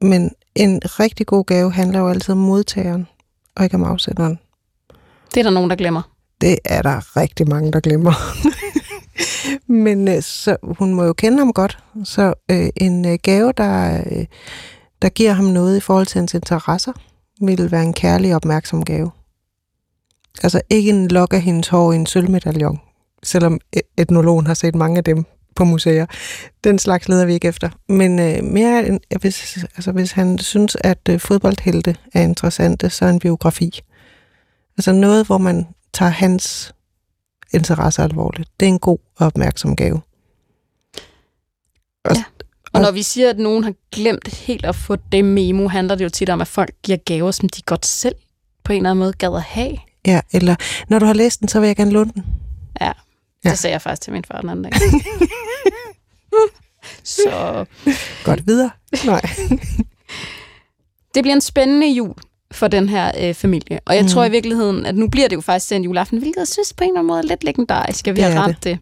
Men 0.00 0.30
en 0.54 0.80
rigtig 0.84 1.26
god 1.26 1.44
gave 1.44 1.72
handler 1.72 1.98
jo 1.98 2.08
altid 2.08 2.32
om 2.32 2.38
modtageren, 2.38 3.06
og 3.56 3.64
ikke 3.64 3.76
om 3.76 3.84
afsenderen. 3.84 4.38
Det 5.34 5.40
er 5.40 5.44
der 5.44 5.50
nogen, 5.50 5.70
der 5.70 5.76
glemmer. 5.76 6.02
Det 6.40 6.58
er 6.64 6.82
der 6.82 7.16
rigtig 7.16 7.48
mange, 7.48 7.72
der 7.72 7.80
glemmer. 7.80 8.12
Men 9.72 10.08
øh, 10.08 10.22
så, 10.22 10.56
hun 10.62 10.94
må 10.94 11.04
jo 11.04 11.12
kende 11.12 11.38
ham 11.38 11.52
godt. 11.52 11.78
Så 12.04 12.34
øh, 12.50 12.68
en 12.76 13.06
øh, 13.06 13.18
gave, 13.22 13.52
der, 13.56 14.02
øh, 14.10 14.26
der 15.02 15.08
giver 15.08 15.32
ham 15.32 15.44
noget 15.44 15.76
i 15.76 15.80
forhold 15.80 16.06
til 16.06 16.18
hans 16.18 16.34
interesser, 16.34 16.92
ville 17.40 17.70
være 17.70 17.82
en 17.82 17.92
kærlig 17.94 18.36
opmærksom 18.36 18.84
gave. 18.84 19.10
Altså 20.42 20.60
ikke 20.70 20.90
en 20.90 21.08
lok 21.08 21.34
af 21.34 21.40
hendes 21.40 21.68
hår 21.68 21.92
i 21.92 21.96
en 21.96 22.06
sølvmedaljon, 22.06 22.80
selvom 23.22 23.60
e- 23.76 23.94
etnologen 23.96 24.46
har 24.46 24.54
set 24.54 24.74
mange 24.74 24.98
af 24.98 25.04
dem 25.04 25.24
på 25.54 25.64
museer. 25.64 26.06
Den 26.64 26.78
slags 26.78 27.08
leder 27.08 27.24
vi 27.24 27.32
ikke 27.32 27.48
efter. 27.48 27.70
Men 27.88 28.18
øh, 28.18 28.44
mere 28.44 28.86
end, 28.86 29.00
hvis, 29.20 29.64
altså, 29.76 29.92
hvis 29.92 30.12
han 30.12 30.38
synes, 30.38 30.76
at 30.80 31.08
øh, 31.10 31.20
fodboldhelte 31.20 31.96
er 32.14 32.22
interessante, 32.22 32.90
så 32.90 33.04
en 33.04 33.18
biografi. 33.18 33.80
Altså 34.78 34.92
noget, 34.92 35.26
hvor 35.26 35.38
man 35.38 35.66
tager 35.94 36.10
hans 36.10 36.74
interesser 37.52 38.02
alvorligt. 38.04 38.50
Det 38.60 38.66
er 38.66 38.70
en 38.70 38.78
god 38.78 38.98
og 39.16 39.26
opmærksom 39.26 39.76
gave. 39.76 40.00
Og, 42.04 42.16
Ja. 42.16 42.24
Og 42.76 42.82
når 42.82 42.90
vi 42.90 43.02
siger, 43.02 43.30
at 43.30 43.38
nogen 43.38 43.64
har 43.64 43.72
glemt 43.92 44.28
helt 44.34 44.64
at 44.66 44.76
få 44.76 44.96
det 45.12 45.24
memo, 45.24 45.68
handler 45.68 45.94
det 45.94 46.04
jo 46.04 46.08
tit 46.08 46.30
om, 46.30 46.40
at 46.40 46.48
folk 46.48 46.74
giver 46.82 46.98
gaver, 46.98 47.30
som 47.30 47.48
de 47.48 47.62
godt 47.62 47.86
selv 47.86 48.14
på 48.64 48.72
en 48.72 48.76
eller 48.76 48.90
anden 48.90 48.98
måde 49.00 49.12
gad 49.12 49.34
at 49.36 49.42
have. 49.42 49.76
ja, 50.06 50.20
eller 50.32 50.56
når 50.88 50.98
du 50.98 51.06
har 51.06 51.12
læst 51.14 51.40
den, 51.40 51.48
så 51.48 51.60
vil 51.60 51.66
jeg 51.66 51.76
gerne 51.76 51.90
låne 51.90 52.10
den. 52.14 52.24
Ja, 52.80 52.86
Ja. 52.86 52.92
ja. 53.44 53.50
det 53.50 53.58
sagde 53.58 53.72
jeg 53.72 53.82
faktisk 53.82 54.02
til 54.02 54.12
min 54.12 54.24
far 54.24 54.40
den 54.40 54.50
anden 54.50 54.62
dag. 54.64 54.72
Så 57.04 57.64
Godt 58.24 58.46
videre. 58.46 58.70
Nej. 59.04 59.20
det 61.14 61.22
bliver 61.22 61.34
en 61.34 61.40
spændende 61.40 61.92
jul 61.92 62.14
for 62.52 62.68
den 62.68 62.88
her 62.88 63.12
øh, 63.20 63.34
familie. 63.34 63.80
Og 63.84 63.94
jeg 63.94 64.02
Mm. 64.02 64.08
tror 64.08 64.24
i 64.24 64.30
virkeligheden, 64.30 64.86
at 64.86 64.94
nu 64.96 65.08
bliver 65.08 65.28
det 65.28 65.36
jo 65.36 65.40
faktisk 65.40 65.66
sendt 65.68 65.84
juleaften, 65.84 66.18
hvilket 66.18 66.38
jeg 66.38 66.48
synes 66.48 66.72
på 66.72 66.84
en 66.84 66.90
eller 66.90 66.98
anden 67.00 67.06
måde 67.08 67.18
er 67.18 67.22
lidt 67.22 67.44
legendarisk, 67.44 68.08
at 68.08 68.16
vi 68.16 68.20
Det 68.22 68.32
har 68.32 68.40
ramt 68.42 68.64
det. 68.64 68.64
det. 68.64 68.78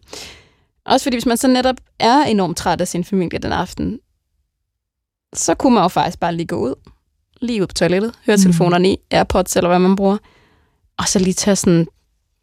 Også 0.85 1.03
fordi 1.03 1.15
hvis 1.15 1.25
man 1.25 1.37
så 1.37 1.47
netop 1.47 1.75
er 1.99 2.23
enormt 2.23 2.57
træt 2.57 2.81
af 2.81 2.87
sin 2.87 3.03
familie 3.03 3.39
den 3.39 3.51
aften, 3.51 3.99
så 5.33 5.55
kunne 5.55 5.73
man 5.73 5.83
jo 5.83 5.87
faktisk 5.87 6.19
bare 6.19 6.35
lige 6.35 6.47
gå 6.47 6.55
ud, 6.55 6.75
lige 7.41 7.61
ud 7.61 7.67
på 7.67 7.73
toilettet, 7.73 8.13
høre 8.25 8.35
Mm. 8.35 8.41
telefonerne 8.41 8.89
i, 8.89 8.97
Airpods 9.11 9.55
eller 9.55 9.67
hvad 9.67 9.79
man 9.79 9.95
bruger, 9.95 10.17
og 10.97 11.07
så 11.07 11.19
lige 11.19 11.33
tage 11.33 11.55
sådan 11.55 11.87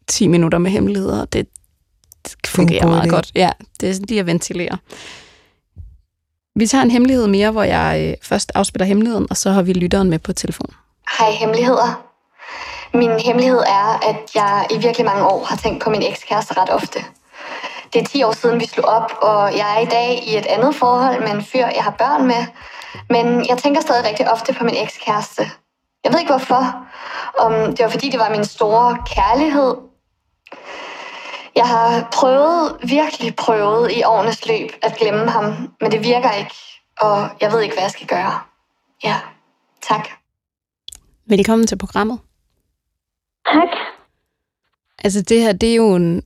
10 0.07 0.27
minutter 0.27 0.57
med 0.57 0.71
hemmeligheder. 0.71 1.25
Det, 1.25 1.47
det 2.25 2.47
fungerer 2.47 2.87
meget 2.87 3.03
idé. 3.03 3.09
godt. 3.09 3.31
Ja, 3.35 3.51
det 3.79 3.89
er 3.89 3.93
sådan 3.93 4.05
lige 4.09 4.19
at 4.19 4.25
ventilere. 4.25 4.77
Vi 6.55 6.67
tager 6.67 6.81
en 6.81 6.91
hemmelighed 6.91 7.27
mere, 7.27 7.51
hvor 7.51 7.63
jeg 7.63 8.07
øh, 8.09 8.15
først 8.21 8.51
afspiller 8.55 8.85
hemmeligheden, 8.85 9.27
og 9.29 9.37
så 9.37 9.51
har 9.51 9.61
vi 9.61 9.73
lytteren 9.73 10.09
med 10.09 10.19
på 10.19 10.33
telefon. 10.33 10.69
Hej 11.19 11.31
hemmeligheder. 11.31 12.03
Min 12.97 13.19
hemmelighed 13.19 13.59
er, 13.59 14.09
at 14.09 14.35
jeg 14.35 14.67
i 14.71 14.77
virkelig 14.77 15.05
mange 15.05 15.25
år 15.27 15.43
har 15.45 15.55
tænkt 15.57 15.83
på 15.83 15.89
min 15.89 16.01
ekskæreste 16.03 16.53
ret 16.57 16.69
ofte. 16.69 16.99
Det 17.93 18.01
er 18.01 18.05
10 18.05 18.23
år 18.23 18.31
siden, 18.31 18.59
vi 18.59 18.65
slog 18.65 18.85
op, 18.85 19.11
og 19.21 19.57
jeg 19.57 19.75
er 19.75 19.79
i 19.79 19.85
dag 19.85 20.23
i 20.27 20.37
et 20.37 20.45
andet 20.45 20.75
forhold 20.75 21.19
med 21.19 21.31
en 21.31 21.43
fyr, 21.43 21.65
jeg 21.65 21.83
har 21.83 21.91
børn 21.91 22.27
med. 22.27 22.45
Men 23.09 23.47
jeg 23.49 23.57
tænker 23.57 23.81
stadig 23.81 24.05
rigtig 24.05 24.31
ofte 24.31 24.53
på 24.53 24.63
min 24.63 24.75
ekskæreste. 24.75 25.43
Jeg 26.03 26.11
ved 26.13 26.19
ikke 26.19 26.31
hvorfor. 26.31 26.87
Om 27.39 27.75
det 27.75 27.83
var 27.83 27.89
fordi, 27.89 28.09
det 28.09 28.19
var 28.19 28.29
min 28.29 28.45
store 28.45 28.97
kærlighed. 29.15 29.75
Jeg 31.55 31.67
har 31.67 32.09
prøvet, 32.13 32.77
virkelig 32.83 33.35
prøvet 33.35 33.91
i 33.91 34.03
årenes 34.03 34.47
løb 34.47 34.69
at 34.81 34.95
glemme 34.97 35.29
ham, 35.29 35.73
men 35.81 35.91
det 35.91 36.03
virker 36.03 36.31
ikke, 36.31 36.55
og 36.99 37.29
jeg 37.41 37.51
ved 37.51 37.61
ikke, 37.61 37.75
hvad 37.75 37.83
jeg 37.83 37.91
skal 37.91 38.07
gøre. 38.07 38.39
Ja, 39.03 39.15
tak. 39.81 40.07
Velkommen 41.25 41.67
til 41.67 41.77
programmet. 41.77 42.19
Tak. 43.53 43.69
Altså 45.03 45.21
det 45.21 45.41
her, 45.41 45.53
det 45.53 45.71
er 45.71 45.75
jo 45.75 45.95
en... 45.95 46.23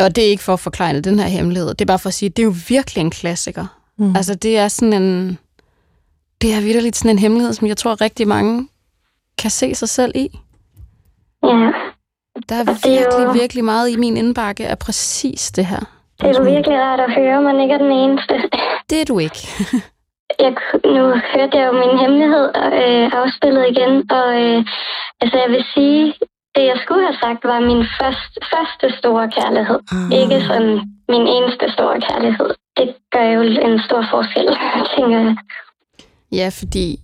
Og 0.00 0.16
det 0.16 0.24
er 0.26 0.28
ikke 0.28 0.42
for 0.42 0.52
at 0.52 0.60
forklare 0.60 1.00
den 1.00 1.18
her 1.18 1.26
hemmelighed. 1.26 1.68
Det 1.68 1.80
er 1.80 1.86
bare 1.86 1.98
for 1.98 2.08
at 2.08 2.14
sige, 2.14 2.28
det 2.28 2.38
er 2.42 2.46
jo 2.46 2.54
virkelig 2.68 3.00
en 3.00 3.10
klassiker. 3.10 3.66
Mm. 3.98 4.16
Altså 4.16 4.34
det 4.34 4.58
er 4.58 4.68
sådan 4.68 5.02
en... 5.02 5.38
Det 6.42 6.52
er 6.54 6.60
virkelig 6.60 6.94
sådan 6.94 7.10
en 7.10 7.18
hemmelighed, 7.18 7.52
som 7.52 7.68
jeg 7.68 7.76
tror 7.76 8.00
rigtig 8.00 8.28
mange 8.28 8.68
kan 9.38 9.50
se 9.50 9.74
sig 9.74 9.88
selv 9.88 10.12
i. 10.14 10.28
Ja, 11.42 11.48
Der 12.48 12.54
er 12.56 12.60
Og 12.60 12.66
det 12.66 12.86
er 12.86 13.02
jo- 13.02 13.16
virkelig, 13.18 13.40
virkelig 13.40 13.64
meget 13.64 13.88
i 13.90 13.96
min 13.96 14.16
indbakke 14.16 14.66
af 14.68 14.78
præcis 14.78 15.50
det 15.52 15.66
her. 15.66 15.80
det 16.20 16.26
er 16.30 16.34
jo 16.38 16.50
virkelig 16.54 16.78
rart 16.78 17.00
at 17.00 17.14
høre, 17.14 17.42
man 17.42 17.60
ikke 17.60 17.74
er 17.74 17.78
den 17.78 17.92
eneste. 17.92 18.34
Det 18.90 19.00
er 19.00 19.04
du 19.04 19.18
ikke. 19.18 19.38
Jeg, 20.44 20.52
nu 20.84 21.04
hørte 21.34 21.54
jeg 21.58 21.66
jo 21.66 21.72
min 21.84 21.98
hemmelighed 22.02 22.46
øh, 22.56 23.04
afspillet 23.20 23.64
igen, 23.72 23.92
og 24.18 24.26
øh, 24.42 24.64
altså 25.20 25.36
jeg 25.42 25.50
vil 25.54 25.64
sige, 25.74 26.14
det 26.56 26.64
jeg 26.72 26.78
skulle 26.84 27.02
have 27.06 27.18
sagt 27.24 27.44
var 27.44 27.60
min 27.70 27.82
første, 28.00 28.38
første 28.54 28.98
store 28.98 29.30
kærlighed. 29.38 29.78
Ah. 29.92 30.20
Ikke 30.20 30.46
sådan 30.46 30.72
min 31.08 31.24
eneste 31.36 31.64
store 31.76 32.00
kærlighed. 32.08 32.48
Det 32.76 32.88
gør 33.12 33.24
jo 33.36 33.40
en 33.40 33.80
stor 33.86 34.02
forskel, 34.10 34.46
tænker 34.96 35.18
jeg. 35.18 35.36
Ja, 36.32 36.48
fordi 36.60 37.00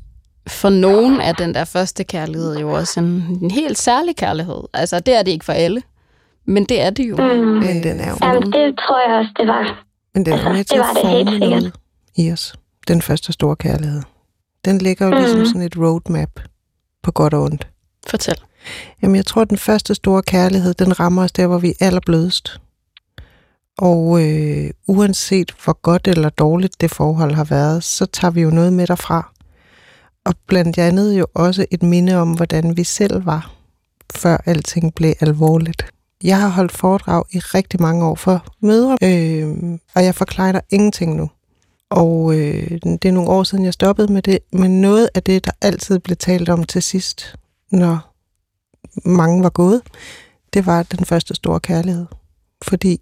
for 0.49 0.69
nogen 0.69 1.21
er 1.21 1.33
den 1.33 1.55
der 1.55 1.65
første 1.65 2.05
kærlighed 2.05 2.59
jo 2.59 2.73
også 2.73 3.01
en, 3.01 3.39
en 3.43 3.51
helt 3.51 3.79
særlig 3.79 4.17
kærlighed. 4.17 4.61
Altså, 4.75 5.01
det 5.01 5.15
er 5.19 5.23
det 5.23 5.31
ikke 5.33 5.45
for 5.45 5.53
alle. 5.53 5.83
Men 6.45 6.65
det 6.65 6.81
er 6.83 6.91
det 6.91 7.09
jo. 7.11 7.17
Mm. 7.17 7.23
Men 7.67 7.83
den 7.83 8.01
er 8.01 8.09
jo 8.11 8.17
for 8.17 8.27
Jamen, 8.27 8.41
nogen. 8.51 8.53
det 8.53 8.79
tror 8.79 9.09
jeg 9.11 9.19
også, 9.19 9.31
det 9.37 9.47
var. 9.49 9.85
Men 10.15 10.27
den 10.27 10.33
er 10.33 10.49
med 10.49 10.59
Det 10.59 10.67
til 10.67 10.75
at 10.77 10.81
var 10.81 10.93
det 11.03 11.11
helt 11.11 11.29
forme 11.29 11.41
sikkert. 11.41 11.51
noget 11.63 11.73
i 12.17 12.33
os. 12.33 12.55
Den 12.89 13.03
første 13.03 13.33
store 13.33 13.57
kærlighed. 13.57 14.03
Den 14.65 14.79
ligger 14.79 15.07
jo 15.07 15.13
ligesom 15.15 15.39
Mhm. 15.39 15.47
sådan 15.47 15.63
et 15.63 15.77
roadmap 15.79 16.29
på 17.03 17.13
godt 17.13 17.35
og 17.35 17.43
ondt. 17.43 17.67
Fortæl. 18.07 18.35
Jamen, 19.03 19.17
jeg 19.17 19.27
tror, 19.27 19.43
at 19.43 19.51
den 19.51 19.59
første 19.59 19.95
store 19.95 20.23
kærlighed, 20.23 20.75
den 20.75 21.01
rammer 21.01 21.23
os 21.23 21.33
der, 21.33 21.47
hvor 21.47 21.59
vi 21.59 21.69
er 21.69 21.87
allerblødest. 21.87 22.61
Og 23.79 24.23
øh, 24.23 24.71
uanset 24.87 25.55
hvor 25.65 25.81
godt 25.83 26.09
eller 26.09 26.29
dårligt 26.29 26.81
det 26.81 26.91
forhold 26.91 27.35
har 27.35 27.45
været, 27.45 27.85
så 27.85 28.07
tager 28.07 28.33
vi 28.33 28.41
jo 28.41 28.51
noget 28.51 28.73
med 28.73 28.87
derfra. 28.87 29.33
Og 30.25 30.35
blandt 30.47 30.79
andet 30.79 31.19
jo 31.19 31.27
også 31.35 31.67
et 31.71 31.83
minde 31.83 32.15
om, 32.15 32.33
hvordan 32.33 32.77
vi 32.77 32.85
selv 32.85 33.27
var, 33.27 33.53
før 34.15 34.37
alting 34.47 34.95
blev 34.95 35.15
alvorligt. 35.21 35.87
Jeg 36.25 36.41
har 36.41 36.49
holdt 36.49 36.73
foredrag 36.73 37.25
i 37.33 37.39
rigtig 37.39 37.83
mange 37.83 38.05
år 38.05 38.15
for 38.15 38.45
mødre, 38.61 38.97
øh, 39.03 39.79
og 39.95 40.05
jeg 40.05 40.15
forklarer 40.15 40.61
ingenting 40.71 41.17
nu. 41.17 41.31
Og 41.91 42.35
øh, 42.35 42.71
det 42.83 43.05
er 43.05 43.13
nogle 43.13 43.31
år 43.31 43.43
siden, 43.43 43.65
jeg 43.65 43.73
stoppede 43.73 44.13
med 44.13 44.23
det, 44.23 44.39
men 44.53 44.81
noget 44.81 45.09
af 45.15 45.23
det, 45.23 45.45
der 45.45 45.53
altid 45.61 45.99
blev 45.99 46.17
talt 46.17 46.49
om 46.49 46.65
til 46.65 46.83
sidst, 46.83 47.37
når 47.71 48.12
mange 49.05 49.43
var 49.43 49.51
gået, 49.51 49.83
det 50.55 50.67
var 50.67 50.83
den 50.83 51.05
første 51.05 51.35
store 51.35 51.61
kærlighed. 51.61 52.07
Fordi 52.63 53.01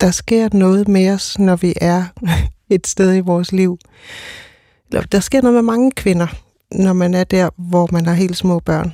der 0.00 0.10
sker 0.10 0.48
noget 0.52 0.88
med 0.88 1.10
os, 1.10 1.38
når 1.38 1.56
vi 1.56 1.74
er 1.80 2.04
et 2.70 2.86
sted 2.86 3.16
i 3.16 3.20
vores 3.20 3.52
liv. 3.52 3.78
Eller, 4.88 5.02
Der 5.02 5.20
sker 5.20 5.42
noget 5.42 5.54
med 5.54 5.62
mange 5.62 5.90
kvinder, 5.90 6.26
når 6.72 6.92
man 6.92 7.14
er 7.14 7.24
der, 7.24 7.50
hvor 7.56 7.88
man 7.92 8.06
har 8.06 8.14
helt 8.14 8.36
små 8.36 8.58
børn, 8.58 8.92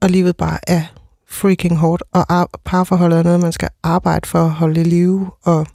og 0.00 0.10
livet 0.10 0.36
bare 0.36 0.58
er 0.66 0.82
freaking 1.28 1.76
hårdt, 1.76 2.02
og 2.12 2.50
parforholdet 2.64 3.18
er 3.18 3.22
noget, 3.22 3.40
man 3.40 3.52
skal 3.52 3.68
arbejde 3.82 4.28
for 4.28 4.38
at 4.38 4.50
holde 4.50 4.80
i 4.80 4.84
live, 4.84 5.30
og 5.42 5.66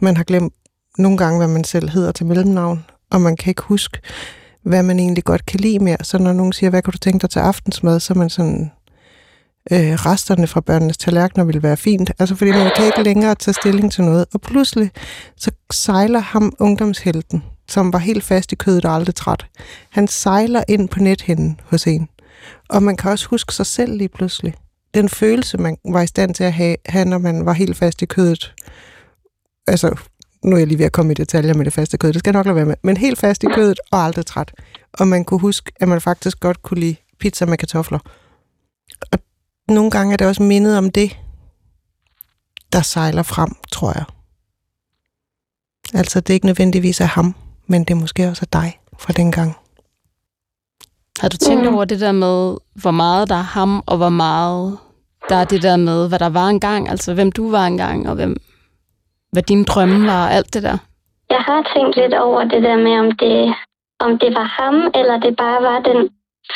man 0.00 0.16
har 0.16 0.24
glemt 0.24 0.54
nogle 0.98 1.18
gange, 1.18 1.38
hvad 1.38 1.48
man 1.48 1.64
selv 1.64 1.88
hedder 1.88 2.12
til 2.12 2.26
mellemnavn, 2.26 2.84
og 3.10 3.20
man 3.20 3.36
kan 3.36 3.50
ikke 3.50 3.62
huske, 3.62 3.98
hvad 4.62 4.82
man 4.82 4.98
egentlig 4.98 5.24
godt 5.24 5.46
kan 5.46 5.60
lide 5.60 5.78
mere. 5.78 5.96
Så 6.02 6.18
når 6.18 6.32
nogen 6.32 6.52
siger, 6.52 6.70
hvad 6.70 6.82
kan 6.82 6.92
du 6.92 6.98
tænke 6.98 7.22
dig 7.22 7.30
til 7.30 7.38
aftensmad, 7.38 8.00
så 8.00 8.12
er 8.12 8.18
man 8.18 8.30
sådan, 8.30 8.70
øh, 9.72 9.92
resterne 9.92 10.46
fra 10.46 10.60
børnenes 10.60 10.98
tallerkener 10.98 11.44
ville 11.44 11.62
være 11.62 11.76
fint. 11.76 12.10
Altså 12.18 12.34
fordi 12.34 12.50
man 12.50 12.72
kan 12.76 12.86
ikke 12.86 13.02
længere 13.02 13.34
tage 13.34 13.54
stilling 13.54 13.92
til 13.92 14.04
noget. 14.04 14.26
Og 14.34 14.40
pludselig 14.40 14.90
så 15.36 15.50
sejler 15.72 16.18
ham 16.18 16.54
ungdomshelten, 16.58 17.42
som 17.68 17.92
var 17.92 17.98
helt 17.98 18.24
fast 18.24 18.52
i 18.52 18.54
kødet 18.54 18.84
og 18.84 18.94
aldrig 18.94 19.14
træt. 19.14 19.46
Han 19.90 20.08
sejler 20.08 20.62
ind 20.68 20.88
på 20.88 20.98
nethinden 21.00 21.60
hos 21.64 21.86
en. 21.86 22.08
Og 22.68 22.82
man 22.82 22.96
kan 22.96 23.10
også 23.10 23.28
huske 23.28 23.54
sig 23.54 23.66
selv 23.66 23.96
lige 23.96 24.08
pludselig. 24.08 24.54
Den 24.94 25.08
følelse, 25.08 25.58
man 25.58 25.76
var 25.84 26.02
i 26.02 26.06
stand 26.06 26.34
til 26.34 26.44
at 26.44 26.52
have, 26.86 27.04
når 27.04 27.18
man 27.18 27.46
var 27.46 27.52
helt 27.52 27.76
fast 27.76 28.02
i 28.02 28.06
kødet. 28.06 28.54
Altså, 29.66 29.98
nu 30.44 30.56
er 30.56 30.58
jeg 30.58 30.66
lige 30.66 30.78
ved 30.78 30.86
at 30.86 30.92
komme 30.92 31.12
i 31.12 31.14
detaljer 31.14 31.54
med 31.54 31.64
det 31.64 31.72
faste 31.72 31.98
kød, 31.98 32.12
det 32.12 32.18
skal 32.18 32.30
jeg 32.30 32.38
nok 32.38 32.46
lade 32.46 32.56
være 32.56 32.64
med, 32.64 32.74
men 32.82 32.96
helt 32.96 33.18
fast 33.18 33.42
i 33.42 33.46
kødet 33.46 33.80
og 33.90 33.98
aldrig 34.04 34.26
træt. 34.26 34.52
Og 34.92 35.08
man 35.08 35.24
kunne 35.24 35.40
huske, 35.40 35.72
at 35.80 35.88
man 35.88 36.00
faktisk 36.00 36.40
godt 36.40 36.62
kunne 36.62 36.80
lide 36.80 36.96
pizza 37.20 37.46
med 37.46 37.58
kartofler. 37.58 37.98
Og 39.68 39.74
nogle 39.74 39.90
gange 39.90 40.12
er 40.12 40.16
det 40.16 40.26
også 40.26 40.42
mindet 40.42 40.78
om 40.78 40.90
det, 40.90 41.18
der 42.72 42.80
sejler 42.82 43.22
frem, 43.22 43.48
tror 43.72 43.92
jeg. 43.94 44.04
Altså, 45.94 46.20
det 46.20 46.30
er 46.30 46.34
ikke 46.34 46.46
nødvendigvis 46.46 47.00
af 47.00 47.08
ham, 47.08 47.34
men 47.66 47.84
det 47.84 47.90
er 47.90 48.00
måske 48.00 48.28
også 48.28 48.42
af 48.42 48.60
dig 48.60 48.78
fra 48.98 49.12
dengang. 49.12 49.56
Har 51.20 51.28
du 51.28 51.36
tænkt 51.36 51.66
Mm. 51.66 51.74
over 51.74 51.84
det 51.84 52.00
der 52.00 52.12
med, 52.12 52.56
hvor 52.82 52.90
meget 52.90 53.28
der 53.28 53.34
er 53.34 53.48
ham, 53.58 53.82
og 53.86 53.96
hvor 53.96 54.08
meget 54.08 54.78
der 55.28 55.36
er 55.36 55.44
det 55.44 55.62
der 55.62 55.76
med, 55.76 56.08
hvad 56.08 56.18
der 56.18 56.28
var 56.28 56.46
engang, 56.48 56.88
altså 56.88 57.14
hvem 57.14 57.32
du 57.32 57.50
var 57.50 57.66
engang, 57.66 58.08
og 58.08 58.14
hvem, 58.14 58.36
hvad 59.32 59.42
dine 59.42 59.64
drømme 59.64 60.06
var, 60.06 60.24
og 60.26 60.32
alt 60.32 60.54
det 60.54 60.62
der? 60.62 60.78
Jeg 61.30 61.40
har 61.48 61.60
tænkt 61.74 61.96
lidt 61.96 62.14
over 62.14 62.40
det 62.44 62.62
der 62.62 62.76
med, 62.76 62.94
om 63.04 63.10
det, 63.22 63.54
om 64.00 64.18
det 64.18 64.30
var 64.38 64.48
ham, 64.60 64.74
eller 64.98 65.16
det 65.26 65.36
bare 65.36 65.62
var 65.62 65.78
den 65.90 66.00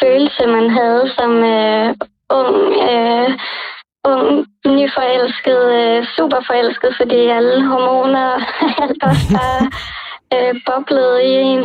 følelse, 0.02 0.42
man 0.56 0.66
havde 0.78 1.02
som 1.18 1.30
øh, 1.54 1.94
ung, 2.38 2.56
øh, 2.90 3.30
ung, 4.04 4.46
nyforelsket, 4.66 5.62
øh, 5.80 6.06
superforelsket, 6.16 6.90
fordi 6.96 7.20
alle 7.36 7.66
hormoner 7.66 8.26
og 8.34 8.40
alt 8.82 9.02
også 9.02 9.26
bare 9.38 9.62
øh, 10.34 10.54
boblede 10.66 11.24
i 11.24 11.32
en. 11.32 11.62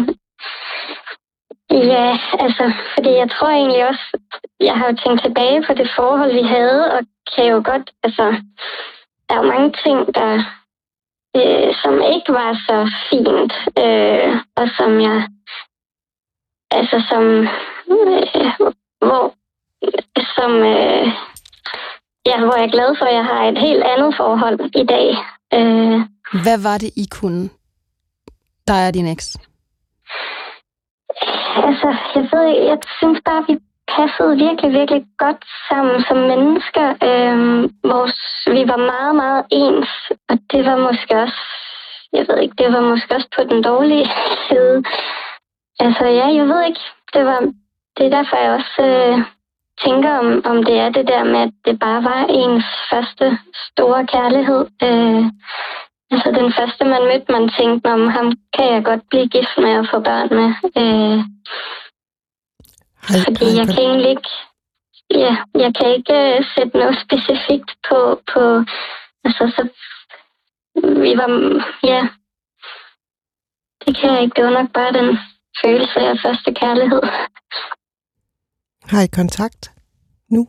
Ja, 1.72 2.20
altså, 2.40 2.74
fordi 2.94 3.10
jeg 3.10 3.30
tror 3.32 3.50
egentlig 3.50 3.88
også, 3.88 4.20
jeg 4.60 4.76
har 4.78 4.88
jo 4.90 4.96
tænkt 4.96 5.22
tilbage 5.22 5.64
på 5.68 5.74
det 5.74 5.90
forhold, 5.96 6.34
vi 6.34 6.42
havde, 6.42 6.94
og 6.94 7.00
kan 7.36 7.46
jo 7.46 7.62
godt, 7.66 7.92
altså, 8.04 8.24
der 9.30 9.36
er 9.36 9.44
jo 9.44 9.52
mange 9.54 9.74
ting, 9.84 10.16
der, 10.16 10.34
øh, 11.38 11.76
som 11.82 11.94
ikke 12.16 12.32
var 12.40 12.52
så 12.68 12.78
fint, 13.10 13.54
øh, 13.84 14.30
og 14.56 14.68
som 14.78 15.02
jeg, 15.02 15.28
altså 16.72 16.98
som, 17.10 17.24
øh, 17.92 18.72
hvor, 19.08 19.37
som, 20.36 20.52
øh, 20.74 21.06
ja, 22.30 22.38
hvor 22.40 22.56
jeg 22.56 22.66
er 22.66 22.76
glad 22.78 22.96
for, 23.00 23.06
at 23.06 23.16
jeg 23.16 23.26
har 23.26 23.44
et 23.44 23.58
helt 23.58 23.84
andet 23.84 24.14
forhold 24.18 24.60
i 24.82 24.86
dag. 24.94 25.08
Øh, 25.58 26.00
Hvad 26.44 26.58
var 26.64 26.78
det, 26.78 26.92
I 27.04 27.06
kunne, 27.12 27.50
dig 28.68 28.88
og 28.88 28.94
din 28.94 29.08
eks? 29.08 29.38
altså, 31.68 31.90
jeg 32.16 32.24
ved 32.32 32.44
ikke, 32.50 32.66
jeg 32.72 32.80
synes 33.00 33.20
bare, 33.26 33.46
vi 33.50 33.56
passede 33.96 34.34
virkelig, 34.46 34.72
virkelig 34.80 35.04
godt 35.18 35.42
sammen 35.70 35.98
som 36.08 36.18
mennesker. 36.32 36.88
Øhm, 37.10 37.62
vores, 37.92 38.18
vi 38.56 38.62
var 38.72 38.82
meget, 38.94 39.16
meget 39.24 39.44
ens, 39.52 39.92
og 40.30 40.36
det 40.52 40.62
var 40.70 40.78
måske 40.88 41.14
også, 41.26 41.44
jeg 42.14 42.26
ved 42.28 42.38
ikke, 42.42 42.56
det 42.64 42.70
var 42.76 42.82
måske 42.92 43.16
også 43.16 43.30
på 43.38 43.44
den 43.52 43.64
dårlige 43.64 44.08
side. 44.48 44.78
Altså, 45.80 46.06
ja, 46.20 46.28
jeg 46.40 46.46
ved 46.52 46.62
ikke, 46.70 46.84
det 47.14 47.26
var, 47.26 47.40
det 47.98 48.04
er 48.06 48.16
derfor, 48.18 48.36
jeg 48.38 48.52
også 48.60 48.82
øh, 48.92 49.18
tænker, 49.84 50.12
om, 50.22 50.28
om 50.52 50.64
det 50.64 50.78
er 50.80 50.90
det 50.90 51.08
der 51.08 51.24
med, 51.24 51.40
at 51.40 51.54
det 51.66 51.80
bare 51.80 52.04
var 52.04 52.22
ens 52.42 52.66
første 52.92 53.38
store 53.72 54.08
kærlighed. 54.08 54.62
Øh, 54.88 55.24
altså, 56.12 56.30
den 56.40 56.54
første, 56.58 56.84
man 56.86 57.04
mødte, 57.10 57.32
man 57.32 57.50
tænkte, 57.60 57.88
om 57.98 58.08
ham 58.08 58.28
kan 58.56 58.74
jeg 58.74 58.86
godt 58.86 59.04
blive 59.10 59.28
gift 59.28 59.56
med 59.58 59.74
og 59.80 59.88
få 59.92 60.00
børn 60.00 60.30
med. 60.40 60.50
Øh, 60.82 61.20
I, 63.16 63.20
fordi 63.26 63.48
jeg 63.60 63.68
kan 63.68 63.84
egentlig 63.90 64.10
ikke, 64.10 64.32
ja, 65.24 65.34
jeg 65.64 65.72
kan 65.78 65.90
ikke 65.98 66.14
uh, 66.38 66.46
sætte 66.54 66.78
noget 66.78 66.98
specifikt 67.06 67.72
på, 67.90 68.00
på 68.32 68.42
altså 69.26 69.44
så, 69.56 69.64
vi 71.04 71.12
var, 71.22 71.30
ja, 71.92 72.02
det 73.86 73.98
kan 73.98 74.14
jeg 74.14 74.22
ikke, 74.22 74.36
det 74.36 74.44
var 74.46 74.62
nok 74.62 74.72
bare 74.74 74.94
den 74.94 75.20
følelse 75.62 76.00
af 76.00 76.18
første 76.26 76.54
kærlighed 76.54 77.02
har 78.92 79.02
I 79.02 79.08
kontakt 79.20 79.72
nu? 80.30 80.42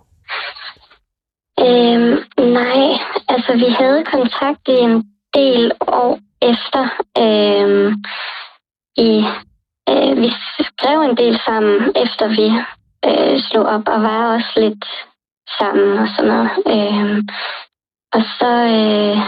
Øhm, 1.61 2.17
nej, 2.59 2.83
altså 3.29 3.53
vi 3.53 3.69
havde 3.81 4.05
kontakt 4.05 4.69
i 4.69 4.79
en 4.89 4.97
del 5.35 5.73
år 5.81 6.19
efter. 6.43 6.83
Øhm, 7.25 7.89
i, 8.97 9.11
øh, 9.91 10.17
vi 10.23 10.31
skrev 10.69 11.01
en 11.01 11.17
del 11.17 11.41
sammen, 11.47 11.93
efter 12.05 12.27
vi 12.39 12.49
øh, 13.09 13.41
slog 13.41 13.67
op, 13.67 13.89
og 13.89 14.03
var 14.03 14.35
også 14.35 14.53
lidt 14.57 14.85
sammen 15.59 15.99
og 15.99 16.09
sådan 16.17 16.31
noget. 16.33 16.51
Øhm, 16.75 17.29
og 18.13 18.23
så, 18.39 18.51
øh, 18.79 19.19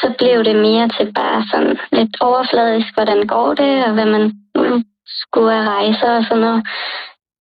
så 0.00 0.14
blev 0.18 0.44
det 0.44 0.56
mere 0.56 0.88
til 0.88 1.12
bare 1.12 1.44
sådan 1.50 1.78
lidt 1.92 2.14
overfladisk, 2.20 2.94
hvordan 2.94 3.26
går 3.26 3.54
det, 3.54 3.84
og 3.84 3.92
hvad 3.92 4.06
man 4.06 4.24
skulle 5.06 5.54
af 5.54 5.64
rejser 5.74 6.10
og 6.16 6.24
sådan 6.24 6.42
noget. 6.42 6.62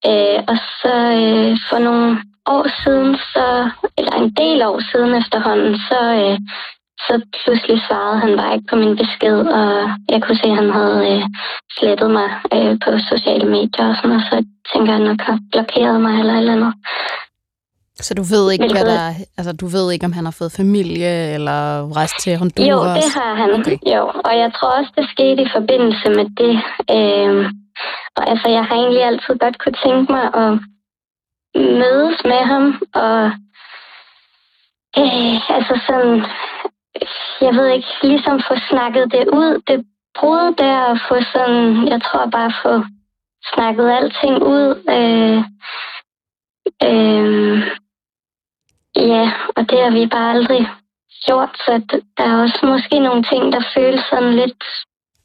Øh, 0.05 0.39
og 0.51 0.57
så 0.81 0.93
øh, 1.21 1.57
for 1.69 1.79
nogle 1.87 2.17
år 2.55 2.65
siden, 2.83 3.15
så, 3.33 3.45
eller 3.97 4.13
en 4.23 4.31
del 4.41 4.59
år 4.69 4.79
siden 4.91 5.11
efterhånden, 5.21 5.73
så, 5.89 5.99
øh, 6.21 6.37
så 7.05 7.13
pludselig 7.43 7.77
svarede 7.87 8.19
han 8.23 8.37
bare 8.37 8.53
ikke 8.55 8.69
på 8.71 8.75
min 8.83 8.95
besked, 9.01 9.39
og 9.59 9.69
jeg 10.13 10.19
kunne 10.21 10.39
se, 10.41 10.47
at 10.53 10.59
han 10.61 10.71
havde 10.79 10.99
øh, 11.11 11.23
slettet 11.77 12.09
mig 12.17 12.29
øh, 12.55 12.73
på 12.83 12.89
sociale 13.11 13.47
medier 13.55 13.85
og 13.89 13.95
sådan 13.95 14.09
noget, 14.09 14.25
så 14.27 14.35
jeg 14.39 14.45
tænker, 14.71 14.91
at 14.91 14.97
han 14.97 15.07
nok 15.09 15.21
har 15.29 15.37
blokeret 15.51 16.01
mig 16.05 16.13
eller 16.19 16.33
et 16.33 16.39
eller 16.39 16.57
andet. 16.57 16.73
Så 18.07 18.13
du 18.13 18.23
ved 18.33 18.51
ikke, 18.51 18.61
Men 18.63 18.71
hvad 18.71 18.85
der, 18.93 19.03
altså 19.37 19.53
du 19.61 19.67
ved 19.75 19.91
ikke, 19.91 20.05
om 20.05 20.13
han 20.13 20.25
har 20.25 20.35
fået 20.39 20.51
familie, 20.61 21.33
eller 21.35 21.59
rejst 21.97 22.15
til 22.23 22.37
Honduras? 22.37 22.69
Jo, 22.71 22.77
det 22.99 23.07
har 23.17 23.33
han. 23.41 23.49
Okay. 23.59 23.77
Jo, 23.95 24.03
og 24.27 24.33
jeg 24.43 24.49
tror 24.55 24.71
også, 24.79 24.91
det 24.97 25.05
skete 25.13 25.41
i 25.47 25.49
forbindelse 25.57 26.07
med 26.17 26.25
det. 26.41 26.53
Øhm, 26.95 27.43
og 28.17 28.29
altså, 28.29 28.49
jeg 28.49 28.63
har 28.65 28.75
egentlig 28.75 29.03
altid 29.03 29.33
godt 29.39 29.57
kunne 29.59 29.77
tænke 29.85 30.11
mig 30.11 30.25
at 30.43 30.51
mødes 31.55 32.17
med 32.31 32.41
ham, 32.51 32.65
og 32.93 33.25
øh, 35.01 35.35
altså 35.55 35.75
sådan, 35.87 36.15
jeg 37.41 37.53
ved 37.57 37.67
ikke, 37.67 37.87
ligesom 38.03 38.41
få 38.47 38.55
snakket 38.69 39.11
det 39.11 39.25
ud, 39.27 39.61
det 39.67 39.85
brud 40.19 40.55
der, 40.57 40.77
og 40.91 40.97
få 41.07 41.15
sådan, 41.33 41.87
jeg 41.87 42.01
tror 42.01 42.25
bare 42.25 42.53
få 42.63 42.73
snakket 43.53 43.91
alting 43.97 44.35
ud. 44.55 44.65
Øh, 44.95 45.37
øh, 46.89 47.57
ja, 48.95 49.31
og 49.55 49.69
det 49.69 49.79
har 49.83 49.91
vi 49.99 50.05
bare 50.07 50.29
aldrig 50.35 50.69
gjort, 51.25 51.57
så 51.65 51.71
der 52.17 52.23
er 52.23 52.41
også 52.41 52.59
måske 52.63 52.99
nogle 52.99 53.23
ting, 53.23 53.53
der 53.53 53.61
føles 53.75 54.03
sådan 54.09 54.33
lidt... 54.35 54.63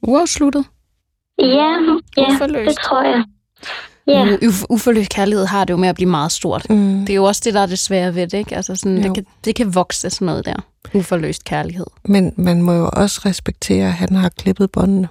Uafsluttet? 0.09 0.65
Ja, 1.39 1.45
ja 2.17 2.35
Uforløst. 2.35 2.69
det 2.69 2.79
tror 2.85 3.03
jeg. 3.05 3.25
Ja, 4.07 4.25
U- 4.37 4.39
uf- 4.49 4.65
uforløst 4.69 5.11
kærlighed 5.11 5.47
har 5.47 5.65
det 5.65 5.73
jo 5.73 5.77
med 5.79 5.89
at 5.89 5.95
blive 5.95 6.11
meget 6.11 6.33
stort. 6.33 6.71
Mm. 6.71 6.99
Det 7.01 7.11
er 7.11 7.15
jo 7.15 7.25
også 7.25 7.43
det, 7.45 7.55
der 7.55 7.61
er 7.61 7.67
det 7.67 7.79
svære 7.79 8.15
ved 8.15 8.27
det, 8.27 8.39
ikke? 8.39 8.57
Altså 8.57 8.77
sådan, 8.77 8.97
Jo. 8.99 9.03
det, 9.03 9.15
kan, 9.15 9.27
det 9.45 9.55
kan 9.57 9.75
vokse 9.75 10.11
sådan 10.11 10.27
noget 10.27 10.45
der. 10.47 10.57
Uforløst 10.95 11.45
kærlighed. 11.45 11.87
Men 12.05 12.33
man 12.37 12.63
må 12.63 12.73
jo 12.73 12.91
også 12.93 13.21
respektere, 13.27 13.87
at 13.87 13.93
han 13.93 14.17
har 14.17 14.29
klippet 14.29 14.71
båndene. 14.71 15.09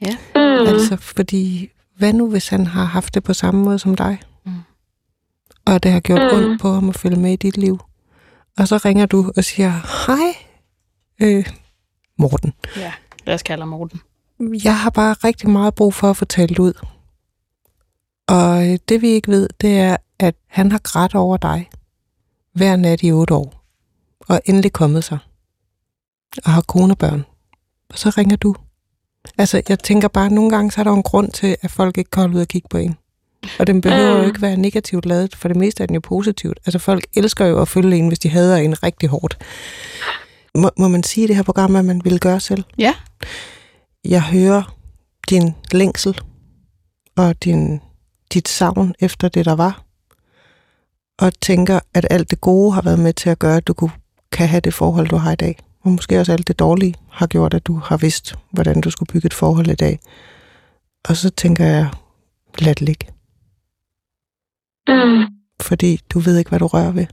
Ja. 0.00 0.16
mm, 0.34 0.66
Altså, 0.66 0.96
fordi 0.96 1.70
hvad 1.96 2.12
nu, 2.12 2.30
hvis 2.30 2.48
han 2.48 2.66
har 2.66 2.84
haft 2.84 3.14
det 3.14 3.24
på 3.24 3.34
samme 3.34 3.64
måde 3.64 3.78
som 3.78 3.94
dig? 3.94 4.20
Mm. 4.44 4.52
Og 5.66 5.82
det 5.82 5.90
har 5.92 6.00
gjort 6.00 6.20
Mm. 6.32 6.38
ondt 6.38 6.60
på 6.60 6.72
ham 6.72 6.88
at 6.88 6.96
følge 6.98 7.16
med 7.16 7.32
i 7.32 7.36
dit 7.36 7.56
liv. 7.56 7.78
Og 8.58 8.68
så 8.68 8.76
ringer 8.76 9.06
du 9.06 9.32
og 9.36 9.44
siger, 9.44 9.70
hej, 10.06 10.34
øh, 11.22 11.46
Morten. 12.18 12.52
Ja. 12.76 12.92
Lad 13.26 13.34
os 13.34 13.42
kalde 13.42 13.60
ham 13.62 13.68
Morten. 13.68 14.00
Jeg 14.40 14.78
har 14.78 14.90
bare 14.90 15.14
rigtig 15.14 15.50
meget 15.50 15.74
brug 15.74 15.94
for 15.94 16.10
at 16.10 16.16
få 16.16 16.24
talt 16.24 16.58
ud. 16.58 16.72
Og 18.26 18.70
øh, 18.70 18.78
det 18.88 19.02
vi 19.02 19.08
ikke 19.08 19.30
ved, 19.30 19.48
det 19.60 19.78
er, 19.78 19.96
at 20.18 20.34
han 20.46 20.72
har 20.72 20.78
grædt 20.78 21.14
over 21.14 21.36
dig 21.36 21.70
hver 22.52 22.76
nat 22.76 23.02
i 23.02 23.12
otte 23.12 23.34
år. 23.34 23.64
Og 24.28 24.40
endelig 24.44 24.72
kommet 24.72 25.04
sig. 25.04 25.18
Og 26.44 26.50
har 26.50 26.62
kone 26.62 26.92
og 26.94 26.98
børn. 26.98 27.24
Og 27.90 27.98
så 27.98 28.10
ringer 28.10 28.36
du. 28.36 28.54
Altså, 29.38 29.62
jeg 29.68 29.78
tænker 29.78 30.08
bare, 30.08 30.26
at 30.26 30.32
nogle 30.32 30.50
gange 30.50 30.70
så 30.70 30.80
er 30.80 30.84
der 30.84 30.92
en 30.92 31.02
grund 31.02 31.32
til, 31.32 31.56
at 31.62 31.70
folk 31.70 31.98
ikke 31.98 32.10
kan 32.10 32.20
holde 32.20 32.36
ud 32.36 32.40
og 32.40 32.48
kigge 32.48 32.68
på 32.70 32.78
en. 32.78 32.96
Og 33.58 33.66
den 33.66 33.80
behøver 33.80 34.18
jo 34.18 34.24
ikke 34.24 34.42
være 34.42 34.56
negativt 34.56 35.06
lavet, 35.06 35.36
for 35.36 35.48
det 35.48 35.56
meste 35.56 35.82
er 35.82 35.86
den 35.86 35.94
jo 35.94 36.00
positivt. 36.00 36.60
Altså, 36.66 36.78
folk 36.78 37.06
elsker 37.16 37.46
jo 37.46 37.60
at 37.60 37.68
følge 37.68 37.96
en, 37.96 38.08
hvis 38.08 38.18
de 38.18 38.28
hader 38.28 38.56
en 38.56 38.82
rigtig 38.82 39.08
hårdt. 39.08 39.38
Må, 40.54 40.70
må 40.78 40.88
man 40.88 41.02
sige 41.02 41.24
i 41.24 41.26
det 41.26 41.36
her 41.36 41.42
program, 41.42 41.70
hvad 41.70 41.82
man 41.82 42.00
vil 42.04 42.20
gøre 42.20 42.40
selv? 42.40 42.64
Ja. 42.78 42.94
Jeg 44.04 44.22
hører 44.22 44.76
din 45.30 45.54
længsel 45.72 46.20
og 47.16 47.44
din, 47.44 47.80
dit 48.32 48.48
savn 48.48 48.94
efter 49.00 49.28
det, 49.28 49.44
der 49.44 49.52
var. 49.52 49.84
Og 51.18 51.40
tænker, 51.40 51.80
at 51.94 52.06
alt 52.10 52.30
det 52.30 52.40
gode 52.40 52.72
har 52.72 52.82
været 52.82 52.98
med 52.98 53.12
til 53.12 53.30
at 53.30 53.38
gøre, 53.38 53.56
at 53.56 53.66
du 53.66 53.74
kunne, 53.74 53.90
kan 54.32 54.48
have 54.48 54.60
det 54.60 54.74
forhold, 54.74 55.08
du 55.08 55.16
har 55.16 55.32
i 55.32 55.36
dag. 55.36 55.58
Og 55.80 55.90
måske 55.90 56.20
også 56.20 56.32
alt 56.32 56.48
det 56.48 56.58
dårlige 56.58 56.94
har 57.10 57.26
gjort, 57.26 57.54
at 57.54 57.66
du 57.66 57.76
har 57.76 57.96
vidst, 57.96 58.34
hvordan 58.50 58.80
du 58.80 58.90
skulle 58.90 59.12
bygge 59.12 59.26
et 59.26 59.34
forhold 59.34 59.68
i 59.68 59.74
dag. 59.74 59.98
Og 61.08 61.16
så 61.16 61.30
tænker 61.30 61.64
jeg, 61.64 61.90
lad 62.58 62.74
det 62.74 62.82
ligge. 62.82 63.06
Mm. 64.88 65.26
Fordi 65.60 66.00
du 66.10 66.18
ved 66.18 66.38
ikke, 66.38 66.48
hvad 66.48 66.58
du 66.58 66.66
rører 66.66 66.92
ved. 66.92 67.06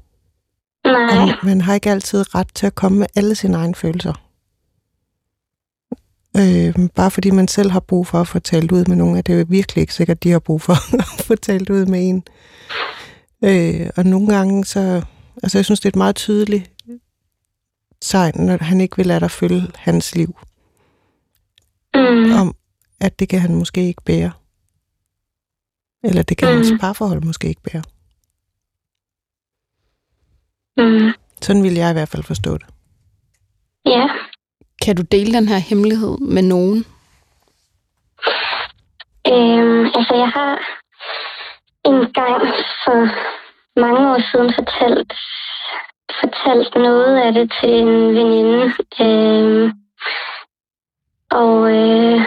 Nej. 0.85 1.21
Og 1.21 1.45
man 1.45 1.61
har 1.61 1.73
ikke 1.73 1.91
altid 1.91 2.35
ret 2.35 2.47
til 2.55 2.65
at 2.65 2.75
komme 2.75 2.99
med 2.99 3.07
alle 3.15 3.35
sine 3.35 3.57
egne 3.57 3.75
følelser. 3.75 4.28
Øh, 6.39 6.89
bare 6.95 7.11
fordi 7.11 7.29
man 7.31 7.47
selv 7.47 7.71
har 7.71 7.79
brug 7.79 8.07
for 8.07 8.21
at 8.21 8.27
få 8.27 8.39
talt 8.39 8.71
ud 8.71 8.85
med 8.85 8.95
nogen, 8.95 9.17
er 9.17 9.21
det 9.21 9.39
jo 9.39 9.45
virkelig 9.49 9.81
ikke 9.81 9.93
sikkert, 9.93 10.17
at 10.17 10.23
de 10.23 10.31
har 10.31 10.39
brug 10.39 10.61
for 10.61 10.73
at 11.19 11.25
få 11.25 11.35
talt 11.35 11.69
ud 11.69 11.85
med 11.85 12.09
en. 12.09 12.23
Øh, 13.43 13.89
og 13.97 14.05
nogle 14.05 14.27
gange 14.35 14.65
så, 14.65 15.05
altså 15.43 15.57
jeg 15.57 15.65
synes, 15.65 15.79
det 15.79 15.85
er 15.85 15.91
et 15.91 15.95
meget 15.95 16.15
tydeligt 16.15 16.71
tegn, 18.01 18.33
når 18.45 18.57
han 18.63 18.81
ikke 18.81 18.97
vil 18.97 19.05
lade 19.05 19.19
dig 19.19 19.31
følge 19.31 19.63
hans 19.75 20.15
liv, 20.15 20.37
Mm. 21.95 22.31
om 22.31 22.55
at 23.01 23.19
det 23.19 23.29
kan 23.29 23.39
han 23.39 23.55
måske 23.55 23.87
ikke 23.87 24.01
bære. 24.05 24.31
Eller 26.03 26.21
det 26.23 26.37
kan 26.37 26.49
mm. 26.49 26.55
hans 26.55 26.81
parforhold 26.81 27.21
måske 27.23 27.47
ikke 27.47 27.61
bære. 27.61 27.83
Mm. 30.77 31.13
Sådan 31.41 31.63
vil 31.63 31.73
jeg 31.73 31.89
i 31.89 31.93
hvert 31.93 32.09
fald 32.09 32.23
forstå 32.23 32.57
det. 32.57 32.65
Ja. 33.85 34.07
Kan 34.85 34.95
du 34.95 35.03
dele 35.11 35.33
den 35.33 35.47
her 35.47 35.57
hemmelighed 35.69 36.17
med 36.17 36.43
nogen? 36.43 36.85
Øhm, 39.31 39.85
altså, 39.97 40.13
jeg 40.23 40.29
har 40.37 40.53
en 41.85 42.13
gang 42.19 42.41
for 42.83 42.99
mange 43.79 44.01
år 44.11 44.19
siden 44.31 44.53
fortalt, 44.59 45.13
fortalt 46.19 46.75
noget 46.75 47.17
af 47.25 47.33
det 47.33 47.51
til 47.61 47.69
en 47.69 48.15
veninde. 48.15 48.73
Øhm, 49.01 49.71
og, 51.31 51.55
øh, 51.77 52.19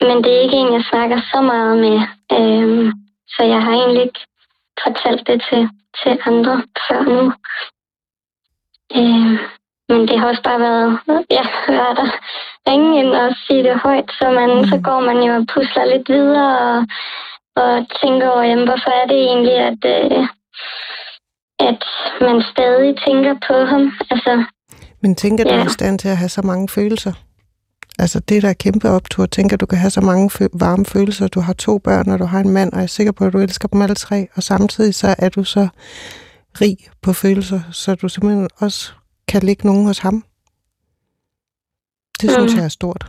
men 0.00 0.16
det 0.24 0.30
er 0.32 0.42
ikke 0.44 0.56
en, 0.56 0.72
jeg 0.72 0.84
snakker 0.90 1.20
så 1.32 1.40
meget 1.40 1.76
med. 1.78 1.98
Øhm, 2.38 2.92
så 3.28 3.42
jeg 3.42 3.62
har 3.62 3.72
egentlig 3.72 4.02
ikke 4.02 4.20
fortalt 4.84 5.26
det 5.26 5.42
til, 5.48 5.68
til 6.02 6.18
andre 6.26 6.62
før 6.88 7.02
nu. 7.02 7.32
Øhm, 8.96 9.38
men 9.88 10.00
det 10.08 10.18
har 10.20 10.26
også 10.28 10.42
bare 10.42 10.60
været, 10.60 10.98
jeg 11.38 11.46
hører 11.68 11.94
dig 12.00 12.10
ringe 12.68 12.90
ind 13.00 13.12
og 13.22 13.28
sige 13.46 13.62
det 13.68 13.76
højt, 13.86 14.10
så, 14.18 14.26
man, 14.30 14.50
mm. 14.58 14.64
så 14.70 14.76
går 14.88 15.00
man 15.08 15.18
jo 15.26 15.32
og 15.40 15.44
pusler 15.54 15.84
lidt 15.92 16.08
videre 16.08 16.52
og, 16.70 16.78
og 17.62 17.72
tænker 18.02 18.28
over, 18.28 18.42
jamen, 18.42 18.66
hvorfor 18.68 18.92
er 19.02 19.06
det 19.12 19.18
egentlig, 19.30 19.56
at, 19.70 19.82
øh, 19.96 20.22
at 21.70 21.82
man 22.26 22.42
stadig 22.52 22.90
tænker 23.06 23.34
på 23.48 23.54
ham. 23.72 23.82
Altså, 24.10 24.44
Men 25.02 25.14
tænker 25.14 25.44
du 25.44 25.50
Ja. 25.54 25.60
er 25.60 25.66
i 25.66 25.68
stand 25.78 25.98
til 25.98 26.08
at 26.08 26.16
have 26.16 26.28
så 26.28 26.42
mange 26.42 26.68
følelser? 26.68 27.12
Altså 27.98 28.20
det, 28.20 28.42
der 28.42 28.48
er 28.48 28.52
kæmpe 28.64 28.88
optur. 28.90 29.26
Tænker, 29.26 29.56
du 29.56 29.66
kan 29.66 29.78
have 29.78 29.90
så 29.90 30.00
mange 30.00 30.30
fø- 30.34 30.58
varme 30.60 30.84
følelser. 30.84 31.28
Du 31.28 31.40
har 31.40 31.52
to 31.52 31.78
børn, 31.78 32.10
og 32.10 32.18
du 32.18 32.24
har 32.24 32.40
en 32.40 32.50
mand, 32.50 32.72
og 32.72 32.78
jeg 32.78 32.82
er 32.82 32.88
sikker 32.88 33.12
på, 33.12 33.24
at 33.24 33.32
du 33.32 33.38
elsker 33.38 33.68
dem 33.68 33.82
alle 33.82 33.94
tre. 33.94 34.28
Og 34.36 34.42
samtidig 34.42 34.94
så 34.94 35.14
er 35.18 35.28
du 35.28 35.44
så 35.44 35.68
rig 36.60 36.76
på 37.02 37.12
følelser, 37.12 37.60
så 37.72 37.94
du 37.94 38.08
simpelthen 38.08 38.48
også 38.58 38.92
kan 39.28 39.42
ligge 39.42 39.66
nogen 39.66 39.86
hos 39.86 39.98
ham. 39.98 40.24
Det 42.20 42.30
synes 42.30 42.52
Mm. 42.52 42.58
jeg 42.58 42.64
er 42.64 42.68
stort. 42.80 43.02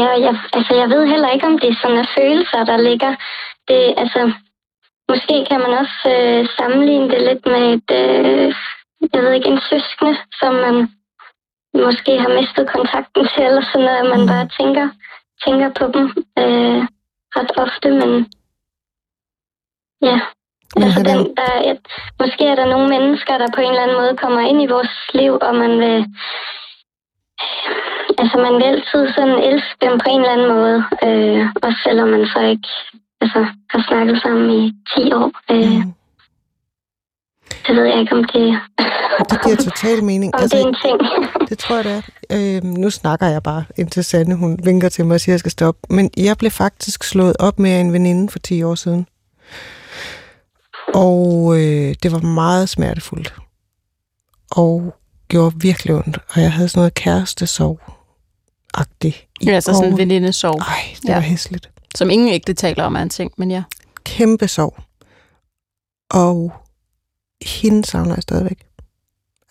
ja, 0.00 0.08
jeg, 0.26 0.34
altså, 0.52 0.72
jeg 0.80 0.88
ved 0.94 1.02
heller 1.12 1.30
ikke, 1.30 1.46
om 1.46 1.58
det 1.58 1.68
er 1.70 1.78
sådan 1.82 1.98
er 2.04 2.08
følelser, 2.18 2.64
der 2.70 2.76
ligger. 2.88 3.12
Det, 3.68 3.80
altså, 4.02 4.20
måske 5.10 5.34
kan 5.50 5.60
man 5.64 5.72
også 5.82 5.98
øh, 6.16 6.40
sammenligne 6.58 7.08
det 7.12 7.20
lidt 7.28 7.44
med 7.52 7.62
et, 7.76 7.88
øh, 8.02 8.48
jeg 9.14 9.20
ved 9.22 9.32
ikke, 9.32 9.48
en 9.54 9.60
søskende, 9.70 10.14
som 10.40 10.52
man 10.64 10.76
måske 11.86 12.12
har 12.24 12.32
mistet 12.40 12.64
kontakten 12.76 13.22
til, 13.32 13.42
eller 13.48 13.64
sådan 13.72 13.84
noget, 13.86 14.02
at 14.04 14.08
man 14.14 14.20
Mm. 14.20 14.30
bare 14.32 14.46
tænker, 14.58 14.86
tænker 15.44 15.68
på 15.78 15.84
dem 15.96 16.04
øh, 16.42 16.80
ret 17.36 17.50
ofte, 17.64 17.88
men 18.00 18.10
ja. 20.08 20.18
Men 20.76 20.84
Altså, 20.84 21.00
den, 21.10 21.20
der 21.38 21.48
er 21.56 21.62
et, 21.70 21.80
måske 22.20 22.44
er 22.52 22.56
der 22.60 22.66
nogle 22.74 22.88
mennesker, 22.96 23.34
der 23.38 23.48
på 23.54 23.60
en 23.60 23.70
eller 23.70 23.82
anden 23.84 23.98
måde 24.00 24.16
kommer 24.22 24.40
ind 24.50 24.62
i 24.62 24.72
vores 24.74 24.94
liv, 25.20 25.32
og 25.46 25.54
man 25.62 25.72
vil... 25.84 25.98
Altså, 28.20 28.36
man 28.46 28.54
vil 28.56 28.66
altid 28.72 29.02
sådan 29.16 29.38
elske 29.48 29.76
dem 29.84 29.94
på 30.02 30.08
en 30.10 30.20
eller 30.20 30.36
anden 30.36 30.50
måde, 30.56 30.78
øh, 31.06 31.40
også 31.66 31.78
selvom 31.86 32.08
man 32.08 32.24
så 32.34 32.40
ikke 32.52 32.68
altså, 33.22 33.40
har 33.72 33.82
snakket 33.88 34.16
sammen 34.22 34.46
i 34.60 34.62
10 34.96 35.12
år. 35.20 35.30
Øh, 35.54 35.98
Mm. 37.58 37.64
Det 37.66 37.76
ved 37.76 37.84
jeg 37.84 38.00
ikke, 38.00 38.12
om 38.12 38.24
det, 38.24 38.60
Det 39.30 39.38
giver 39.44 39.56
total 39.56 40.04
mening. 40.04 40.34
om 40.34 40.40
det 40.40 40.54
er 40.54 40.66
en 40.66 40.76
ting. 40.84 40.96
Det 41.48 41.58
tror 41.58 41.76
jeg, 41.76 41.84
det 41.84 42.02
er. 42.30 42.56
Øh, 42.56 42.64
nu 42.64 42.90
snakker 42.90 43.26
jeg 43.26 43.42
bare, 43.42 43.64
indtil 43.76 44.04
Sanne 44.04 44.34
hun 44.34 44.58
vinker 44.64 44.88
til 44.88 45.06
mig 45.06 45.14
og 45.14 45.20
siger, 45.20 45.32
at 45.32 45.34
jeg 45.34 45.40
skal 45.40 45.52
stoppe. 45.52 45.80
Men 45.90 46.10
jeg 46.16 46.36
blev 46.38 46.50
faktisk 46.50 47.04
slået 47.04 47.36
op 47.38 47.58
med 47.58 47.80
en 47.80 47.92
veninde 47.92 48.28
for 48.32 48.38
10 48.38 48.62
år 48.62 48.74
siden. 48.74 49.06
Og 50.94 51.54
øh, 51.60 51.94
det 52.02 52.12
var 52.12 52.18
meget 52.20 52.68
smertefuldt. 52.68 53.34
Og 54.50 54.94
gjorde 55.28 55.54
virkelig 55.60 55.94
ondt. 55.94 56.18
Og 56.28 56.40
jeg 56.40 56.52
havde 56.52 56.68
sådan 56.68 56.80
noget 56.80 56.94
kærestesorg 56.94 57.80
agtigt 58.74 59.26
Ja, 59.46 59.50
altså 59.52 59.72
sådan 59.72 59.92
en 59.92 59.98
venindesorg, 59.98 60.58
Ej, 60.60 60.96
det 61.02 61.08
Ja. 61.08 61.14
var 61.14 61.20
hæsligt. 61.20 61.70
som 61.94 62.10
ingen 62.10 62.28
ægte 62.28 62.54
taler 62.54 62.84
om 62.84 62.94
er 62.94 63.00
en 63.02 63.08
ting, 63.10 63.32
men 63.36 63.50
ja. 63.50 63.62
Kæmpe 64.04 64.48
sorg. 64.48 64.78
Og 66.10 66.52
hende 67.46 67.84
savner 67.84 68.14
jeg 68.14 68.22
stadigvæk. 68.22 68.66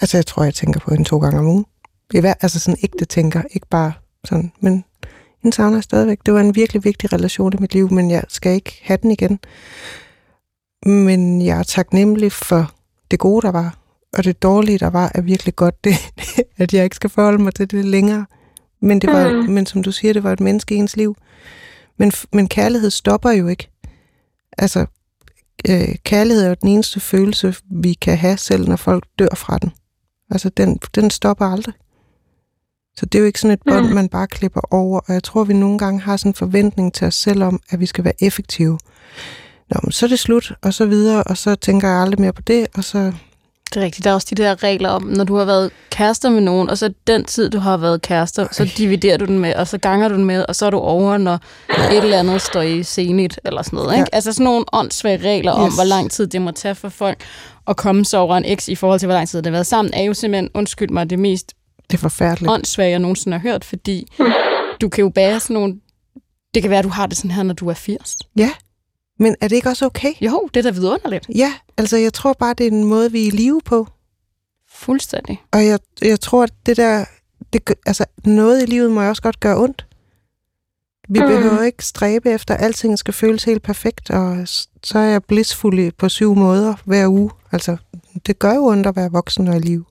Altså, 0.02 0.18
jeg 0.18 0.26
tror, 0.26 0.44
jeg 0.44 0.54
tænker 0.54 0.80
på 0.80 0.92
hende 0.92 1.04
to 1.10 1.20
gange 1.20 1.40
om 1.40 1.48
ugen. 1.48 1.66
I 2.14 2.20
hver, 2.20 2.34
altså 2.42 2.60
sådan 2.60 2.78
ægte 2.84 3.06
tænker, 3.06 3.42
ikke 3.52 3.68
bare 3.70 3.94
sådan, 4.26 4.52
men 4.60 4.86
hende 5.44 5.56
savner 5.56 5.78
jeg 5.78 5.84
stadigvæk. 5.84 6.20
Det 6.26 6.34
var 6.34 6.40
en 6.40 6.56
virkelig 6.56 6.84
vigtig 6.84 7.14
relation 7.14 7.54
i 7.54 7.58
mit 7.60 7.74
liv, 7.74 7.92
men 7.94 8.12
jeg 8.12 8.24
skal 8.28 8.52
ikke 8.54 8.80
have 8.84 8.98
den 9.02 9.12
igen. 9.12 9.40
Men 10.86 11.42
jeg 11.42 11.60
er 11.60 11.64
taknemmelig 11.64 12.32
for 12.32 12.72
det 13.12 13.20
gode, 13.20 13.42
der 13.46 13.52
var, 13.52 13.78
og 14.18 14.24
det 14.24 14.42
dårlige, 14.44 14.78
der 14.78 14.90
var, 14.90 15.12
er 15.16 15.22
virkelig 15.22 15.56
godt, 15.56 15.84
det, 15.84 15.94
at 16.58 16.74
jeg 16.74 16.84
ikke 16.84 16.96
skal 16.96 17.10
forholde 17.10 17.44
mig 17.44 17.54
til 17.54 17.72
det 17.72 17.86
længere. 17.86 18.26
Men, 18.82 19.02
det 19.02 19.10
var, 19.10 19.30
Mm. 19.32 19.50
men 19.54 19.66
som 19.66 19.84
du 19.84 19.92
siger, 19.92 20.14
det 20.14 20.24
var 20.24 20.32
et 20.34 20.40
menneske 20.40 20.76
i 20.76 20.78
ens 20.78 20.98
liv. 20.98 21.16
Men, 21.98 22.12
men 22.34 22.48
kærlighed 22.48 22.90
stopper 22.90 23.32
jo 23.32 23.48
ikke. 23.48 23.70
Altså, 24.58 24.86
øh, 25.70 25.96
kærlighed 26.04 26.44
er 26.44 26.50
jo 26.50 26.56
den 26.62 26.70
eneste 26.70 27.00
følelse, 27.00 27.56
vi 27.72 27.94
kan 27.94 28.18
have 28.18 28.38
selv, 28.38 28.68
når 28.68 28.76
folk 28.76 29.06
dør 29.20 29.36
fra 29.36 29.58
den. 29.58 29.72
Altså, 30.32 30.50
den, 30.50 30.78
den 30.96 31.10
stopper 31.10 31.46
aldrig. 31.46 31.74
Så 32.98 33.06
det 33.06 33.16
er 33.16 33.20
jo 33.20 33.26
ikke 33.26 33.40
sådan 33.42 33.54
et 33.54 33.62
bånd, 33.70 33.88
Mm. 33.88 33.94
man 33.94 34.10
bare 34.10 34.28
klipper 34.28 34.62
over. 34.74 35.00
Og 35.00 35.14
jeg 35.14 35.24
tror, 35.24 35.44
vi 35.44 35.54
nogle 35.54 35.78
gange 35.78 36.02
har 36.02 36.18
sådan 36.18 36.30
en 36.30 36.34
forventning 36.36 36.94
til 36.94 37.08
os 37.08 37.16
selv 37.16 37.44
om, 37.44 37.60
at 37.70 37.80
vi 37.80 37.86
skal 37.86 38.04
være 38.04 38.24
effektive. 38.24 38.80
Nå, 39.70 39.80
men 39.84 39.92
så 39.92 40.06
er 40.06 40.08
det 40.08 40.20
slut, 40.20 40.52
og 40.64 40.74
så 40.74 40.86
videre, 40.86 41.24
og 41.24 41.38
så 41.38 41.56
tænker 41.56 41.88
jeg 41.88 41.98
aldrig 42.02 42.22
mere 42.22 42.34
på 42.34 42.42
det, 42.42 42.68
og 42.76 42.84
så... 42.84 43.12
Det 43.74 43.78
er 43.82 43.86
rigtigt. 43.86 44.04
Der 44.04 44.10
er 44.10 44.14
også 44.14 44.28
de 44.30 44.44
der 44.44 44.64
regler 44.64 44.90
om, 44.90 45.04
når 45.04 45.24
du 45.24 45.36
har 45.36 45.46
været 45.46 45.72
kærester 45.92 46.30
med 46.30 46.42
nogen, 46.42 46.70
og 46.70 46.78
så 46.78 46.94
den 47.08 47.26
tid, 47.26 47.50
du 47.50 47.60
har 47.60 47.78
været 47.78 48.02
kærester, 48.02 48.48
så 48.52 48.72
dividerer 48.78 49.18
du 49.18 49.26
den 49.26 49.40
med, 49.40 49.54
og 49.56 49.68
så 49.68 49.78
ganger 49.78 50.08
du 50.08 50.16
den 50.16 50.26
med, 50.26 50.46
og 50.50 50.56
så 50.56 50.66
er 50.66 50.70
du 50.70 50.78
over, 50.78 51.18
når 51.18 51.34
et 51.92 52.04
eller 52.04 52.20
andet 52.20 52.42
står 52.42 52.62
i 52.62 52.84
senigt, 52.84 53.40
eller 53.46 53.62
sådan 53.62 53.78
noget. 53.78 53.94
Ikke? 53.94 54.00
Ja. 54.14 54.16
Altså 54.16 54.34
sådan 54.34 54.44
nogle 54.44 54.66
åndssvage 54.74 55.18
regler 55.18 55.52
om, 55.52 55.68
Yes. 55.68 55.76
hvor 55.76 55.84
lang 55.84 56.12
tid 56.12 56.28
det 56.28 56.42
må 56.42 56.52
tage 56.52 56.76
for 56.76 56.90
folk 56.90 57.24
at 57.68 57.78
komme 57.78 58.06
sig 58.06 58.20
over 58.20 58.38
en 58.38 58.46
eks 58.46 58.68
i 58.68 58.76
forhold 58.76 59.00
til, 59.00 59.08
hvor 59.08 59.16
lang 59.16 59.30
tid 59.30 59.38
det 59.40 59.46
har 59.46 59.52
været 59.52 59.68
sammen, 59.68 59.94
er 59.94 60.02
jo 60.04 60.14
simpelthen, 60.14 60.50
undskyld 60.54 60.90
mig, 60.90 61.10
det 61.10 61.20
mest 61.20 61.54
Det 61.92 61.98
er 61.98 62.02
forfærdeligt. 62.02 62.52
åndssvage, 62.52 62.90
jeg 62.90 63.00
nogensinde 63.00 63.38
har 63.38 63.42
hørt, 63.50 63.66
fordi 63.66 64.08
du 64.82 64.90
kan 64.90 65.02
jo 65.04 65.10
bære 65.10 65.40
sådan 65.40 65.54
nogle... 65.54 65.76
Det 66.54 66.62
kan 66.62 66.70
være, 66.70 66.80
at 66.80 66.86
du 66.86 66.90
har 66.90 67.08
det 67.08 67.18
sådan 67.18 67.32
her, 67.32 67.44
når 67.44 67.54
du 67.54 67.70
er 67.70 67.74
80. 67.74 68.18
Ja, 68.38 68.50
men 69.18 69.36
er 69.42 69.48
det 69.48 69.56
ikke 69.56 69.70
også 69.70 69.86
okay? 69.86 70.14
Jo, 70.22 70.50
det 70.54 70.60
er 70.66 70.72
da 70.72 70.76
vidunderligt. 70.80 71.26
Ja, 71.36 71.54
altså 71.78 71.98
jeg 71.98 72.14
tror 72.14 72.34
bare, 72.34 72.54
det 72.54 72.68
er 72.68 72.72
en 72.72 72.84
måde, 72.84 73.12
vi 73.12 73.24
er 73.24 73.28
i 73.28 73.30
live 73.30 73.62
på. 73.66 73.88
Fuldstændig. 74.70 75.42
Og 75.52 75.66
jeg, 75.66 75.80
jeg 76.02 76.20
tror, 76.20 76.44
at 76.44 76.54
det 76.66 76.78
der... 76.78 77.06
Det, 77.54 77.66
gør- 77.66 77.74
altså, 77.86 78.06
noget 78.26 78.64
i 78.64 78.66
livet 78.66 78.92
må 78.92 79.02
jo 79.02 79.10
også 79.10 79.22
godt 79.22 79.40
gøre 79.40 79.58
ondt. 79.58 79.86
Vi 81.10 81.20
Mm. 81.20 81.26
mm. 81.26 81.32
behøver 81.32 81.64
ikke 81.64 81.86
stræbe 81.86 82.30
efter, 82.30 82.54
at 82.54 82.64
alting 82.64 83.00
skal 83.00 83.14
føles 83.14 83.44
helt 83.44 83.64
perfekt, 83.64 84.10
og 84.10 84.38
så 84.84 85.00
er 85.00 85.04
jeg 85.04 85.24
blissfuld 85.24 85.92
på 85.92 86.10
syv 86.10 86.36
måder 86.36 86.74
hver 86.86 87.08
uge. 87.08 87.30
Altså, 87.52 87.78
det 88.26 88.40
gør 88.40 88.54
jo 88.54 88.66
ondt 88.66 88.88
at 88.88 88.96
være 88.96 89.12
voksen 89.12 89.48
og 89.48 89.56
i 89.56 89.60
liv. 89.60 89.86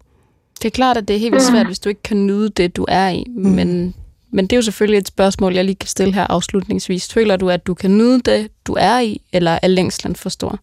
Det 0.63 0.65
er 0.65 0.71
klart, 0.71 0.97
at 0.97 1.09
det 1.09 1.17
er 1.17 1.21
helt 1.21 1.33
vildt 1.33 1.47
Mm. 1.47 1.51
svært, 1.53 1.67
hvis 1.67 1.79
du 1.79 1.89
ikke 1.89 2.03
kan 2.03 2.27
nyde 2.27 2.49
det, 2.49 2.77
du 2.77 2.85
er 2.89 3.09
i, 3.09 3.25
Mm. 3.29 3.43
men, 3.51 3.95
men 4.37 4.45
det 4.47 4.53
er 4.53 4.57
jo 4.57 4.63
selvfølgelig 4.71 4.99
et 4.99 5.09
spørgsmål, 5.09 5.53
jeg 5.55 5.65
lige 5.65 5.77
kan 5.85 5.89
stille 5.89 6.15
her 6.15 6.27
afslutningsvis. 6.37 7.15
Føler 7.15 7.37
du, 7.37 7.51
at 7.51 7.67
du 7.67 7.75
kan 7.75 7.91
nyde 7.99 8.21
det, 8.31 8.41
du 8.67 8.73
er 8.79 8.99
i, 8.99 9.21
eller 9.33 9.59
er 9.63 9.69
længslen 9.69 10.17
for 10.17 10.29
stor? 10.29 10.55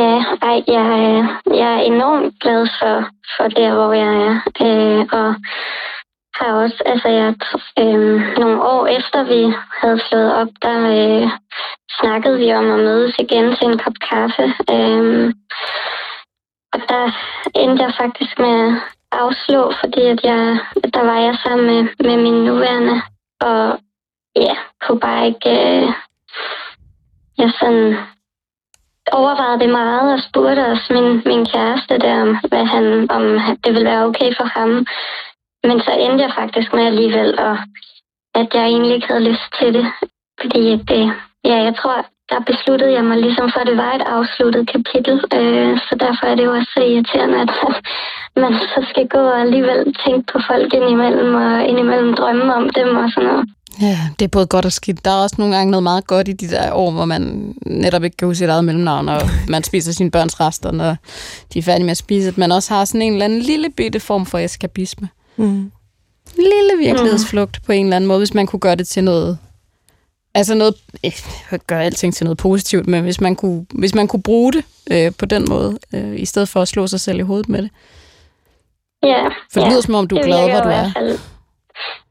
Ja, 0.00 0.14
ej, 0.50 0.58
jeg, 0.76 0.86
er- 1.04 1.28
jeg 1.60 1.70
er 1.76 1.82
enormt 1.92 2.34
glad 2.42 2.62
for, 2.80 2.96
for 3.36 3.46
der, 3.48 3.70
hvor 3.74 3.92
jeg 4.04 4.14
er. 4.26 4.34
Øh, 4.66 5.00
og 5.18 5.28
har 6.38 6.52
også, 6.62 6.82
altså 6.86 7.08
jeg, 7.08 7.34
øh, 7.82 8.38
nogle 8.40 8.62
år 8.62 8.86
efter 8.86 9.18
vi 9.32 9.40
havde 9.80 10.00
slået 10.08 10.34
op, 10.34 10.48
der 10.62 10.78
øh, 10.98 11.28
snakkede 12.00 12.38
vi 12.38 12.52
om 12.52 12.70
at 12.70 12.78
mødes 12.78 13.14
igen 13.18 13.56
til 13.56 13.66
en 13.68 13.78
kop 13.78 13.96
kaffe. 14.10 14.44
Øh, 14.74 15.34
og 16.72 16.80
der 16.88 17.04
endte 17.62 17.84
jeg 17.84 17.92
faktisk 18.00 18.38
med 18.38 18.58
afslå, 19.12 19.72
fordi 19.80 20.00
at 20.00 20.20
jeg, 20.24 20.58
der 20.94 21.04
var 21.04 21.18
jeg 21.18 21.36
sammen 21.42 21.66
med, 21.66 21.82
med 22.06 22.22
min 22.22 22.44
nuværende, 22.44 23.02
og 23.40 23.78
ja, 24.36 24.56
kunne 24.80 25.00
bare 25.00 25.26
ikke... 25.26 25.50
Øh, 25.50 25.92
jeg 27.38 27.52
sådan 27.60 27.96
overvejede 29.12 29.60
det 29.60 29.70
meget 29.70 30.12
og 30.14 30.20
spurgte 30.28 30.66
også 30.66 30.92
min, 30.92 31.22
min 31.26 31.46
kæreste 31.46 31.98
der, 31.98 32.22
om, 32.22 32.38
hvad 32.48 32.64
han, 32.64 33.10
om 33.10 33.24
det 33.64 33.72
ville 33.74 33.90
være 33.90 34.04
okay 34.04 34.30
for 34.38 34.44
ham. 34.44 34.86
Men 35.62 35.80
så 35.80 35.92
endte 35.92 36.24
jeg 36.24 36.32
faktisk 36.34 36.72
med 36.72 36.86
alligevel, 36.86 37.40
og 37.40 37.58
at 38.34 38.48
jeg 38.54 38.64
egentlig 38.64 38.94
ikke 38.94 39.06
havde 39.06 39.28
lyst 39.30 39.48
til 39.58 39.74
det. 39.74 39.86
Fordi 40.40 40.76
det, 40.76 41.12
ja, 41.44 41.56
jeg 41.66 41.74
tror, 41.76 42.06
der 42.30 42.40
besluttede 42.50 42.92
jeg 42.96 43.04
mig 43.10 43.18
ligesom 43.26 43.46
for, 43.52 43.60
at 43.62 43.68
det 43.70 43.78
var 43.84 43.92
et 43.98 44.06
afsluttet 44.16 44.62
kapitel. 44.74 45.16
Øh, 45.38 45.72
så 45.86 45.92
derfor 46.04 46.24
er 46.30 46.34
det 46.36 46.44
jo 46.48 46.52
også 46.58 46.70
så 46.76 46.82
irriterende, 46.90 47.38
at 47.44 47.52
man 48.44 48.52
så 48.72 48.80
skal 48.90 49.06
gå 49.16 49.22
og 49.32 49.40
alligevel 49.44 49.80
tænke 50.04 50.24
på 50.32 50.38
folk 50.50 50.68
indimellem, 50.78 51.30
og 51.44 51.52
indimellem 51.70 52.10
drømme 52.20 52.54
om 52.58 52.64
dem 52.78 52.88
og 53.02 53.06
sådan 53.14 53.28
noget. 53.30 53.44
Ja, 53.80 53.98
det 54.18 54.24
er 54.24 54.28
både 54.28 54.46
godt 54.46 54.64
og 54.64 54.72
skidt. 54.72 55.04
Der 55.04 55.10
er 55.10 55.22
også 55.22 55.36
nogle 55.38 55.56
gange 55.56 55.70
noget 55.70 55.82
meget 55.82 56.06
godt 56.06 56.28
i 56.28 56.32
de 56.32 56.48
der 56.48 56.72
år, 56.72 56.90
hvor 56.90 57.04
man 57.04 57.54
netop 57.66 58.04
ikke 58.04 58.16
kan 58.16 58.28
huske 58.28 58.38
sit 58.38 58.48
eget 58.48 58.64
mellemnavn, 58.64 59.08
og 59.08 59.20
man 59.54 59.62
spiser 59.62 59.92
sine 59.92 60.10
børns 60.10 60.40
rester, 60.40 60.70
når 60.72 60.96
de 61.52 61.58
er 61.58 61.62
færdige 61.62 61.84
med 61.84 61.90
at 61.90 61.96
spise. 61.96 62.28
At 62.28 62.38
man 62.38 62.52
også 62.52 62.74
har 62.74 62.84
sådan 62.84 63.02
en 63.02 63.12
eller 63.12 63.24
anden 63.24 63.40
lille 63.40 63.70
bitte 63.76 64.00
form 64.00 64.26
for 64.26 64.38
eskapisme. 64.38 65.08
Mm. 65.36 65.44
En 65.44 66.44
lille 66.44 66.86
virkelighedsflugt 66.86 67.58
på 67.66 67.72
en 67.72 67.86
eller 67.86 67.96
anden 67.96 68.08
måde, 68.08 68.18
hvis 68.18 68.34
man 68.34 68.46
kunne 68.46 68.60
gøre 68.60 68.74
det 68.74 68.88
til 68.88 69.04
noget... 69.04 69.38
Altså 70.34 70.54
noget... 70.54 70.74
Ikke 71.02 71.22
gøre 71.66 71.84
alting 71.84 72.14
til 72.14 72.24
noget 72.24 72.38
positivt, 72.38 72.86
men 72.86 73.02
hvis 73.02 73.20
man 73.20 73.36
kunne, 73.36 73.66
hvis 73.74 73.94
man 73.94 74.08
kunne 74.08 74.22
bruge 74.22 74.52
det 74.52 74.64
øh, 74.92 75.12
på 75.18 75.26
den 75.26 75.46
måde, 75.48 75.78
øh, 75.94 76.20
i 76.20 76.24
stedet 76.24 76.48
for 76.48 76.60
at 76.60 76.68
slå 76.68 76.86
sig 76.86 77.00
selv 77.00 77.18
i 77.18 77.22
hovedet 77.22 77.48
med 77.48 77.62
det. 77.62 77.70
Ja, 79.02 79.24
For 79.52 79.60
det 79.60 79.66
ja. 79.66 79.70
lyder 79.70 79.80
som 79.80 79.94
om, 79.94 80.06
du 80.08 80.16
er 80.16 80.22
glad, 80.22 80.50
hvor 80.50 80.60
du 80.60 80.68
er. 80.68 80.86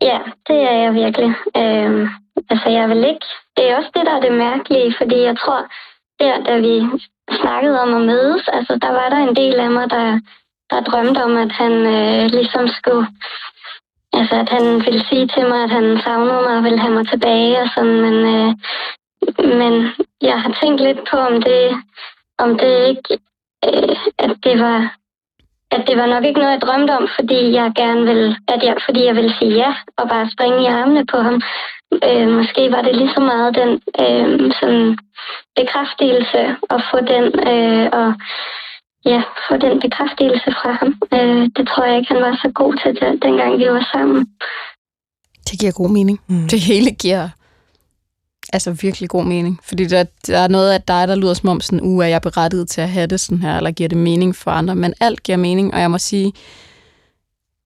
Ja, 0.01 0.19
det 0.47 0.59
er 0.71 0.77
jeg 0.83 0.93
virkelig. 0.93 1.31
Øhm, 1.57 2.07
altså, 2.49 2.69
jeg 2.69 2.89
vil 2.89 2.97
ikke... 2.97 3.27
Det 3.57 3.69
er 3.69 3.77
også 3.77 3.91
det, 3.95 4.05
der 4.05 4.13
er 4.15 4.19
det 4.27 4.33
mærkelige, 4.47 4.95
fordi 4.97 5.17
jeg 5.29 5.35
tror, 5.41 5.59
der, 6.19 6.43
da 6.47 6.53
vi 6.67 6.75
snakkede 7.41 7.81
om 7.81 7.93
at 7.95 8.01
mødes, 8.01 8.43
altså, 8.57 8.73
der 8.81 8.91
var 8.99 9.09
der 9.09 9.17
en 9.27 9.35
del 9.35 9.59
af 9.59 9.71
mig, 9.71 9.89
der, 9.89 10.19
der 10.69 10.81
drømte 10.89 11.23
om, 11.23 11.37
at 11.37 11.51
han 11.51 11.71
øh, 11.71 12.25
ligesom 12.37 12.67
skulle... 12.67 13.07
Altså, 14.17 14.35
at 14.43 14.49
han 14.49 14.65
ville 14.85 15.03
sige 15.09 15.27
til 15.27 15.45
mig, 15.51 15.63
at 15.63 15.69
han 15.69 16.01
savnede 16.05 16.41
mig 16.45 16.57
og 16.57 16.63
ville 16.63 16.79
have 16.79 16.93
mig 16.93 17.07
tilbage 17.07 17.59
og 17.63 17.69
sådan, 17.75 18.01
men, 18.05 18.17
øh, 18.35 18.49
men 19.61 19.73
jeg 20.21 20.41
har 20.41 20.51
tænkt 20.61 20.81
lidt 20.81 21.01
på, 21.11 21.17
om 21.17 21.41
det, 21.41 21.63
om 22.37 22.57
det 22.57 22.73
ikke... 22.91 23.13
Øh, 23.67 23.95
at 24.25 24.31
det 24.43 24.59
var 24.59 24.97
at 25.71 25.87
det 25.87 25.97
var 25.97 26.05
nok 26.05 26.23
ikke 26.25 26.39
noget, 26.39 26.53
jeg 26.53 26.61
drømte 26.61 26.91
om, 26.91 27.07
fordi 27.15 27.51
jeg 27.51 27.71
gerne 27.75 28.05
vil, 28.05 28.35
at 28.47 28.63
jeg, 28.63 28.75
fordi 28.85 29.05
jeg 29.05 29.15
ville 29.15 29.33
sige 29.39 29.53
ja 29.55 29.73
og 29.97 30.09
bare 30.09 30.29
springe 30.33 30.63
i 30.63 30.65
armene 30.65 31.05
på 31.05 31.17
ham. 31.17 31.41
Øh, 32.07 32.27
måske 32.29 32.71
var 32.71 32.81
det 32.81 32.95
lige 32.95 33.13
så 33.13 33.19
meget 33.19 33.55
den 33.55 33.71
øh, 34.03 34.51
sådan 34.59 34.97
bekræftelse 35.55 36.41
at 36.69 36.81
få 36.91 36.97
den 37.13 37.25
øh, 37.53 37.89
og 37.99 38.13
ja, 39.11 39.21
få 39.47 39.53
den 39.65 39.75
bekræftelse 39.85 40.49
fra 40.59 40.71
ham. 40.79 40.89
Øh, 41.15 41.43
det 41.55 41.63
tror 41.67 41.85
jeg 41.85 41.97
ikke, 41.97 42.13
han 42.13 42.21
var 42.27 42.35
så 42.43 42.49
god 42.61 42.73
til 42.81 42.91
det, 43.01 43.11
dengang 43.25 43.51
vi 43.61 43.67
var 43.77 43.85
sammen. 43.93 44.19
Det 45.47 45.59
giver 45.59 45.71
god 45.71 45.89
mening. 45.89 46.19
Mm. 46.27 46.47
Det 46.47 46.59
hele 46.59 46.91
giver 46.91 47.29
altså 48.53 48.71
virkelig 48.71 49.09
god 49.09 49.25
mening. 49.25 49.59
Fordi 49.63 49.85
der, 49.85 50.03
der 50.27 50.39
er 50.39 50.47
noget 50.47 50.71
af 50.71 50.81
dig, 50.81 51.07
der 51.07 51.15
lyder 51.15 51.33
som 51.33 51.49
om, 51.49 51.61
sådan, 51.61 51.81
uh, 51.81 52.03
er 52.03 52.07
jeg 52.07 52.21
berettiget 52.21 52.69
til 52.69 52.81
at 52.81 52.89
have 52.89 53.07
det 53.07 53.19
sådan 53.19 53.41
her, 53.41 53.57
eller 53.57 53.71
giver 53.71 53.89
det 53.89 53.97
mening 53.97 54.35
for 54.35 54.51
andre. 54.51 54.75
Men 54.75 54.93
alt 54.99 55.23
giver 55.23 55.37
mening, 55.37 55.73
og 55.73 55.79
jeg 55.79 55.91
må 55.91 55.97
sige, 55.97 56.33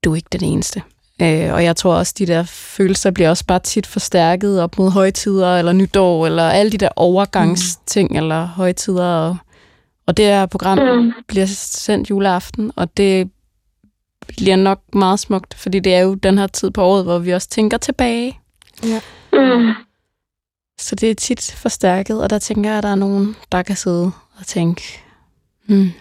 du 0.04 0.12
er 0.12 0.16
ikke 0.16 0.30
den 0.32 0.44
eneste. 0.44 0.82
Øh, 1.22 1.54
og 1.54 1.64
jeg 1.64 1.76
tror 1.76 1.96
også, 1.96 2.16
de 2.18 2.26
der 2.26 2.44
følelser 2.44 3.12
bliver 3.12 3.30
også 3.30 3.46
bare 3.46 3.60
tit 3.60 3.88
forstærket 3.88 4.62
op 4.62 4.78
mod 4.78 4.92
højtider, 4.92 5.58
eller 5.58 5.74
nytår, 5.74 6.26
eller 6.26 6.44
alle 6.44 6.72
de 6.72 6.78
der 6.78 6.90
overgangsting, 6.96 8.12
mm. 8.12 8.18
eller 8.18 8.46
højtider. 8.46 9.06
Og, 9.06 9.38
og 10.12 10.18
det 10.18 10.26
her 10.26 10.46
program 10.46 10.78
Mm. 10.78 11.12
bliver 11.28 11.46
sendt 11.46 12.10
juleaften, 12.10 12.72
og 12.76 12.98
det 12.98 13.30
bliver 14.28 14.56
nok 14.56 14.82
meget 14.96 15.20
smukt, 15.20 15.54
fordi 15.54 15.80
det 15.80 15.94
er 15.96 16.00
jo 16.00 16.14
den 16.14 16.38
her 16.38 16.48
tid 16.48 16.72
på 16.72 16.84
året, 16.84 17.04
hvor 17.04 17.20
vi 17.20 17.32
også 17.34 17.50
tænker 17.50 17.78
tilbage. 17.78 18.40
Mm. 18.84 19.74
Så 20.80 20.96
det 20.96 21.12
er 21.12 21.16
tit 21.16 21.56
forstærket, 21.58 22.24
og 22.24 22.30
der 22.30 22.40
tænker 22.40 22.70
jeg, 22.70 22.78
at 22.78 22.84
der 22.84 22.90
er 22.90 22.96
nogen, 22.96 23.36
der 23.52 23.62
kan 23.64 23.76
sidde 23.76 24.12
og 24.40 24.48
tænke, 24.48 24.82
hmm, 25.68 25.92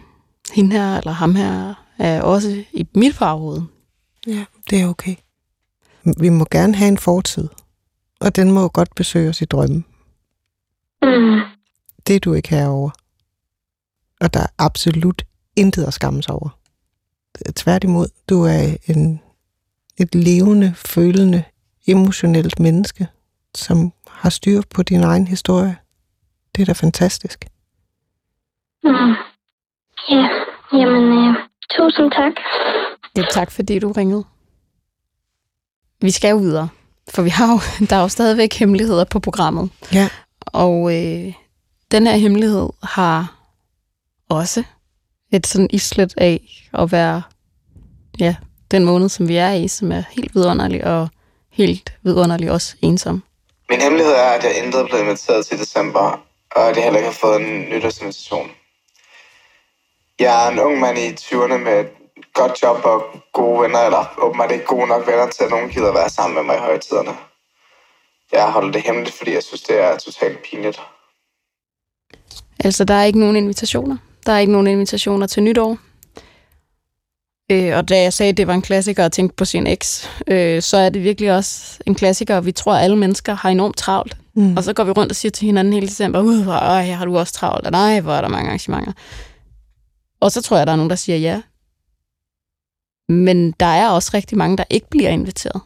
hende 0.55 0.73
her 0.77 0.99
eller 0.99 1.13
ham 1.13 1.35
her 1.35 1.75
er 1.99 2.23
også 2.23 2.65
i 2.73 2.87
mit 2.95 3.17
baghoved. 3.19 3.63
Ja, 4.27 4.45
det 4.71 4.81
er 4.81 4.87
okay. 4.87 5.15
Vi 6.21 6.29
må 6.29 6.47
gerne 6.51 6.75
have 6.75 6.89
en 6.89 6.99
fortid, 6.99 7.49
og 8.21 8.37
den 8.37 8.51
må 8.53 8.61
jo 8.61 8.71
godt 8.75 8.95
besøge 8.95 9.29
os 9.29 9.43
i 9.43 9.45
drømme. 9.45 9.85
Mm. 11.03 11.41
Det 12.07 12.17
er 12.17 12.21
du 12.21 12.35
ikke 12.35 12.49
herover. 12.51 12.91
Og 14.21 14.35
der 14.35 14.41
er 14.41 14.47
absolut 14.59 15.23
intet 15.57 15.85
at 15.85 15.95
skamme 15.95 16.23
sig 16.23 16.35
over. 16.35 16.49
Tværtimod, 17.57 18.07
du 18.29 18.43
er 18.43 18.77
en, 18.87 19.21
et 19.97 20.15
levende, 20.15 20.75
følende, 20.77 21.45
emotionelt 21.87 22.61
menneske, 22.61 23.07
som 23.55 23.93
har 24.09 24.31
styr 24.31 24.63
på 24.75 24.83
din 24.83 25.03
egen 25.03 25.27
historie. 25.27 25.77
Det 26.57 26.63
er 26.63 26.67
da 26.67 26.73
fantastisk. 26.73 27.45
Mm. 28.85 29.15
Ja, 30.11 30.29
jamen, 30.73 31.19
øh, 31.19 31.35
tusind 31.71 32.13
tak. 32.13 32.33
Ja, 33.17 33.23
tak 33.31 33.51
fordi 33.51 33.79
du 33.79 33.93
ringede. 33.93 34.25
Vi 36.01 36.11
skal 36.11 36.31
jo 36.31 36.37
videre, 36.37 36.69
for 37.09 37.23
vi 37.23 37.31
har 37.31 37.53
jo, 37.53 37.61
der 37.91 37.97
er 37.97 38.01
jo 38.01 38.09
stadigvæk 38.09 38.55
hemmeligheder 38.55 39.05
på 39.05 39.21
programmet. 39.21 39.71
Ja. 39.93 40.09
Og 40.41 40.97
øh, 40.97 41.35
den 41.91 42.07
her 42.07 42.17
hemmelighed 42.17 42.69
har 42.83 43.40
også 44.31 44.63
et 45.33 45.47
sådan 45.47 45.69
islet 45.71 46.15
af 46.17 46.41
at 46.73 46.93
være 46.93 47.23
ja, 48.21 48.37
den 48.71 48.85
måned, 48.85 49.09
som 49.09 49.29
vi 49.29 49.37
er 49.37 49.53
i, 49.53 49.69
som 49.69 49.93
er 49.93 50.03
helt 50.11 50.35
vidunderlig 50.35 50.85
og 50.85 51.09
helt 51.51 51.93
vidunderlig 52.03 52.51
også 52.51 52.77
ensom. 52.83 53.23
Min 53.71 53.81
hemmelighed 53.81 54.13
er, 54.13 54.31
at 54.31 54.45
jeg 54.45 54.65
intet 54.65 54.81
er 54.81 54.87
blevet 54.87 55.03
inviteret 55.03 55.47
til 55.47 55.59
december, 55.59 56.25
og 56.57 56.69
at 56.69 56.77
jeg 56.77 56.85
heller 56.85 56.99
ikke 56.99 57.11
har 57.11 57.19
fået 57.21 57.41
en 57.41 57.61
nytårsinvitation. 57.61 58.51
Jeg 60.19 60.47
er 60.47 60.51
en 60.51 60.59
ung 60.59 60.81
mand 60.81 60.99
i 60.99 61.09
20'erne 61.09 61.57
med 61.57 61.81
et 61.81 61.89
godt 62.35 62.63
job 62.63 62.85
og 62.85 63.03
gode 63.33 63.63
venner, 63.63 63.79
eller 63.79 64.15
åbenbart 64.19 64.51
ikke 64.51 64.65
gode 64.65 64.87
nok 64.87 65.07
venner 65.07 65.31
til, 65.31 65.45
at 65.45 65.51
nogen 65.51 65.71
gider 65.71 65.93
være 65.93 66.11
sammen 66.11 66.35
med 66.35 66.45
mig 66.45 66.57
i 66.57 66.59
højtiderne. 66.59 67.17
Jeg 68.33 68.53
holder 68.53 68.73
det 68.73 68.83
hemmeligt, 68.83 69.17
fordi 69.17 69.33
jeg 69.33 69.43
synes, 69.43 69.63
det 69.63 69.81
er 69.81 69.99
totalt 69.99 70.39
pinligt. 70.43 70.81
Altså, 72.65 72.85
der 72.85 72.95
er 72.95 73.05
ikke 73.05 73.19
nogen 73.19 73.37
invitationer. 73.37 73.97
Der 74.27 74.33
er 74.33 74.39
ikke 74.39 74.53
nogen 74.53 74.67
invitationer 74.67 75.27
til 75.27 75.43
nytår. 75.43 75.79
Øh, 77.51 77.77
og 77.77 77.89
da 77.89 78.03
jeg 78.03 78.13
sagde, 78.13 78.31
at 78.31 78.37
det 78.37 78.47
var 78.47 78.55
en 78.55 78.63
klassiker 78.63 79.05
at 79.05 79.13
tænke 79.13 79.37
på 79.37 79.45
sin 79.45 79.67
eks, 79.67 80.09
øh, 80.27 80.63
så 80.63 80.77
er 80.77 80.89
det 80.89 81.03
virkelig 81.03 81.33
også 81.33 81.79
en 81.87 81.95
klassiker. 81.95 82.41
Vi 82.41 82.53
tror, 82.53 82.75
at 82.75 82.85
alle 82.85 82.97
mennesker 82.97 83.35
har 83.35 83.51
enormt 83.51 83.77
travlt. 83.77 84.17
Mm. 84.35 84.57
Og 84.57 84.65
så 84.65 84.73
går 84.73 84.85
vi 84.85 84.91
rundt 84.91 85.13
og 85.13 85.17
siger 85.17 85.33
til 85.33 85.47
hinanden 85.47 85.75
hele 85.75 85.87
december, 85.87 86.21
ud, 86.21 86.43
hvor 86.43 86.53
øj, 86.53 86.83
har 86.83 87.05
du 87.05 87.19
også 87.19 87.33
travlt, 87.33 87.67
og 87.67 87.73
nej, 87.73 88.01
hvor 88.01 88.13
er 88.13 88.21
der 88.21 88.29
mange 88.29 88.47
arrangementer. 88.47 88.93
Og 90.21 90.33
så 90.33 90.43
tror 90.43 90.57
jeg, 90.57 90.67
der 90.67 90.73
er 90.73 90.77
nogen, 90.77 90.91
der 90.91 90.97
siger 90.97 91.19
ja. 91.19 91.43
Men 93.09 93.53
der 93.61 93.67
er 93.67 93.89
også 93.89 94.11
rigtig 94.15 94.39
mange, 94.39 94.57
der 94.57 94.65
ikke 94.71 94.87
bliver 94.91 95.11
inviteret 95.11 95.61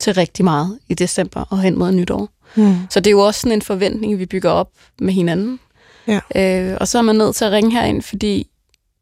til 0.00 0.14
rigtig 0.14 0.44
meget 0.44 0.78
i 0.88 0.94
december 0.94 1.40
og 1.50 1.60
hen 1.60 1.78
mod 1.78 1.92
nytår. 1.92 2.28
Mm. 2.56 2.76
Så 2.90 3.00
det 3.00 3.06
er 3.06 3.10
jo 3.10 3.20
også 3.20 3.40
sådan 3.40 3.52
en 3.52 3.62
forventning, 3.62 4.18
vi 4.18 4.26
bygger 4.26 4.50
op 4.50 4.70
med 5.00 5.12
hinanden. 5.12 5.60
Ja. 6.06 6.20
Øh, 6.36 6.76
og 6.80 6.88
så 6.88 6.98
er 6.98 7.02
man 7.02 7.16
nødt 7.16 7.36
til 7.36 7.44
at 7.44 7.52
ringe 7.52 7.72
herind, 7.72 8.02
fordi 8.02 8.50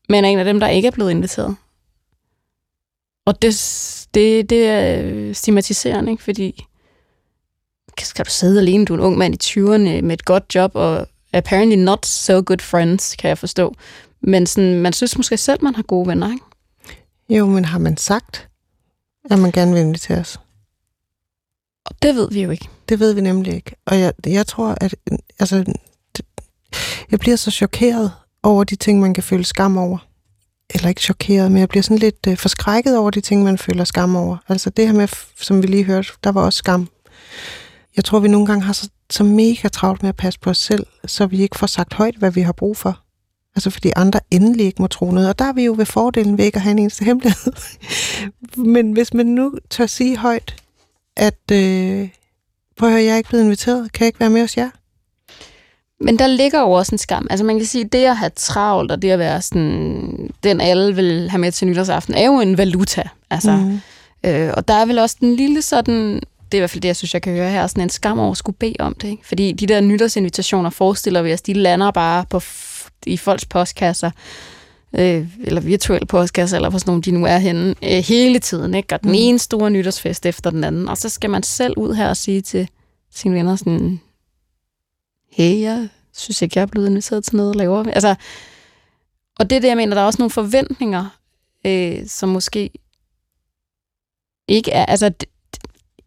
man 0.08 0.24
er 0.24 0.28
en 0.28 0.38
af 0.38 0.44
dem, 0.44 0.60
der 0.60 0.68
ikke 0.68 0.86
er 0.86 0.92
blevet 0.92 1.10
inviteret. 1.10 1.56
Og 3.26 3.42
det, 3.42 3.54
det, 4.14 4.50
det 4.50 4.68
er 4.68 5.32
stigmatiserende, 5.34 6.12
ikke? 6.12 6.22
fordi 6.22 6.66
skal 7.98 8.24
du 8.24 8.30
sidde 8.30 8.60
alene, 8.60 8.84
du 8.84 8.92
er 8.94 8.98
en 8.98 9.04
ung 9.04 9.18
mand 9.18 9.34
i 9.34 9.38
20'erne 9.44 10.02
med 10.02 10.12
et 10.12 10.24
godt 10.24 10.54
job, 10.54 10.70
og 10.74 11.06
apparently 11.32 11.76
not 11.76 12.06
so 12.06 12.42
good 12.46 12.58
friends, 12.60 13.16
kan 13.16 13.28
jeg 13.28 13.38
forstå. 13.38 13.74
Men 14.20 14.46
sådan, 14.46 14.74
man 14.74 14.92
synes 14.92 15.16
måske 15.16 15.36
selv, 15.36 15.64
man 15.64 15.74
har 15.74 15.82
gode 15.82 16.08
venner, 16.08 16.32
ikke? 16.32 16.44
Jo, 17.28 17.46
men 17.46 17.64
har 17.64 17.78
man 17.78 17.96
sagt, 17.96 18.48
at 19.30 19.38
man 19.38 19.52
gerne 19.52 19.72
vil 19.72 19.80
inviteres? 19.80 20.40
Og 21.84 21.94
det 22.02 22.14
ved 22.14 22.30
vi 22.30 22.42
jo 22.42 22.50
ikke. 22.50 22.68
Det 22.88 23.00
ved 23.00 23.12
vi 23.12 23.20
nemlig 23.20 23.54
ikke. 23.54 23.76
Og 23.86 24.00
jeg, 24.00 24.12
jeg 24.26 24.46
tror, 24.46 24.76
at 24.80 24.94
altså, 25.38 25.64
jeg 27.10 27.20
bliver 27.20 27.36
så 27.36 27.50
chokeret 27.50 28.12
over 28.42 28.64
de 28.64 28.76
ting, 28.76 29.00
man 29.00 29.14
kan 29.14 29.22
føle 29.22 29.44
skam 29.44 29.76
over. 29.76 29.98
Eller 30.74 30.88
ikke 30.88 31.00
chokeret, 31.00 31.52
men 31.52 31.60
jeg 31.60 31.68
bliver 31.68 31.82
sådan 31.82 31.98
lidt 31.98 32.26
øh, 32.28 32.36
forskrækket 32.36 32.96
over 32.96 33.10
de 33.10 33.20
ting, 33.20 33.42
man 33.42 33.58
føler 33.58 33.84
skam 33.84 34.16
over. 34.16 34.36
Altså 34.48 34.70
det 34.70 34.86
her 34.86 34.94
med, 34.94 35.08
som 35.40 35.62
vi 35.62 35.66
lige 35.66 35.84
hørte, 35.84 36.08
der 36.24 36.32
var 36.32 36.42
også 36.42 36.56
skam. 36.56 36.88
Jeg 37.96 38.04
tror, 38.04 38.18
vi 38.18 38.28
nogle 38.28 38.46
gange 38.46 38.64
har 38.64 38.72
så, 38.72 38.88
så 39.10 39.24
mega 39.24 39.68
travlt 39.68 40.02
med 40.02 40.08
at 40.08 40.16
passe 40.16 40.40
på 40.40 40.50
os 40.50 40.58
selv, 40.58 40.86
så 41.06 41.26
vi 41.26 41.42
ikke 41.42 41.58
får 41.58 41.66
sagt 41.66 41.94
højt, 41.94 42.16
hvad 42.16 42.30
vi 42.30 42.40
har 42.40 42.52
brug 42.52 42.76
for. 42.76 42.98
Altså 43.56 43.70
fordi 43.70 43.92
andre 43.96 44.20
endelig 44.30 44.66
ikke 44.66 44.82
må 44.82 44.88
tro 44.88 45.10
noget. 45.10 45.28
Og 45.28 45.38
der 45.38 45.44
er 45.44 45.52
vi 45.52 45.64
jo 45.64 45.74
ved 45.78 45.86
fordelen 45.86 46.38
ved 46.38 46.44
ikke 46.44 46.56
at 46.56 46.62
have 46.62 46.70
en 46.70 46.78
eneste 46.78 47.04
hemmelighed. 47.04 47.52
Men 48.74 48.92
hvis 48.92 49.14
man 49.14 49.26
nu 49.26 49.54
tør 49.70 49.86
sige 49.86 50.16
højt, 50.16 50.56
at 51.16 51.50
øh, 51.52 52.08
prøv 52.76 52.88
at 52.88 52.92
høre, 52.92 53.04
jeg 53.04 53.12
er 53.12 53.16
ikke 53.16 53.28
blevet 53.28 53.44
inviteret, 53.44 53.92
kan 53.92 54.04
jeg 54.04 54.06
ikke 54.06 54.20
være 54.20 54.30
med 54.30 54.40
hos 54.40 54.56
jer? 54.56 54.70
Men 56.02 56.18
der 56.18 56.26
ligger 56.26 56.60
jo 56.60 56.70
også 56.70 56.94
en 56.94 56.98
skam. 56.98 57.26
Altså 57.30 57.44
man 57.44 57.56
kan 57.56 57.66
sige, 57.66 57.84
det 57.84 58.04
at 58.04 58.16
have 58.16 58.30
travlt, 58.36 58.92
og 58.92 59.02
det 59.02 59.10
at 59.10 59.18
være 59.18 59.42
sådan, 59.42 60.30
den 60.42 60.60
alle 60.60 60.94
vil 60.94 61.30
have 61.30 61.40
med 61.40 61.52
til 61.52 61.68
nytårsaften, 61.68 62.14
er 62.14 62.26
jo 62.26 62.40
en 62.40 62.58
valuta. 62.58 63.02
Altså, 63.30 63.52
mm. 63.52 63.80
øh, 64.30 64.52
og 64.56 64.68
der 64.68 64.74
er 64.74 64.86
vel 64.86 64.98
også 64.98 65.16
den 65.20 65.36
lille 65.36 65.62
sådan, 65.62 66.14
det 66.52 66.54
er 66.54 66.58
i 66.58 66.60
hvert 66.60 66.70
fald 66.70 66.80
det, 66.80 66.88
jeg 66.88 66.96
synes, 66.96 67.14
jeg 67.14 67.22
kan 67.22 67.32
høre 67.32 67.50
her, 67.50 67.66
sådan 67.66 67.82
en 67.82 67.88
skam 67.88 68.18
over 68.18 68.30
at 68.30 68.36
skulle 68.36 68.56
bede 68.56 68.76
om 68.78 68.94
det. 68.94 69.08
Ikke? 69.08 69.26
Fordi 69.26 69.52
de 69.52 69.66
der 69.66 69.80
nytårsinvitationer 69.80 70.70
forestiller 70.70 71.22
vi 71.22 71.32
os, 71.32 71.42
de 71.42 71.52
lander 71.52 71.90
bare 71.90 72.24
på 72.30 72.40
i 73.06 73.16
folks 73.16 73.44
postkasser, 73.44 74.10
øh, 74.98 75.26
eller 75.44 75.60
virtuelle 75.60 76.06
postkasser, 76.06 76.56
eller 76.56 76.70
hvor 76.70 76.78
sådan 76.78 76.90
nogle 76.90 77.02
de 77.02 77.10
nu 77.10 77.26
er 77.26 77.38
henne, 77.38 77.74
øh, 77.82 78.04
hele 78.04 78.38
tiden. 78.38 78.74
Ikke? 78.74 78.94
Og 78.94 79.02
den 79.02 79.10
mm. 79.10 79.16
ene 79.18 79.38
store 79.38 79.70
nytårsfest 79.70 80.26
efter 80.26 80.50
den 80.50 80.64
anden. 80.64 80.88
Og 80.88 80.98
så 80.98 81.08
skal 81.08 81.30
man 81.30 81.42
selv 81.42 81.74
ud 81.76 81.94
her 81.94 82.08
og 82.08 82.16
sige 82.16 82.40
til 82.40 82.68
sine 83.14 83.34
venner 83.34 83.56
sådan, 83.56 84.00
hey, 85.32 85.60
jeg 85.60 85.88
synes 86.12 86.42
ikke, 86.42 86.58
jeg 86.58 86.62
er 86.62 86.66
blevet 86.66 86.88
inviteret 86.88 87.24
til 87.24 87.36
noget, 87.36 87.56
laver 87.56 87.84
Altså, 87.84 88.14
og 89.38 89.50
det 89.50 89.56
er 89.56 89.60
det, 89.60 89.68
jeg 89.68 89.76
mener, 89.76 89.94
der 89.94 90.02
er 90.02 90.06
også 90.06 90.18
nogle 90.18 90.30
forventninger, 90.30 91.18
øh, 91.66 92.06
som 92.06 92.28
måske 92.28 92.70
ikke 94.48 94.70
er, 94.70 94.86
altså, 94.86 95.12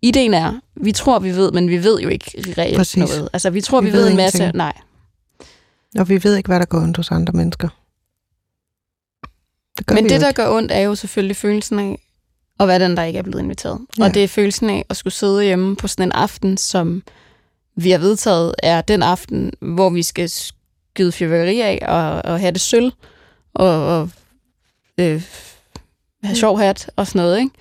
ideen 0.01 0.34
er, 0.34 0.59
vi 0.76 0.91
tror, 0.91 1.19
vi 1.19 1.36
ved, 1.36 1.51
men 1.51 1.69
vi 1.69 1.84
ved 1.84 1.99
jo 1.99 2.09
ikke 2.09 2.53
reelt 2.57 2.78
Præcis. 2.78 2.97
noget. 2.97 3.30
Altså, 3.34 3.49
vi 3.49 3.61
tror, 3.61 3.82
vi, 3.82 3.88
vi 3.88 3.93
ved, 3.93 4.03
ved 4.03 4.09
en 4.09 4.17
masse, 4.17 4.51
nej. 4.51 4.73
Og 5.99 6.09
vi 6.09 6.23
ved 6.23 6.36
ikke, 6.36 6.47
hvad 6.47 6.59
der 6.59 6.65
går 6.65 6.80
ondt 6.80 6.97
hos 6.97 7.11
andre 7.11 7.34
mennesker. 7.34 7.69
Det 9.78 9.89
men 9.89 10.03
det, 10.03 10.11
ikke. 10.11 10.26
der 10.26 10.32
gør 10.32 10.57
ondt, 10.57 10.71
er 10.71 10.80
jo 10.80 10.95
selvfølgelig 10.95 11.36
følelsen 11.36 11.80
af 11.80 12.01
at 12.59 12.67
være 12.67 12.80
den, 12.80 12.97
der 12.97 13.03
ikke 13.03 13.19
er 13.19 13.23
blevet 13.23 13.43
inviteret. 13.43 13.80
Ja. 13.97 14.03
Og 14.03 14.13
det 14.13 14.23
er 14.23 14.28
følelsen 14.28 14.69
af 14.69 14.86
at 14.89 14.97
skulle 14.97 15.13
sidde 15.13 15.43
hjemme 15.43 15.76
på 15.76 15.88
sådan 15.88 16.07
en 16.07 16.11
aften, 16.11 16.57
som 16.57 17.03
vi 17.76 17.91
har 17.91 17.97
vedtaget, 17.97 18.55
er 18.63 18.82
den 18.82 19.03
aften, 19.03 19.51
hvor 19.61 19.89
vi 19.89 20.03
skal 20.03 20.30
skyde 20.30 21.11
fyrværkeri 21.11 21.61
af 21.61 21.86
og, 21.88 22.32
og 22.32 22.39
have 22.39 22.51
det 22.51 22.61
sølv 22.61 22.91
og, 23.53 23.99
og 23.99 24.09
øh, 24.97 25.21
have 26.23 26.36
sjov 26.36 26.59
hat 26.59 26.89
og 26.95 27.07
sådan 27.07 27.21
noget, 27.21 27.39
ikke? 27.39 27.51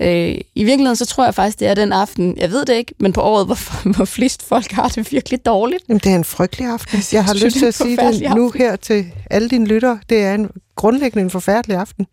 Øh, 0.00 0.40
I 0.54 0.64
virkeligheden, 0.64 0.96
så 0.96 1.06
tror 1.06 1.24
jeg 1.24 1.34
faktisk, 1.34 1.60
det 1.60 1.68
er 1.68 1.74
den 1.74 1.92
aften, 1.92 2.38
jeg 2.38 2.50
ved 2.50 2.64
det 2.64 2.74
ikke, 2.74 2.94
men 3.00 3.12
på 3.12 3.20
året, 3.20 3.46
hvor, 3.46 3.56
hvor 3.96 4.04
flest 4.04 4.42
folk 4.42 4.72
har 4.72 4.88
det 4.88 5.12
virkelig 5.12 5.46
dårligt. 5.46 5.84
Jamen, 5.88 6.00
det 6.04 6.12
er 6.12 6.16
en 6.16 6.24
frygtelig 6.24 6.68
aften. 6.68 6.98
Jeg 7.12 7.24
har 7.24 7.34
lyst 7.44 7.56
til 7.56 7.66
at 7.66 7.74
sige 7.74 7.96
det 7.96 8.34
nu 8.34 8.50
her 8.50 8.76
til 8.76 9.06
alle 9.30 9.48
dine 9.48 9.66
lyttere. 9.66 9.98
Det 10.08 10.22
er 10.22 10.34
en 10.34 10.50
grundlæggende 10.76 11.22
en 11.22 11.30
forfærdelig 11.30 11.76
aften. 11.76 12.06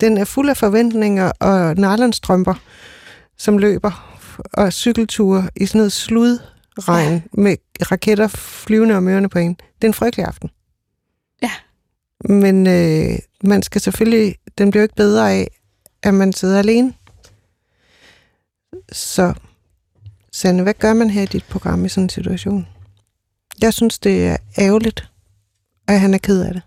Den 0.00 0.18
er 0.18 0.24
fuld 0.24 0.50
af 0.50 0.56
forventninger 0.56 1.32
og 1.40 1.74
nylonstrømper, 1.76 2.54
som 3.38 3.58
løber, 3.58 4.16
og 4.52 4.72
cykelture 4.72 5.48
i 5.56 5.66
sådan 5.66 5.78
noget 5.78 5.92
slud 5.92 6.38
regn 6.78 7.12
ja. 7.12 7.20
med 7.32 7.56
raketter 7.92 8.28
flyvende 8.28 8.96
om 8.96 9.08
ørerne 9.08 9.28
på 9.28 9.38
en. 9.38 9.54
Det 9.54 9.84
er 9.84 9.88
en 9.88 9.94
frygtelig 9.94 10.26
aften. 10.26 10.50
Ja. 11.42 11.50
Men 12.24 12.66
øh, 12.66 13.18
man 13.44 13.62
skal 13.62 13.80
selvfølgelig, 13.80 14.36
den 14.58 14.70
bliver 14.70 14.82
ikke 14.82 14.94
bedre 14.94 15.32
af, 15.32 15.50
at 16.02 16.14
man 16.14 16.32
sidder 16.32 16.58
alene. 16.58 16.94
Så, 18.92 19.34
Sande, 20.32 20.62
hvad 20.62 20.74
gør 20.74 20.94
man 20.94 21.10
her 21.10 21.22
i 21.22 21.26
dit 21.26 21.44
program 21.44 21.84
i 21.84 21.88
sådan 21.88 22.02
en 22.02 22.08
situation? 22.08 22.68
Jeg 23.62 23.74
synes, 23.74 23.98
det 23.98 24.26
er 24.26 24.36
ærgerligt, 24.58 25.08
at 25.88 26.00
han 26.00 26.14
er 26.14 26.18
ked 26.18 26.42
af 26.42 26.54
det. 26.54 26.62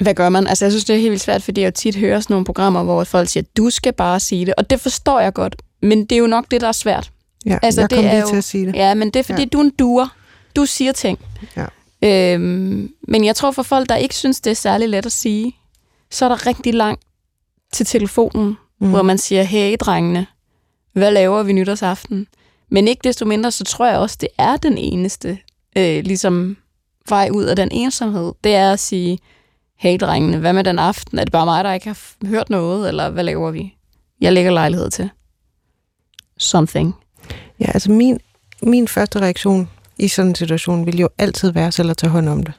Hvad 0.00 0.14
gør 0.14 0.28
man? 0.28 0.46
Altså, 0.46 0.64
jeg 0.64 0.72
synes, 0.72 0.84
det 0.84 0.96
er 0.96 1.00
helt 1.00 1.10
vildt 1.10 1.22
svært, 1.22 1.42
fordi 1.42 1.60
jeg 1.60 1.74
tit 1.74 1.96
hører 1.96 2.20
sådan 2.20 2.34
nogle 2.34 2.44
programmer, 2.44 2.82
hvor 2.82 3.04
folk 3.04 3.28
siger, 3.28 3.44
du 3.56 3.70
skal 3.70 3.92
bare 3.92 4.20
sige 4.20 4.46
det. 4.46 4.54
Og 4.54 4.70
det 4.70 4.80
forstår 4.80 5.20
jeg 5.20 5.32
godt, 5.32 5.62
men 5.82 6.00
det 6.00 6.12
er 6.12 6.20
jo 6.20 6.26
nok 6.26 6.50
det, 6.50 6.60
der 6.60 6.68
er 6.68 6.72
svært. 6.72 7.12
Ja, 7.46 7.58
altså, 7.62 7.80
jeg 7.80 7.90
det 7.90 7.96
kom 7.96 8.04
er 8.04 8.10
lige 8.10 8.20
jo, 8.20 8.28
til 8.28 8.36
at 8.36 8.44
sige 8.44 8.66
det. 8.66 8.74
Ja, 8.74 8.94
men 8.94 9.10
det 9.10 9.20
er, 9.20 9.24
fordi 9.24 9.42
ja. 9.42 9.48
du 9.52 9.58
er 9.58 9.64
en 9.64 9.70
duer. 9.70 10.16
Du 10.56 10.66
siger 10.66 10.92
ting. 10.92 11.18
Ja. 11.56 11.66
Øhm, 12.34 12.92
men 13.08 13.24
jeg 13.24 13.36
tror, 13.36 13.50
for 13.50 13.62
folk, 13.62 13.88
der 13.88 13.96
ikke 13.96 14.14
synes, 14.14 14.40
det 14.40 14.50
er 14.50 14.54
særlig 14.54 14.88
let 14.88 15.06
at 15.06 15.12
sige, 15.12 15.56
så 16.10 16.24
er 16.24 16.28
der 16.28 16.46
rigtig 16.46 16.74
langt 16.74 17.02
til 17.72 17.86
telefonen, 17.86 18.56
mm. 18.80 18.90
hvor 18.90 19.02
man 19.02 19.18
siger, 19.18 19.42
hey 19.42 19.76
drengene, 19.80 20.26
hvad 20.92 21.10
laver 21.10 21.42
vi 21.42 21.52
nytårsaften? 21.52 22.26
Men 22.70 22.88
ikke 22.88 23.00
desto 23.04 23.24
mindre, 23.24 23.50
så 23.50 23.64
tror 23.64 23.86
jeg 23.86 23.98
også, 23.98 24.16
det 24.20 24.28
er 24.38 24.56
den 24.56 24.78
eneste 24.78 25.38
øh, 25.76 26.04
ligesom 26.04 26.56
vej 27.08 27.28
ud 27.32 27.44
af 27.44 27.56
den 27.56 27.68
ensomhed. 27.72 28.32
Det 28.44 28.54
er 28.54 28.72
at 28.72 28.80
sige, 28.80 29.18
hey 29.76 29.96
drengene, 30.00 30.38
hvad 30.38 30.52
med 30.52 30.64
den 30.64 30.78
aften? 30.78 31.18
Er 31.18 31.24
det 31.24 31.32
bare 31.32 31.46
mig, 31.46 31.64
der 31.64 31.72
ikke 31.72 31.86
har 31.86 32.26
hørt 32.26 32.50
noget, 32.50 32.88
eller 32.88 33.10
hvad 33.10 33.24
laver 33.24 33.50
vi? 33.50 33.74
Jeg 34.20 34.32
lægger 34.32 34.52
lejlighed 34.52 34.90
til. 34.90 35.10
Something. 36.38 36.94
Ja, 37.60 37.66
altså 37.74 37.90
min, 37.90 38.20
min 38.62 38.88
første 38.88 39.20
reaktion 39.20 39.70
i 39.98 40.08
sådan 40.08 40.28
en 40.28 40.34
situation 40.34 40.86
vil 40.86 40.98
jo 40.98 41.08
altid 41.18 41.50
være 41.50 41.72
selv 41.72 41.90
at 41.90 41.96
tage 41.96 42.10
hånd 42.10 42.28
om 42.28 42.42
det. 42.42 42.54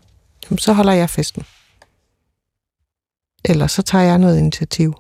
Jamen, 0.45 0.58
så 0.58 0.74
holder 0.74 0.93
jeg 0.93 1.10
festen. 1.10 1.43
Eller 3.45 3.68
så 3.68 3.82
tager 3.82 4.04
jeg 4.04 4.18
noget 4.18 4.39
initiativ. 4.39 4.93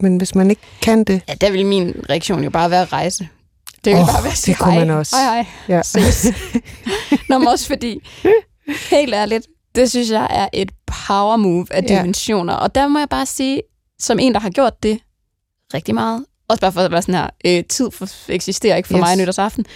Men 0.00 0.16
hvis 0.16 0.34
man 0.34 0.50
ikke 0.50 0.62
kan 0.82 1.04
det... 1.04 1.22
Ja, 1.28 1.34
der 1.34 1.50
vil 1.50 1.66
min 1.66 2.04
reaktion 2.10 2.44
jo 2.44 2.50
bare 2.50 2.70
være 2.70 2.82
at 2.82 2.92
rejse. 2.92 3.28
Det 3.84 3.92
vil 3.94 4.02
oh, 4.02 4.06
bare 4.06 4.22
være 4.22 4.32
at 4.32 4.38
sige, 4.38 4.54
det 4.54 4.62
kunne 4.62 4.74
man 4.74 4.90
også. 4.90 5.16
Hej, 5.16 5.34
hej. 5.34 5.46
Ja. 5.68 5.82
Nå, 7.28 7.38
men 7.38 7.48
også 7.48 7.66
fordi, 7.66 8.00
helt 8.90 9.14
ærligt, 9.14 9.46
det 9.74 9.90
synes 9.90 10.10
jeg 10.10 10.28
er 10.30 10.48
et 10.52 10.70
power 10.86 11.36
move 11.36 11.66
af 11.70 11.84
dimensioner. 11.84 12.52
Ja. 12.52 12.58
Og 12.58 12.74
der 12.74 12.88
må 12.88 12.98
jeg 12.98 13.08
bare 13.08 13.26
sige, 13.26 13.62
som 13.98 14.18
en, 14.18 14.34
der 14.34 14.40
har 14.40 14.50
gjort 14.50 14.82
det 14.82 15.00
rigtig 15.74 15.94
meget, 15.94 16.24
også 16.50 16.60
bare 16.60 16.72
for 16.72 16.80
at 16.80 16.90
være 16.90 17.02
sådan 17.02 17.14
her, 17.14 17.58
øh, 17.58 17.64
tid 17.64 17.90
for, 17.90 18.08
eksisterer 18.28 18.76
ikke 18.76 18.88
for 18.88 18.96
yes. 18.96 19.00
mig 19.00 19.16
nytårsaften. 19.16 19.66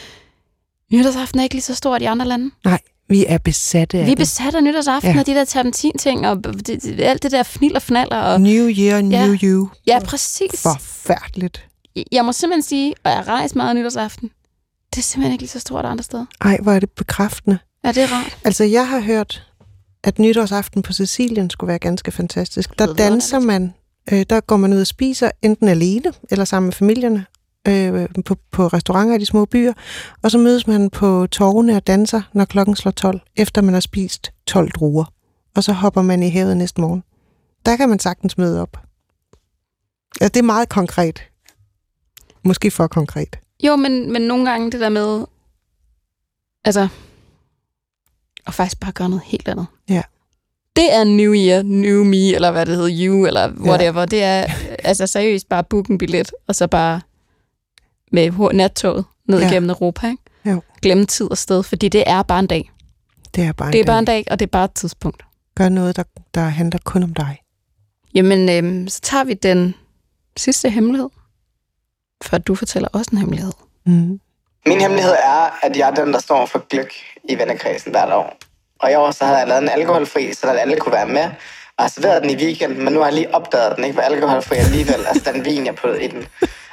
Nytårsaften 0.92 1.40
er 1.40 1.42
ikke 1.42 1.54
lige 1.54 1.62
så 1.62 1.74
stort 1.74 2.02
i 2.02 2.04
andre 2.04 2.26
lande. 2.26 2.50
Nej, 2.64 2.78
vi 3.08 3.24
er 3.28 3.38
besatte 3.38 3.98
af 3.98 4.06
Vi 4.06 4.12
er 4.12 4.16
besatte 4.16 4.58
af 4.58 4.64
nytårsaften, 4.64 5.14
ja. 5.14 5.20
og 5.20 5.26
de 5.26 5.34
der 5.34 5.44
terpentin-ting, 5.44 6.28
og 6.28 6.44
det, 6.44 6.66
det, 6.66 7.00
alt 7.00 7.22
det 7.22 7.32
der 7.32 7.42
fnil 7.42 7.76
og 7.76 7.82
fnaller. 7.82 8.16
Og, 8.16 8.40
new 8.40 8.68
year, 8.68 9.00
new 9.00 9.32
ja. 9.32 9.38
you. 9.42 9.68
Ja, 9.86 9.98
præcis. 10.04 10.62
Forfærdeligt. 10.62 11.66
Jeg 12.12 12.24
må 12.24 12.32
simpelthen 12.32 12.62
sige, 12.62 12.94
og 13.04 13.10
jeg 13.10 13.26
rejser 13.26 13.56
meget 13.56 13.76
nytårsaften, 13.76 14.30
det 14.90 14.98
er 14.98 15.02
simpelthen 15.02 15.32
ikke 15.32 15.42
lige 15.42 15.50
så 15.50 15.60
stort 15.60 15.84
andre 15.84 16.04
steder. 16.04 16.26
Ej, 16.40 16.58
hvor 16.62 16.72
er 16.72 16.80
det 16.80 16.90
bekræftende. 16.90 17.58
Ja, 17.84 17.92
det 17.92 18.02
er 18.02 18.12
rart. 18.12 18.38
Altså, 18.44 18.64
jeg 18.64 18.88
har 18.88 19.00
hørt, 19.00 19.46
at 20.04 20.18
nytårsaften 20.18 20.82
på 20.82 20.92
Sicilien 20.92 21.50
skulle 21.50 21.68
være 21.68 21.78
ganske 21.78 22.12
fantastisk. 22.12 22.78
Der 22.78 22.94
danser 22.94 23.38
man, 23.38 23.74
øh, 24.12 24.26
der 24.30 24.40
går 24.40 24.56
man 24.56 24.72
ud 24.72 24.80
og 24.80 24.86
spiser, 24.86 25.30
enten 25.42 25.68
alene 25.68 26.12
eller 26.30 26.44
sammen 26.44 26.66
med 26.66 26.72
familierne, 26.72 27.26
øh, 27.68 28.08
på, 28.24 28.36
på 28.50 28.66
restauranter 28.66 29.14
i 29.14 29.18
de 29.18 29.26
små 29.26 29.44
byer, 29.44 29.72
og 30.22 30.30
så 30.30 30.38
mødes 30.38 30.66
man 30.66 30.90
på 30.90 31.26
torvene 31.26 31.76
og 31.76 31.86
danser, 31.86 32.22
når 32.32 32.44
klokken 32.44 32.76
slår 32.76 32.92
12, 32.92 33.20
efter 33.36 33.62
man 33.62 33.74
har 33.74 33.80
spist 33.80 34.32
12 34.46 34.70
druer. 34.70 35.04
Og 35.56 35.64
så 35.64 35.72
hopper 35.72 36.02
man 36.02 36.22
i 36.22 36.28
havet 36.28 36.56
næste 36.56 36.80
morgen. 36.80 37.04
Der 37.66 37.76
kan 37.76 37.88
man 37.88 37.98
sagtens 37.98 38.38
møde 38.38 38.62
op. 38.62 38.76
Ja, 40.20 40.28
det 40.28 40.36
er 40.36 40.42
meget 40.42 40.68
konkret. 40.68 41.22
Måske 42.42 42.70
for 42.70 42.86
konkret. 42.86 43.38
Jo, 43.62 43.76
men, 43.76 44.12
men 44.12 44.22
nogle 44.22 44.50
gange 44.50 44.70
det 44.70 44.80
der 44.80 44.88
med, 44.88 45.24
altså, 46.64 46.88
og 48.46 48.54
faktisk 48.54 48.80
bare 48.80 48.92
gøre 48.92 49.08
noget 49.08 49.24
helt 49.24 49.48
andet. 49.48 49.66
Ja. 49.88 50.02
Det 50.76 50.94
er 50.94 51.04
New 51.04 51.34
Year, 51.34 51.62
New 51.62 52.04
Me, 52.04 52.34
eller 52.34 52.50
hvad 52.50 52.66
det 52.66 52.76
hedder, 52.76 53.06
You, 53.08 53.26
eller 53.26 53.52
whatever. 53.52 54.00
Ja. 54.00 54.06
Det 54.06 54.22
er 54.22 54.46
altså 54.84 55.06
seriøst 55.06 55.48
bare 55.48 55.64
book 55.64 55.86
en 55.86 55.98
billet, 55.98 56.30
og 56.48 56.54
så 56.54 56.66
bare 56.66 57.00
med 58.12 58.52
nattoget 58.54 59.04
ned 59.28 59.40
ja. 59.40 59.50
igennem 59.50 59.70
Europa. 59.70 60.06
Ikke? 60.06 60.22
Jo. 60.46 60.62
Glemme 60.82 61.04
tid 61.04 61.30
og 61.30 61.38
sted, 61.38 61.62
fordi 61.62 61.88
det 61.88 62.04
er 62.06 62.22
bare 62.22 62.38
en 62.38 62.46
dag. 62.46 62.70
Det 63.34 63.44
er 63.44 63.52
bare 63.52 63.68
en 63.68 63.72
det 63.72 63.80
er 63.80 63.84
dag. 63.84 63.86
bare 63.86 63.98
en 63.98 64.04
dag, 64.04 64.24
og 64.30 64.38
det 64.38 64.46
er 64.46 64.50
bare 64.50 64.64
et 64.64 64.74
tidspunkt. 64.74 65.22
Gør 65.56 65.68
noget, 65.68 65.96
der, 65.96 66.02
der 66.34 66.40
handler 66.40 66.78
kun 66.84 67.02
om 67.02 67.14
dig. 67.14 67.38
Jamen, 68.14 68.48
øhm, 68.48 68.88
så 68.88 69.00
tager 69.00 69.24
vi 69.24 69.34
den 69.34 69.74
sidste 70.36 70.70
hemmelighed, 70.70 71.08
for 72.24 72.38
du 72.38 72.54
fortæller 72.54 72.88
også 72.92 73.10
en 73.12 73.18
hemmelighed. 73.18 73.52
Mm. 73.86 74.20
Min 74.66 74.80
hemmelighed 74.80 75.12
er, 75.12 75.64
at 75.66 75.76
jeg 75.76 75.90
er 75.90 75.94
den, 75.94 76.12
der 76.12 76.18
står 76.18 76.46
for 76.46 76.66
gløk 76.68 76.92
i 77.28 77.38
vennekredsen 77.38 77.90
hvert 77.90 78.12
år. 78.12 78.38
Og 78.80 78.92
i 78.92 78.94
år 78.94 79.10
så 79.10 79.24
havde 79.24 79.38
jeg 79.38 79.48
lavet 79.48 79.62
en 79.62 79.68
alkoholfri, 79.68 80.34
så 80.34 80.46
alle 80.46 80.76
kunne 80.76 80.92
være 80.92 81.08
med. 81.08 81.24
Og 81.78 81.82
jeg 81.82 81.90
serveret 81.90 82.22
den 82.22 82.30
i 82.30 82.36
weekenden, 82.36 82.84
men 82.84 82.92
nu 82.92 82.98
har 82.98 83.06
jeg 83.06 83.14
lige 83.14 83.34
opdaget, 83.34 83.70
at 83.70 83.76
den 83.76 83.84
ikke 83.84 83.96
var 83.96 84.02
alkoholfri 84.02 84.56
alligevel. 84.56 85.06
altså 85.06 85.32
den 85.32 85.44
vin, 85.44 85.66
jeg 85.66 85.74
puttede 85.74 86.04
i 86.04 86.08
den. 86.08 86.26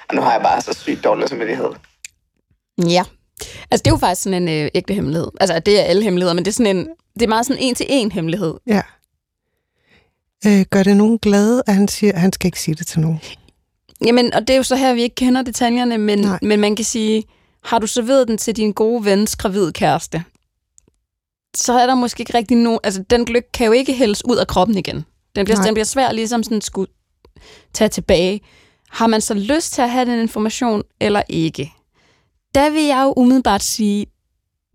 Og 0.09 0.15
nu 0.15 0.21
har 0.21 0.31
jeg 0.31 0.41
bare 0.41 0.61
så 0.61 0.73
sygt 0.73 1.03
dårlig 1.03 1.29
samvittighed. 1.29 1.69
Ja. 2.89 3.03
Altså, 3.71 3.83
det 3.83 3.87
er 3.87 3.91
jo 3.91 3.97
faktisk 3.97 4.21
sådan 4.21 4.47
en 4.47 4.63
øh, 4.63 4.69
ægte 4.75 4.93
hemmelighed. 4.93 5.27
Altså, 5.39 5.59
det 5.59 5.79
er 5.79 5.83
alle 5.83 6.03
hemmeligheder, 6.03 6.33
men 6.33 6.45
det 6.45 6.51
er 6.51 6.53
sådan 6.53 6.77
en, 6.77 6.87
det 7.13 7.21
er 7.21 7.27
meget 7.27 7.45
sådan 7.45 7.61
en 7.61 7.75
til 7.75 7.85
en 7.89 8.11
hemmelighed. 8.11 8.53
Ja. 8.67 8.81
Øh, 10.45 10.65
gør 10.69 10.83
det 10.83 10.97
nogen 10.97 11.17
glade, 11.17 11.63
at 11.67 11.75
han 11.75 11.87
siger, 11.87 12.13
at 12.13 12.19
han 12.19 12.33
skal 12.33 12.47
ikke 12.47 12.61
sige 12.61 12.75
det 12.75 12.87
til 12.87 12.99
nogen? 12.99 13.21
Jamen, 14.05 14.33
og 14.33 14.41
det 14.41 14.49
er 14.49 14.57
jo 14.57 14.63
så 14.63 14.75
her, 14.75 14.93
vi 14.93 15.01
ikke 15.01 15.15
kender 15.15 15.41
detaljerne, 15.41 15.97
men, 15.97 16.25
men 16.41 16.59
man 16.59 16.75
kan 16.75 16.85
sige, 16.85 17.23
har 17.63 17.79
du 17.79 17.87
serveret 17.87 18.27
den 18.27 18.37
til 18.37 18.55
din 18.55 18.71
gode 18.71 19.05
vens 19.05 19.35
gravide 19.35 19.73
kæreste, 19.73 20.23
så 21.55 21.73
er 21.73 21.85
der 21.85 21.95
måske 21.95 22.21
ikke 22.21 22.33
rigtig 22.33 22.57
nogen... 22.57 22.79
Altså, 22.83 23.03
den 23.09 23.25
gløk 23.25 23.45
kan 23.53 23.65
jo 23.65 23.71
ikke 23.71 23.93
hældes 23.93 24.25
ud 24.25 24.37
af 24.37 24.47
kroppen 24.47 24.77
igen. 24.77 25.05
Den 25.35 25.45
bliver, 25.45 25.57
Nej. 25.57 25.65
den 25.65 25.73
bliver 25.73 25.85
svær 25.85 26.11
ligesom 26.11 26.43
sådan 26.43 26.61
skulle 26.61 26.91
tage 27.73 27.89
tilbage. 27.89 28.41
Har 28.89 29.07
man 29.07 29.21
så 29.21 29.33
lyst 29.33 29.73
til 29.73 29.81
at 29.81 29.89
have 29.89 30.11
den 30.11 30.19
information, 30.19 30.83
eller 30.99 31.21
ikke? 31.29 31.73
Der 32.55 32.69
vil 32.69 32.83
jeg 32.83 33.03
jo 33.03 33.13
umiddelbart 33.17 33.63
sige, 33.63 34.05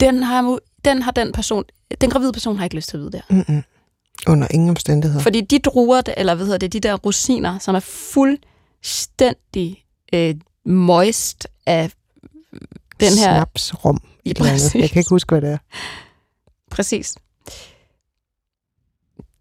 den 0.00 0.22
har, 0.22 0.58
den 0.84 1.02
har 1.02 1.10
den 1.10 1.32
person, 1.32 1.64
den 2.00 2.10
gravide 2.10 2.32
person 2.32 2.56
har 2.56 2.64
ikke 2.64 2.76
lyst 2.76 2.88
til 2.88 2.96
at 2.96 3.00
vide 3.00 3.12
det. 3.12 3.22
her. 3.28 3.44
Mm-mm. 3.48 3.62
Under 4.26 4.46
ingen 4.50 4.70
omstændigheder. 4.70 5.22
Fordi 5.22 5.40
de 5.40 5.58
druer, 5.58 6.02
eller 6.16 6.34
hvad 6.34 6.46
hedder 6.46 6.58
det, 6.58 6.72
de 6.72 6.80
der 6.80 6.94
rosiner, 6.94 7.58
som 7.58 7.74
er 7.74 7.80
fuldstændig 7.80 9.84
øh, 10.12 10.34
moist 10.66 11.46
af 11.66 11.90
den 13.00 13.12
her... 13.18 13.34
Snapsrum. 13.34 14.00
Eller 14.24 14.50
andet. 14.50 14.74
Jeg 14.74 14.90
kan 14.90 15.00
ikke 15.00 15.10
huske, 15.10 15.34
hvad 15.34 15.40
det 15.40 15.50
er. 15.50 15.58
Præcis. 16.76 17.14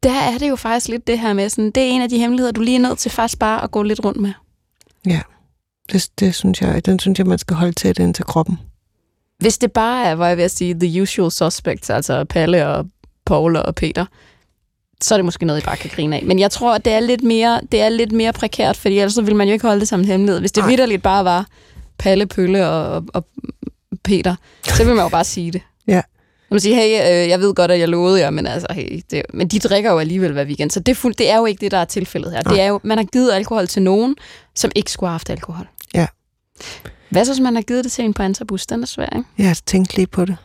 Der 0.03 0.13
er 0.13 0.37
det 0.37 0.49
jo 0.49 0.55
faktisk 0.55 0.87
lidt 0.87 1.07
det 1.07 1.19
her 1.19 1.33
med, 1.33 1.49
sådan, 1.49 1.71
det 1.71 1.83
er 1.83 1.87
en 1.87 2.01
af 2.01 2.09
de 2.09 2.19
hemmeligheder, 2.19 2.51
du 2.51 2.61
lige 2.61 2.75
er 2.75 2.81
nødt 2.81 2.99
til 2.99 3.11
faktisk 3.11 3.39
bare 3.39 3.63
at 3.63 3.71
gå 3.71 3.83
lidt 3.83 4.05
rundt 4.05 4.19
med. 4.19 4.33
Ja, 5.07 5.21
det, 5.91 6.09
det 6.19 6.35
synes 6.35 6.61
jeg, 6.61 6.85
den 6.85 6.99
synes 6.99 7.19
jeg, 7.19 7.27
man 7.27 7.37
skal 7.37 7.55
holde 7.55 7.73
tæt 7.73 7.99
ind 7.99 8.13
til 8.13 8.25
kroppen. 8.25 8.59
Hvis 9.37 9.57
det 9.57 9.71
bare 9.71 10.05
er, 10.05 10.15
hvor 10.15 10.25
jeg 10.25 10.37
vil 10.37 10.49
sige, 10.49 10.73
the 10.79 11.01
usual 11.01 11.31
suspects, 11.31 11.89
altså 11.89 12.23
Palle 12.23 12.67
og 12.67 12.85
Paul 13.25 13.55
og 13.55 13.75
Peter, 13.75 14.05
så 15.01 15.15
er 15.15 15.17
det 15.17 15.25
måske 15.25 15.45
noget, 15.45 15.61
I 15.61 15.65
bare 15.65 15.77
kan 15.77 15.89
grine 15.93 16.15
af. 16.15 16.23
Men 16.23 16.39
jeg 16.39 16.51
tror, 16.51 16.75
at 16.75 16.85
det 16.85 16.93
er 16.93 16.99
lidt 16.99 17.23
mere, 17.23 17.61
det 17.71 17.81
er 17.81 17.89
lidt 17.89 18.11
mere 18.11 18.33
prekært, 18.33 18.77
fordi 18.77 18.99
ellers 18.99 19.13
så 19.13 19.21
vil 19.21 19.35
man 19.35 19.47
jo 19.47 19.53
ikke 19.53 19.67
holde 19.67 19.79
det 19.79 19.87
som 19.87 19.99
en 19.99 20.05
hemmelighed. 20.05 20.39
Hvis 20.39 20.51
det 20.51 20.67
vidderligt 20.67 21.03
bare 21.03 21.25
var 21.25 21.47
Palle, 21.97 22.25
Pølle 22.25 22.67
og, 22.67 22.95
og, 22.95 23.03
og 23.13 23.25
Peter, 24.03 24.35
så 24.63 24.83
vil 24.83 24.95
man 24.95 25.03
jo 25.03 25.09
bare 25.09 25.23
sige 25.23 25.51
det. 25.51 25.61
Man 26.55 26.59
siger, 26.59 26.75
hey, 26.75 27.23
øh, 27.23 27.29
jeg 27.29 27.39
ved 27.39 27.53
godt, 27.53 27.71
at 27.71 27.79
jeg 27.79 27.89
lovede 27.89 28.19
jer, 28.19 28.29
men, 28.29 28.47
altså, 28.47 28.67
hey, 28.71 29.01
det, 29.11 29.21
men 29.33 29.47
de 29.47 29.59
drikker 29.59 29.91
jo 29.91 29.99
alligevel 29.99 30.31
hver 30.31 30.45
weekend, 30.45 30.71
så 30.71 30.79
det 30.79 30.97
fuld, 30.97 31.15
det 31.15 31.29
er 31.29 31.37
jo 31.37 31.45
ikke 31.45 31.61
det, 31.61 31.71
der 31.71 31.77
er 31.77 31.85
tilfældet 31.85 32.31
her. 32.31 32.41
Det 32.41 32.61
er 32.61 32.67
jo, 32.67 32.79
man 32.83 32.97
har 32.97 33.05
givet 33.05 33.31
alkohol 33.31 33.67
til 33.67 33.81
nogen, 33.81 34.15
som 34.55 34.71
ikke 34.75 34.91
skulle 34.91 35.07
have 35.07 35.13
haft 35.13 35.29
alkohol. 35.29 35.67
Ja. 35.93 36.07
Hvad 37.09 37.25
så, 37.25 37.31
hvis 37.31 37.39
man 37.39 37.55
har 37.55 37.61
givet 37.61 37.83
det 37.83 37.91
til 37.91 38.05
en 38.05 38.13
på 38.13 38.23
antabus? 38.23 38.65
Den 38.65 38.81
er 38.81 38.85
svær, 38.87 39.05
ikke? 39.05 39.29
Jeg 39.37 39.47
har 39.47 39.59
tænkt 39.65 39.95
lige 39.95 40.07
på 40.07 40.25
det. 40.25 40.37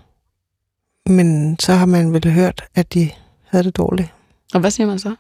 Men 1.07 1.57
så 1.61 1.73
har 1.73 1.87
man 1.87 2.13
vel 2.13 2.31
hørt, 2.31 2.65
at 2.75 2.95
de 2.95 3.11
havde 3.45 3.65
det 3.65 3.77
dårligt. 3.77 4.09
Og 4.55 4.61
hvad 4.61 4.71
siger 4.71 4.87
man 4.87 4.99
så? 4.99 5.15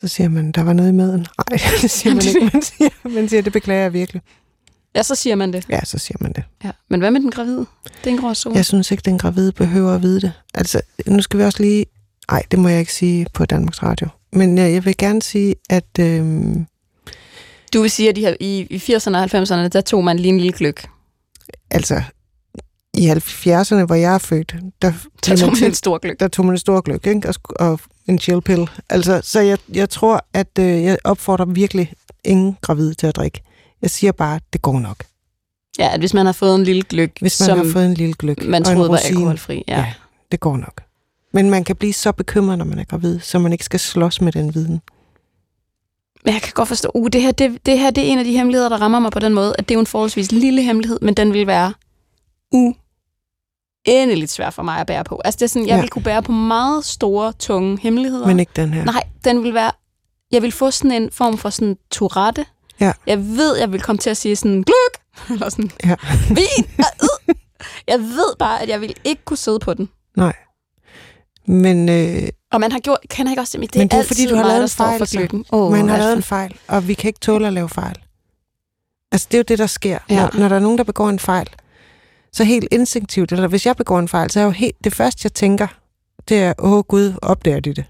Så 0.00 0.08
siger 0.08 0.28
man, 0.28 0.52
der 0.52 0.62
var 0.62 0.72
noget 0.72 0.88
i 0.88 0.92
maden. 0.92 1.26
Nej, 1.50 1.58
det 1.82 1.90
siger 1.90 2.14
man 2.14 2.26
ikke. 2.26 2.50
Man 2.52 2.62
siger, 2.62 3.08
man 3.08 3.28
siger, 3.28 3.42
det 3.42 3.52
beklager 3.52 3.82
jeg 3.82 3.92
virkelig. 3.92 4.22
Ja, 4.94 5.02
så 5.02 5.14
siger 5.14 5.36
man 5.36 5.52
det. 5.52 5.66
Ja, 5.68 5.80
så 5.84 5.98
siger 5.98 6.18
man 6.20 6.32
det. 6.32 6.44
Ja. 6.64 6.70
Men 6.90 7.00
hvad 7.00 7.10
med 7.10 7.20
den 7.20 7.30
gravide? 7.30 7.66
Det 7.84 8.06
er 8.06 8.10
en 8.10 8.16
gråzone. 8.18 8.56
Jeg 8.56 8.64
synes 8.64 8.90
ikke, 8.90 9.02
den 9.04 9.18
gravide 9.18 9.52
behøver 9.52 9.94
at 9.94 10.02
vide 10.02 10.20
det. 10.20 10.32
Altså, 10.54 10.80
nu 11.06 11.22
skal 11.22 11.38
vi 11.38 11.44
også 11.44 11.62
lige... 11.62 11.86
Nej, 12.30 12.42
det 12.50 12.58
må 12.58 12.68
jeg 12.68 12.80
ikke 12.80 12.92
sige 12.94 13.26
på 13.34 13.44
Danmarks 13.44 13.82
Radio. 13.82 14.08
Men 14.32 14.58
jeg, 14.58 14.72
jeg 14.72 14.84
vil 14.84 14.96
gerne 14.96 15.22
sige, 15.22 15.54
at... 15.70 15.98
Øhm, 16.00 16.66
Du 17.72 17.80
vil 17.80 17.90
sige, 17.90 18.08
at 18.08 18.16
de 18.16 18.20
her, 18.20 18.34
i, 18.40 18.66
i 18.70 18.76
80'erne 18.76 19.16
og 19.16 19.24
90'erne, 19.24 19.68
der 19.68 19.80
tog 19.86 20.04
man 20.04 20.16
lige 20.18 20.28
en 20.28 20.38
lille 20.40 20.52
gløk. 20.52 20.86
altså, 21.70 22.02
i 22.94 23.10
70'erne, 23.10 23.84
hvor 23.84 23.94
jeg 23.94 24.14
er 24.14 24.18
født, 24.18 24.54
der, 24.82 24.92
Der 25.26 25.36
tog 25.36 25.52
man 25.52 25.64
en 25.64 25.74
stor 25.74 25.98
gløk. 25.98 26.20
Der 26.20 26.28
tog 26.28 26.44
man 26.44 26.54
en 26.54 26.58
stor 26.58 26.80
gløk, 26.80 27.06
ikke? 27.06 27.28
Og, 27.28 27.34
og 27.70 27.80
en 28.06 28.18
chill 28.18 28.42
pill. 28.42 28.70
Altså, 28.90 29.20
så 29.24 29.40
jeg, 29.40 29.58
jeg 29.72 29.90
tror, 29.90 30.26
at 30.32 30.58
øh, 30.58 30.82
jeg 30.82 30.98
opfordrer 31.04 31.44
virkelig 31.44 31.92
ingen 32.24 32.56
gravide 32.60 32.94
til 32.94 33.06
at 33.06 33.16
drikke. 33.16 33.40
Jeg 33.84 33.90
siger 33.90 34.12
bare, 34.12 34.40
det 34.52 34.62
går 34.62 34.80
nok. 34.80 35.04
Ja, 35.78 35.94
at 35.94 36.00
hvis 36.00 36.14
man 36.14 36.26
har 36.26 36.32
fået 36.32 36.54
en 36.54 36.64
lille 36.64 36.82
gløk, 36.82 37.20
Hvis 37.20 37.40
man 37.40 37.46
som 37.46 37.58
har 37.58 37.72
fået 37.72 37.86
en 37.86 37.94
lille 37.94 38.14
gløk 38.14 38.44
man 38.44 38.64
troede 38.64 38.90
var 38.90 38.96
alkoholfri. 38.96 39.64
Ja. 39.68 39.78
ja, 39.78 39.92
det 40.32 40.40
går 40.40 40.56
nok. 40.56 40.82
Men 41.32 41.50
man 41.50 41.64
kan 41.64 41.76
blive 41.76 41.92
så 41.92 42.12
bekymret, 42.12 42.58
når 42.58 42.64
man 42.64 42.78
er 42.78 42.84
gravid, 42.84 43.20
så 43.20 43.38
man 43.38 43.52
ikke 43.52 43.64
skal 43.64 43.80
slås 43.80 44.20
med 44.20 44.32
den 44.32 44.54
viden. 44.54 44.80
Men 46.24 46.34
jeg 46.34 46.42
kan 46.42 46.52
godt 46.54 46.68
forstå, 46.68 46.90
uh, 46.94 47.08
det, 47.12 47.22
her, 47.22 47.32
det, 47.32 47.66
det 47.66 47.78
her 47.78 47.90
det 47.90 48.04
er 48.04 48.12
en 48.12 48.18
af 48.18 48.24
de 48.24 48.36
hemmeligheder, 48.36 48.68
der 48.68 48.80
rammer 48.80 48.98
mig 48.98 49.12
på 49.12 49.18
den 49.18 49.34
måde, 49.34 49.54
at 49.58 49.68
det 49.68 49.74
er 49.74 49.76
jo 49.76 49.80
en 49.80 49.86
forholdsvis 49.86 50.32
lille 50.32 50.62
hemmelighed, 50.62 50.98
men 51.02 51.14
den 51.14 51.32
vil 51.32 51.46
være 51.46 51.72
uendeligt 52.52 54.30
svær 54.30 54.50
for 54.50 54.62
mig 54.62 54.78
at 54.78 54.86
bære 54.86 55.04
på. 55.04 55.20
Altså 55.24 55.38
det 55.38 55.42
er 55.42 55.48
sådan, 55.48 55.68
jeg 55.68 55.74
ja. 55.74 55.80
vil 55.80 55.90
kunne 55.90 56.02
bære 56.02 56.22
på 56.22 56.32
meget 56.32 56.84
store, 56.84 57.32
tunge 57.32 57.78
hemmeligheder. 57.80 58.26
Men 58.26 58.40
ikke 58.40 58.52
den 58.56 58.72
her. 58.72 58.84
Nej, 58.84 59.02
den 59.24 59.42
vil 59.42 59.54
være... 59.54 59.70
Jeg 60.32 60.42
vil 60.42 60.52
få 60.52 60.70
sådan 60.70 61.02
en 61.02 61.10
form 61.10 61.38
for 61.38 61.50
sådan 61.50 61.76
tourette. 61.90 62.46
Ja. 62.80 62.92
Jeg 63.06 63.18
ved, 63.18 63.56
jeg 63.56 63.72
vil 63.72 63.80
komme 63.82 63.98
til 63.98 64.10
at 64.10 64.16
sige 64.16 64.36
sådan, 64.36 64.62
gløk! 64.62 65.02
Eller 65.32 65.48
sådan, 65.48 65.70
Ja. 65.84 65.94
vin! 66.28 66.84
Jeg 67.88 67.98
ved 68.00 68.36
bare, 68.38 68.62
at 68.62 68.68
jeg 68.68 68.80
vil 68.80 68.94
ikke 69.04 69.24
kunne 69.24 69.36
sidde 69.36 69.58
på 69.58 69.74
den. 69.74 69.88
Nej. 70.16 70.32
Men, 71.46 71.88
øh, 71.88 72.28
Og 72.52 72.60
man 72.60 72.72
har 72.72 72.78
gjort, 72.78 72.98
kan 73.10 73.28
ikke 73.28 73.40
også 73.42 73.58
det 73.58 73.74
men 73.74 73.82
er, 73.82 73.88
det 73.88 73.98
er 73.98 74.02
fordi, 74.04 74.26
du 74.26 74.36
har 74.36 74.46
lavet 74.48 74.62
en 74.62 74.68
fejl. 74.68 74.98
for 74.98 75.10
gløkken. 75.16 75.44
Åh, 75.52 75.72
man 75.72 75.88
har 75.88 75.98
lavet 75.98 76.12
en 76.16 76.22
fejl, 76.22 76.56
og 76.68 76.88
vi 76.88 76.94
kan 76.94 77.08
ikke 77.08 77.20
tåle 77.20 77.46
at 77.46 77.52
lave 77.52 77.68
fejl. 77.68 77.96
Altså, 79.12 79.28
det 79.30 79.34
er 79.34 79.38
jo 79.38 79.44
det, 79.48 79.58
der 79.58 79.66
sker. 79.66 79.98
Ja. 80.10 80.14
Når, 80.20 80.30
når 80.38 80.48
der 80.48 80.56
er 80.56 80.60
nogen, 80.60 80.78
der 80.78 80.84
begår 80.84 81.08
en 81.08 81.18
fejl, 81.18 81.48
så 82.32 82.44
helt 82.44 82.68
instinktivt, 82.72 83.32
eller 83.32 83.48
hvis 83.48 83.66
jeg 83.66 83.76
begår 83.76 83.98
en 83.98 84.08
fejl, 84.08 84.30
så 84.30 84.40
er 84.40 84.44
jo 84.44 84.50
helt, 84.50 84.76
det 84.84 84.94
første, 84.94 85.20
jeg 85.24 85.32
tænker, 85.34 85.66
det 86.28 86.38
er, 86.42 86.52
åh 86.58 86.82
gud, 86.82 87.12
opdager 87.22 87.60
de 87.60 87.74
det? 87.74 87.84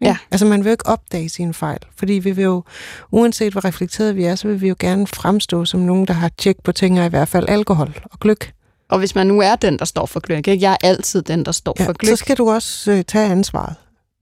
Ikke? 0.00 0.08
Ja. 0.08 0.16
Altså, 0.30 0.46
man 0.46 0.64
vil 0.64 0.70
jo 0.70 0.72
ikke 0.72 0.86
opdage 0.86 1.28
sine 1.28 1.54
fejl, 1.54 1.78
fordi 1.96 2.12
vi 2.12 2.30
vil 2.30 2.44
jo, 2.44 2.62
uanset 3.10 3.52
hvor 3.52 3.64
reflekteret 3.64 4.16
vi 4.16 4.24
er, 4.24 4.34
så 4.34 4.48
vil 4.48 4.60
vi 4.60 4.68
jo 4.68 4.76
gerne 4.78 5.06
fremstå 5.06 5.64
som 5.64 5.80
nogen, 5.80 6.06
der 6.06 6.14
har 6.14 6.30
tjek 6.38 6.56
på 6.64 6.72
ting, 6.72 7.00
og 7.00 7.06
i 7.06 7.08
hvert 7.08 7.28
fald 7.28 7.48
alkohol 7.48 8.00
og 8.04 8.20
gløk. 8.20 8.52
Og 8.88 8.98
hvis 8.98 9.14
man 9.14 9.26
nu 9.26 9.40
er 9.40 9.56
den, 9.56 9.78
der 9.78 9.84
står 9.84 10.06
for 10.06 10.20
gløk, 10.20 10.48
ikke? 10.48 10.60
jeg 10.64 10.72
er 10.72 10.76
altid 10.88 11.22
den, 11.22 11.44
der 11.44 11.52
står 11.52 11.74
Ja, 11.78 11.84
for 11.84 11.92
så 11.92 11.98
gløk. 11.98 12.18
skal 12.18 12.36
du 12.36 12.50
også 12.50 12.92
øh, 12.92 13.04
tage 13.04 13.30
ansvaret, 13.30 13.74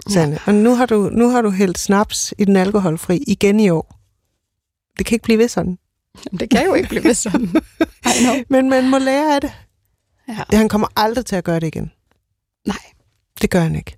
Sanne. 0.08 0.32
Ja. 0.34 0.38
Og 0.46 0.54
nu 0.54 0.74
har, 0.74 0.86
du, 0.86 1.10
nu 1.12 1.28
har 1.30 1.42
du 1.42 1.50
hældt 1.50 1.78
snaps 1.78 2.34
i 2.38 2.44
den 2.44 2.56
alkoholfri 2.56 3.24
igen 3.26 3.60
i 3.60 3.70
år. 3.70 3.98
Det 4.98 5.06
kan 5.06 5.14
ikke 5.14 5.22
blive 5.24 5.38
ved 5.38 5.48
sådan. 5.48 5.78
Jamen, 6.26 6.40
det 6.40 6.50
kan 6.50 6.64
jo 6.66 6.74
ikke 6.74 6.88
blive 6.88 7.04
ved 7.04 7.14
sådan. 7.14 7.54
Men 8.50 8.68
man 8.70 8.90
må 8.90 8.98
lære 8.98 9.34
af 9.34 9.40
det. 9.40 9.52
Ja. 10.28 10.42
det. 10.50 10.58
Han 10.58 10.68
kommer 10.68 10.88
aldrig 10.96 11.26
til 11.26 11.36
at 11.36 11.44
gøre 11.44 11.60
det 11.60 11.66
igen. 11.66 11.90
Nej. 12.66 12.76
Det 13.42 13.50
gør 13.50 13.60
han 13.60 13.74
ikke. 13.74 13.96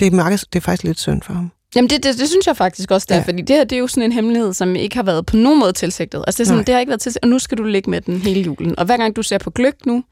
Det 0.00 0.06
er, 0.06 0.10
meget, 0.10 0.44
det 0.52 0.58
er 0.58 0.60
faktisk 0.60 0.82
lidt 0.84 1.00
synd 1.00 1.22
for 1.22 1.32
ham. 1.32 1.50
Jamen, 1.76 1.90
det, 1.90 2.02
det, 2.02 2.18
det 2.18 2.28
synes 2.28 2.46
jeg 2.46 2.56
faktisk 2.56 2.90
også, 2.90 3.06
der, 3.08 3.14
Ja. 3.14 3.20
ja. 3.20 3.26
fordi 3.26 3.42
det 3.42 3.56
her 3.56 3.64
det 3.64 3.76
er 3.76 3.80
jo 3.80 3.86
sådan 3.86 4.02
en 4.02 4.12
hemmelighed, 4.12 4.54
som 4.54 4.76
ikke 4.76 4.96
har 4.96 5.02
været 5.02 5.26
på 5.26 5.36
nogen 5.36 5.60
måde 5.60 5.72
tilsigtet. 5.72 6.24
Altså, 6.26 6.38
det, 6.38 6.44
er 6.44 6.46
sådan, 6.48 6.58
Nej. 6.58 6.64
det 6.64 6.74
har 6.74 6.80
ikke 6.80 6.90
været 6.90 7.00
tilsigtet, 7.00 7.22
og 7.24 7.28
nu 7.28 7.38
skal 7.38 7.58
du 7.58 7.62
ligge 7.62 7.90
med 7.90 8.00
den 8.00 8.18
hele 8.18 8.40
julen. 8.40 8.78
Og 8.78 8.84
hver 8.84 8.96
gang 8.96 9.16
du 9.16 9.22
ser 9.22 9.38
på 9.38 9.50
gløk 9.50 9.86
nu, 9.86 10.04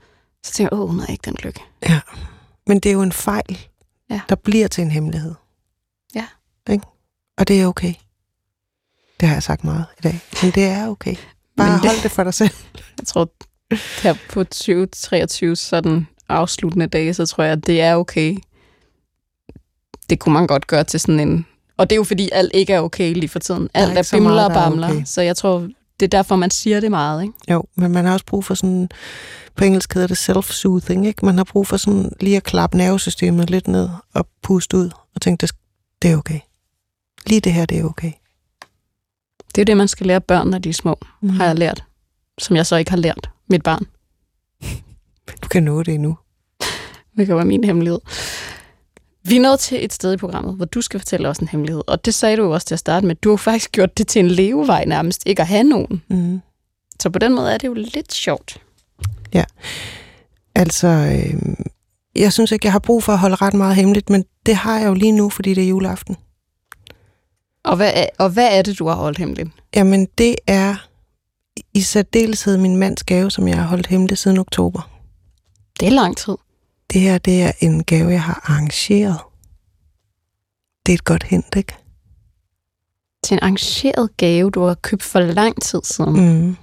så 0.44 0.52
tænker 0.52 0.76
jeg, 0.76 0.82
åh, 0.82 0.88
hun 0.88 0.98
har 1.00 1.06
ikke 1.06 1.22
den 1.24 1.34
gløk. 1.34 1.58
Ja. 1.88 2.00
Men 2.66 2.78
det 2.80 2.88
er 2.88 2.92
jo 2.92 3.02
en 3.02 3.12
fejl, 3.12 3.58
Ja. 4.10 4.20
der 4.28 4.34
bliver 4.34 4.68
til 4.68 4.82
en 4.82 4.90
hemmelighed. 4.90 5.34
Ja. 6.14 6.26
Ikke? 6.70 6.84
Og 7.38 7.48
det 7.48 7.60
er 7.60 7.66
okay. 7.66 7.94
Det 9.20 9.28
har 9.28 9.36
jeg 9.36 9.42
sagt 9.42 9.64
meget 9.64 9.84
i 9.98 10.02
dag. 10.02 10.20
Men 10.42 10.50
det 10.50 10.64
er 10.64 10.88
okay. 10.88 11.14
Bare 11.56 11.70
Men 11.70 11.80
det- 11.80 11.90
hold 11.90 12.02
det 12.02 12.10
for 12.10 12.24
dig 12.24 12.34
selv. 12.34 12.50
Jeg 12.98 13.06
tror, 13.06 13.30
her 14.02 14.14
på 14.30 14.44
2023 14.44 15.56
sådan 15.56 16.06
afsluttende 16.28 16.86
dage, 16.86 17.14
så 17.14 17.26
tror 17.26 17.44
jeg, 17.44 17.52
at 17.52 17.66
det 17.66 17.80
er 17.80 17.94
okay. 17.96 18.36
Det 20.10 20.18
kunne 20.18 20.32
man 20.32 20.46
godt 20.46 20.66
gøre 20.66 20.84
til 20.84 21.00
sådan 21.00 21.20
en... 21.20 21.46
Og 21.76 21.90
det 21.90 21.96
er 21.96 21.98
jo 21.98 22.04
fordi, 22.04 22.28
alt 22.32 22.50
ikke 22.54 22.72
er 22.72 22.80
okay 22.80 23.12
lige 23.14 23.28
for 23.28 23.38
tiden. 23.38 23.68
er 23.74 23.80
Alt 23.82 23.90
ikke 23.90 23.98
er 23.98 24.02
så 24.02 24.16
bimler 24.16 24.30
og 24.44 24.50
der 24.50 24.60
er 24.60 24.68
bamler. 24.70 24.88
okay. 24.90 25.02
Så 25.04 25.22
jeg 25.22 25.36
tror, 25.36 25.58
det 26.00 26.06
er 26.06 26.08
derfor, 26.08 26.36
man 26.36 26.50
siger 26.50 26.80
det 26.80 26.90
meget, 26.90 27.22
ikke? 27.22 27.34
Jo, 27.50 27.64
men 27.74 27.92
man 27.92 28.04
har 28.04 28.12
også 28.12 28.26
brug 28.26 28.44
for 28.44 28.54
sådan, 28.54 28.88
på 29.56 29.64
engelsk 29.64 29.94
hedder 29.94 30.08
det 30.08 30.18
self-soothing, 30.30 31.06
ikke? 31.06 31.24
Man 31.26 31.36
har 31.36 31.44
brug 31.44 31.66
for 31.66 31.76
sådan 31.76 32.12
lige 32.20 32.36
at 32.36 32.42
klappe 32.42 32.76
nervesystemet 32.76 33.50
lidt 33.50 33.68
ned 33.68 33.88
og 34.14 34.28
puste 34.42 34.76
ud 34.76 34.90
og 35.14 35.20
tænke, 35.20 35.40
det, 35.46 35.52
det 36.02 36.10
er 36.10 36.16
okay. 36.16 36.40
Lige 37.26 37.40
det 37.40 37.52
her, 37.52 37.66
det 37.66 37.78
er 37.78 37.84
okay. 37.84 38.12
Det 39.54 39.60
er 39.60 39.64
det, 39.64 39.76
man 39.76 39.88
skal 39.88 40.06
lære 40.06 40.20
børn, 40.20 40.48
når 40.48 40.58
de 40.58 40.68
er 40.68 40.72
små, 40.72 40.98
Mm. 41.20 41.28
mm. 41.28 41.34
har 41.36 41.46
jeg 41.46 41.58
lært. 41.58 41.84
Som 42.38 42.56
jeg 42.56 42.66
så 42.66 42.76
ikke 42.76 42.90
har 42.90 42.98
lært 42.98 43.30
mit 43.50 43.62
barn. 43.62 43.84
Du 45.42 45.48
kan 45.48 45.62
nå 45.62 45.82
det 45.82 45.94
endnu. 45.94 46.16
Det 47.16 47.26
kan 47.26 47.36
være 47.36 47.44
min 47.44 47.64
hemmelighed. 47.64 47.98
Vi 49.28 49.36
er 49.36 49.40
nået 49.40 49.60
til 49.60 49.84
et 49.84 49.92
sted 49.92 50.12
i 50.12 50.16
programmet, 50.16 50.56
hvor 50.56 50.64
du 50.64 50.80
skal 50.80 51.00
fortælle 51.00 51.28
os 51.28 51.38
en 51.38 51.48
hemmelighed. 51.48 51.82
Og 51.86 52.04
det 52.04 52.14
sagde 52.14 52.36
du 52.36 52.42
jo 52.42 52.50
også 52.50 52.66
til 52.66 52.74
at 52.74 52.78
starte 52.78 53.06
med. 53.06 53.14
Du 53.14 53.30
har 53.30 53.36
faktisk 53.36 53.72
gjort 53.72 53.98
det 53.98 54.08
til 54.08 54.20
en 54.20 54.28
levevej 54.28 54.84
nærmest, 54.84 55.22
ikke 55.26 55.42
at 55.42 55.48
have 55.48 55.64
nogen. 55.64 56.02
Mm. 56.08 56.40
Så 57.00 57.10
på 57.10 57.18
den 57.18 57.34
måde 57.34 57.52
er 57.52 57.58
det 57.58 57.68
jo 57.68 57.74
lidt 57.74 58.12
sjovt. 58.12 58.60
Altså, 60.54 60.86
øh, 60.86 61.56
jeg 62.16 62.32
synes 62.32 62.52
ikke, 62.52 62.66
jeg 62.66 62.72
har 62.72 62.78
brug 62.78 63.02
for 63.02 63.12
at 63.12 63.18
holde 63.18 63.36
ret 63.36 63.54
meget 63.54 63.76
hemmeligt, 63.76 64.10
men 64.10 64.24
det 64.46 64.56
har 64.56 64.78
jeg 64.78 64.88
jo 64.88 64.94
lige 64.94 65.12
nu, 65.12 65.30
fordi 65.30 65.54
det 65.54 65.64
er 65.64 65.68
juleaften. 65.68 66.16
Og 67.64 67.76
hvad 67.76 67.92
er, 67.94 68.06
og 68.18 68.30
hvad 68.30 68.58
er 68.58 68.62
det, 68.62 68.78
du 68.78 68.86
har 68.86 68.94
holdt 68.94 69.18
hemmeligt? 69.18 69.48
Jamen, 69.76 70.08
det 70.18 70.36
er... 70.46 70.88
i 71.74 71.80
særdeleshed 71.80 72.56
min 72.56 72.76
mands 72.76 73.04
gave, 73.04 73.30
som 73.30 73.48
jeg 73.48 73.56
har 73.56 73.66
holdt 73.66 73.86
hemmelig 73.86 74.18
siden 74.18 74.38
oktober. 74.38 74.90
Det 75.80 75.88
er 75.88 75.92
lang 75.92 76.16
tid. 76.16 76.34
Det 76.92 77.00
her, 77.00 77.18
det 77.18 77.42
er 77.42 77.52
en 77.60 77.84
gave, 77.84 78.10
jeg 78.10 78.22
har 78.22 78.40
arrangeret. 78.44 79.18
Det 80.86 80.92
er 80.92 80.94
et 80.94 81.04
godt 81.04 81.22
hint, 81.22 81.56
ikke? 81.56 81.76
Til 83.24 83.34
en 83.34 83.38
arrangeret 83.42 84.16
gave, 84.16 84.50
du 84.50 84.62
har 84.62 84.74
købt 84.74 85.02
for 85.02 85.20
lang 85.20 85.62
tid 85.62 85.80
siden. 85.84 86.44
Mm. 86.44 86.56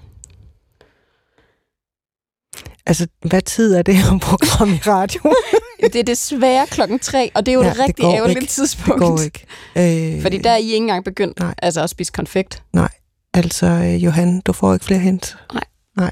Altså, 2.86 3.08
hvad 3.26 3.42
tid 3.42 3.74
er 3.74 3.82
det 3.82 3.96
her 3.96 4.18
program 4.22 4.70
i 4.74 4.78
radio? 4.78 5.22
det 5.94 5.96
er 5.96 6.04
desværre 6.04 6.68
klokken 6.68 7.00
tre, 7.00 7.32
og 7.36 7.46
det 7.46 7.52
er 7.52 7.56
jo 7.56 7.64
ja, 7.64 7.72
et 7.72 7.80
rigtig 7.80 8.04
ærgerligt 8.04 8.42
ikke. 8.42 8.52
tidspunkt. 8.52 9.02
Det 9.02 9.08
går 9.10 9.22
ikke. 9.22 10.16
Øh, 10.16 10.22
Fordi 10.22 10.38
der 10.38 10.50
er 10.50 10.58
I 10.58 10.64
ikke 10.64 10.76
engang 10.76 11.04
begyndt 11.04 11.40
nej. 11.40 11.56
altså 11.58 11.84
at 11.84 11.90
spise 11.90 12.12
konfekt. 12.12 12.64
Nej, 12.74 12.90
altså 13.34 13.66
øh, 13.66 14.04
Johan, 14.04 14.42
du 14.42 14.54
får 14.54 14.74
ikke 14.74 14.86
flere 14.86 15.00
hint. 15.00 15.38
Nej. 15.54 15.64
Nej. 15.98 16.12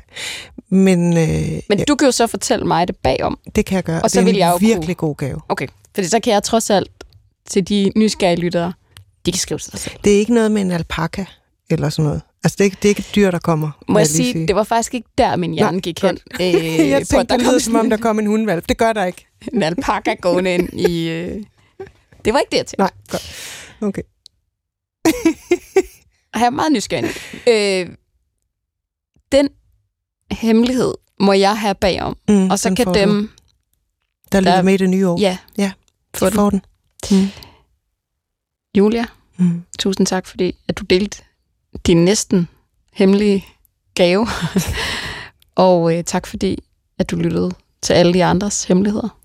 Men, 0.72 1.18
øh, 1.18 1.62
Men 1.70 1.86
du 1.88 1.96
kan 1.96 2.06
jo 2.06 2.12
så 2.12 2.28
fortælle 2.28 2.66
mig 2.66 2.88
det 2.88 2.96
bagom. 2.96 3.40
Det 3.56 3.66
kan 3.66 3.76
jeg 3.76 3.84
gøre, 3.84 4.02
og 4.02 4.12
så 4.12 4.16
det 4.16 4.22
er 4.22 4.26
vil 4.26 4.34
en 4.34 4.40
jeg 4.40 4.52
jo 4.52 4.58
virkelig 4.58 4.98
kunne... 4.98 5.10
god 5.10 5.16
gave. 5.16 5.42
Okay, 5.50 5.68
fordi 5.96 6.08
så 6.08 6.20
kan 6.20 6.34
jeg 6.34 6.44
trods 6.44 6.70
alt 6.70 6.92
til 7.50 7.70
de 7.70 7.92
nysgerrige 7.96 8.40
lyttere, 8.40 8.74
de 9.26 9.32
kan 9.32 9.40
skrive 9.40 9.60
sig 9.60 9.80
selv. 9.80 9.96
Det 10.04 10.16
er 10.16 10.18
ikke 10.18 10.34
noget 10.34 10.52
med 10.52 10.62
en 10.62 10.72
alpaka 10.72 11.26
eller 11.70 11.90
sådan 11.90 12.06
noget. 12.06 12.22
Altså, 12.44 12.56
det 12.58 12.62
er, 12.62 12.66
ikke, 12.66 12.78
det 12.82 12.86
er 12.86 12.90
ikke 12.90 13.00
et 13.00 13.16
dyr, 13.16 13.32
der 13.32 13.40
kommer. 13.40 13.72
Må 13.88 14.00
jeg, 14.00 14.04
jeg 14.04 14.08
sige, 14.08 14.32
sige, 14.32 14.48
det 14.48 14.56
var 14.56 14.64
faktisk 14.64 14.94
ikke 14.94 15.10
der, 15.18 15.36
min 15.36 15.54
hjerne 15.54 15.72
Nej, 15.72 15.82
gik 15.82 16.02
hen. 16.02 16.18
Øh, 16.42 16.90
jeg 16.90 17.08
tænkte, 17.08 17.34
der 17.34 17.38
det 17.38 17.48
lyder 17.48 17.60
som 17.60 17.76
om, 17.76 17.90
der 17.90 17.98
kom 17.98 18.20
en 18.20 18.28
hundvalg. 18.28 18.70
Det 18.70 18.78
gør 18.78 18.94
der 18.94 19.06
ikke. 19.06 19.28
En 19.54 19.64
alpaka 19.64 20.14
gående 20.14 20.54
ind 20.54 20.80
i... 20.80 21.10
Øh... 21.10 21.44
Det 22.26 22.34
var 22.34 22.40
ikke 22.40 22.52
det, 22.52 22.58
jeg 22.58 22.66
tænkte. 22.66 22.82
Nej, 22.82 22.92
godt. 23.10 23.32
Okay. 23.82 24.02
jeg 26.36 26.46
er 26.46 26.50
meget 26.50 26.72
nysgerrig. 26.72 27.10
Øh, 27.48 27.96
den 29.32 29.50
hemmelighed 30.32 30.94
må 31.20 31.34
jeg 31.34 31.60
have 31.60 31.76
bagom. 31.76 32.18
Mm, 32.30 32.50
og 32.50 32.60
så 32.60 32.76
kan 32.76 32.94
dem... 32.94 33.22
Du. 33.22 33.42
Der 34.32 34.40
lytter 34.40 34.62
med 34.62 34.74
i 34.74 34.78
det 34.78 34.90
nye 34.90 35.08
år. 35.08 35.20
Ja. 35.20 35.38
Ja, 35.58 35.72
får 36.14 36.30
de 36.30 36.36
får 36.36 36.50
den. 36.50 36.62
den. 37.10 37.22
Mm. 37.22 37.28
Julia, 38.78 39.06
mm. 39.38 39.64
tusind 39.80 40.08
tak, 40.08 40.26
fordi 40.26 40.56
at 40.68 40.78
du 40.78 40.84
delte 40.84 41.24
din 41.88 42.06
næsten 42.06 42.48
hemmelige 42.94 43.46
gave. 43.96 44.28
og 45.56 45.98
øh, 45.98 46.04
tak 46.04 46.28
fordi, 46.28 46.64
at 46.98 47.12
du 47.12 47.16
lyttede 47.16 47.52
til 47.82 47.94
alle 47.94 48.14
de 48.14 48.24
andres 48.24 48.64
hemmeligheder. 48.64 49.18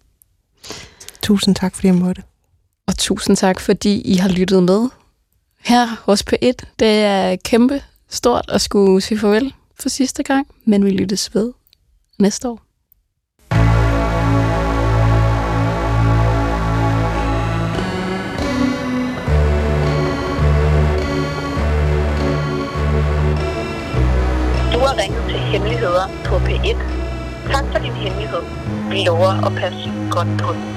Tusind 1.22 1.54
tak, 1.54 1.74
fordi 1.74 1.86
jeg 1.86 1.94
måtte. 1.94 2.22
Og 2.86 2.98
tusind 2.98 3.36
tak, 3.36 3.60
fordi 3.60 4.00
I 4.00 4.14
har 4.14 4.28
lyttet 4.28 4.62
med 4.62 4.88
her 5.64 5.86
hos 6.04 6.24
P1. 6.30 6.52
Det 6.78 6.88
er 6.88 7.36
kæmpe 7.36 7.82
stort 8.08 8.44
at 8.48 8.60
skulle 8.60 9.00
sige 9.00 9.18
farvel 9.18 9.54
for 9.80 9.88
sidste 9.88 10.22
gang, 10.22 10.46
men 10.64 10.84
vi 10.84 10.90
lyttes 10.90 11.34
ved 11.34 11.52
næste 12.18 12.48
år. 12.48 12.60
Du 24.72 24.78
har 24.78 24.98
ringet 25.02 25.22
til 25.28 25.38
Hemmeligheder 25.38 26.08
på 26.24 26.36
P1. 26.36 26.76
Tak 27.52 27.64
for 27.72 27.78
din 27.78 27.92
hemmelighed. 27.92 28.42
Vi 28.90 29.04
lover 29.06 29.46
at 29.46 29.52
passe 29.52 29.92
godt 30.10 30.28
på 30.40 30.52
den. 30.52 30.76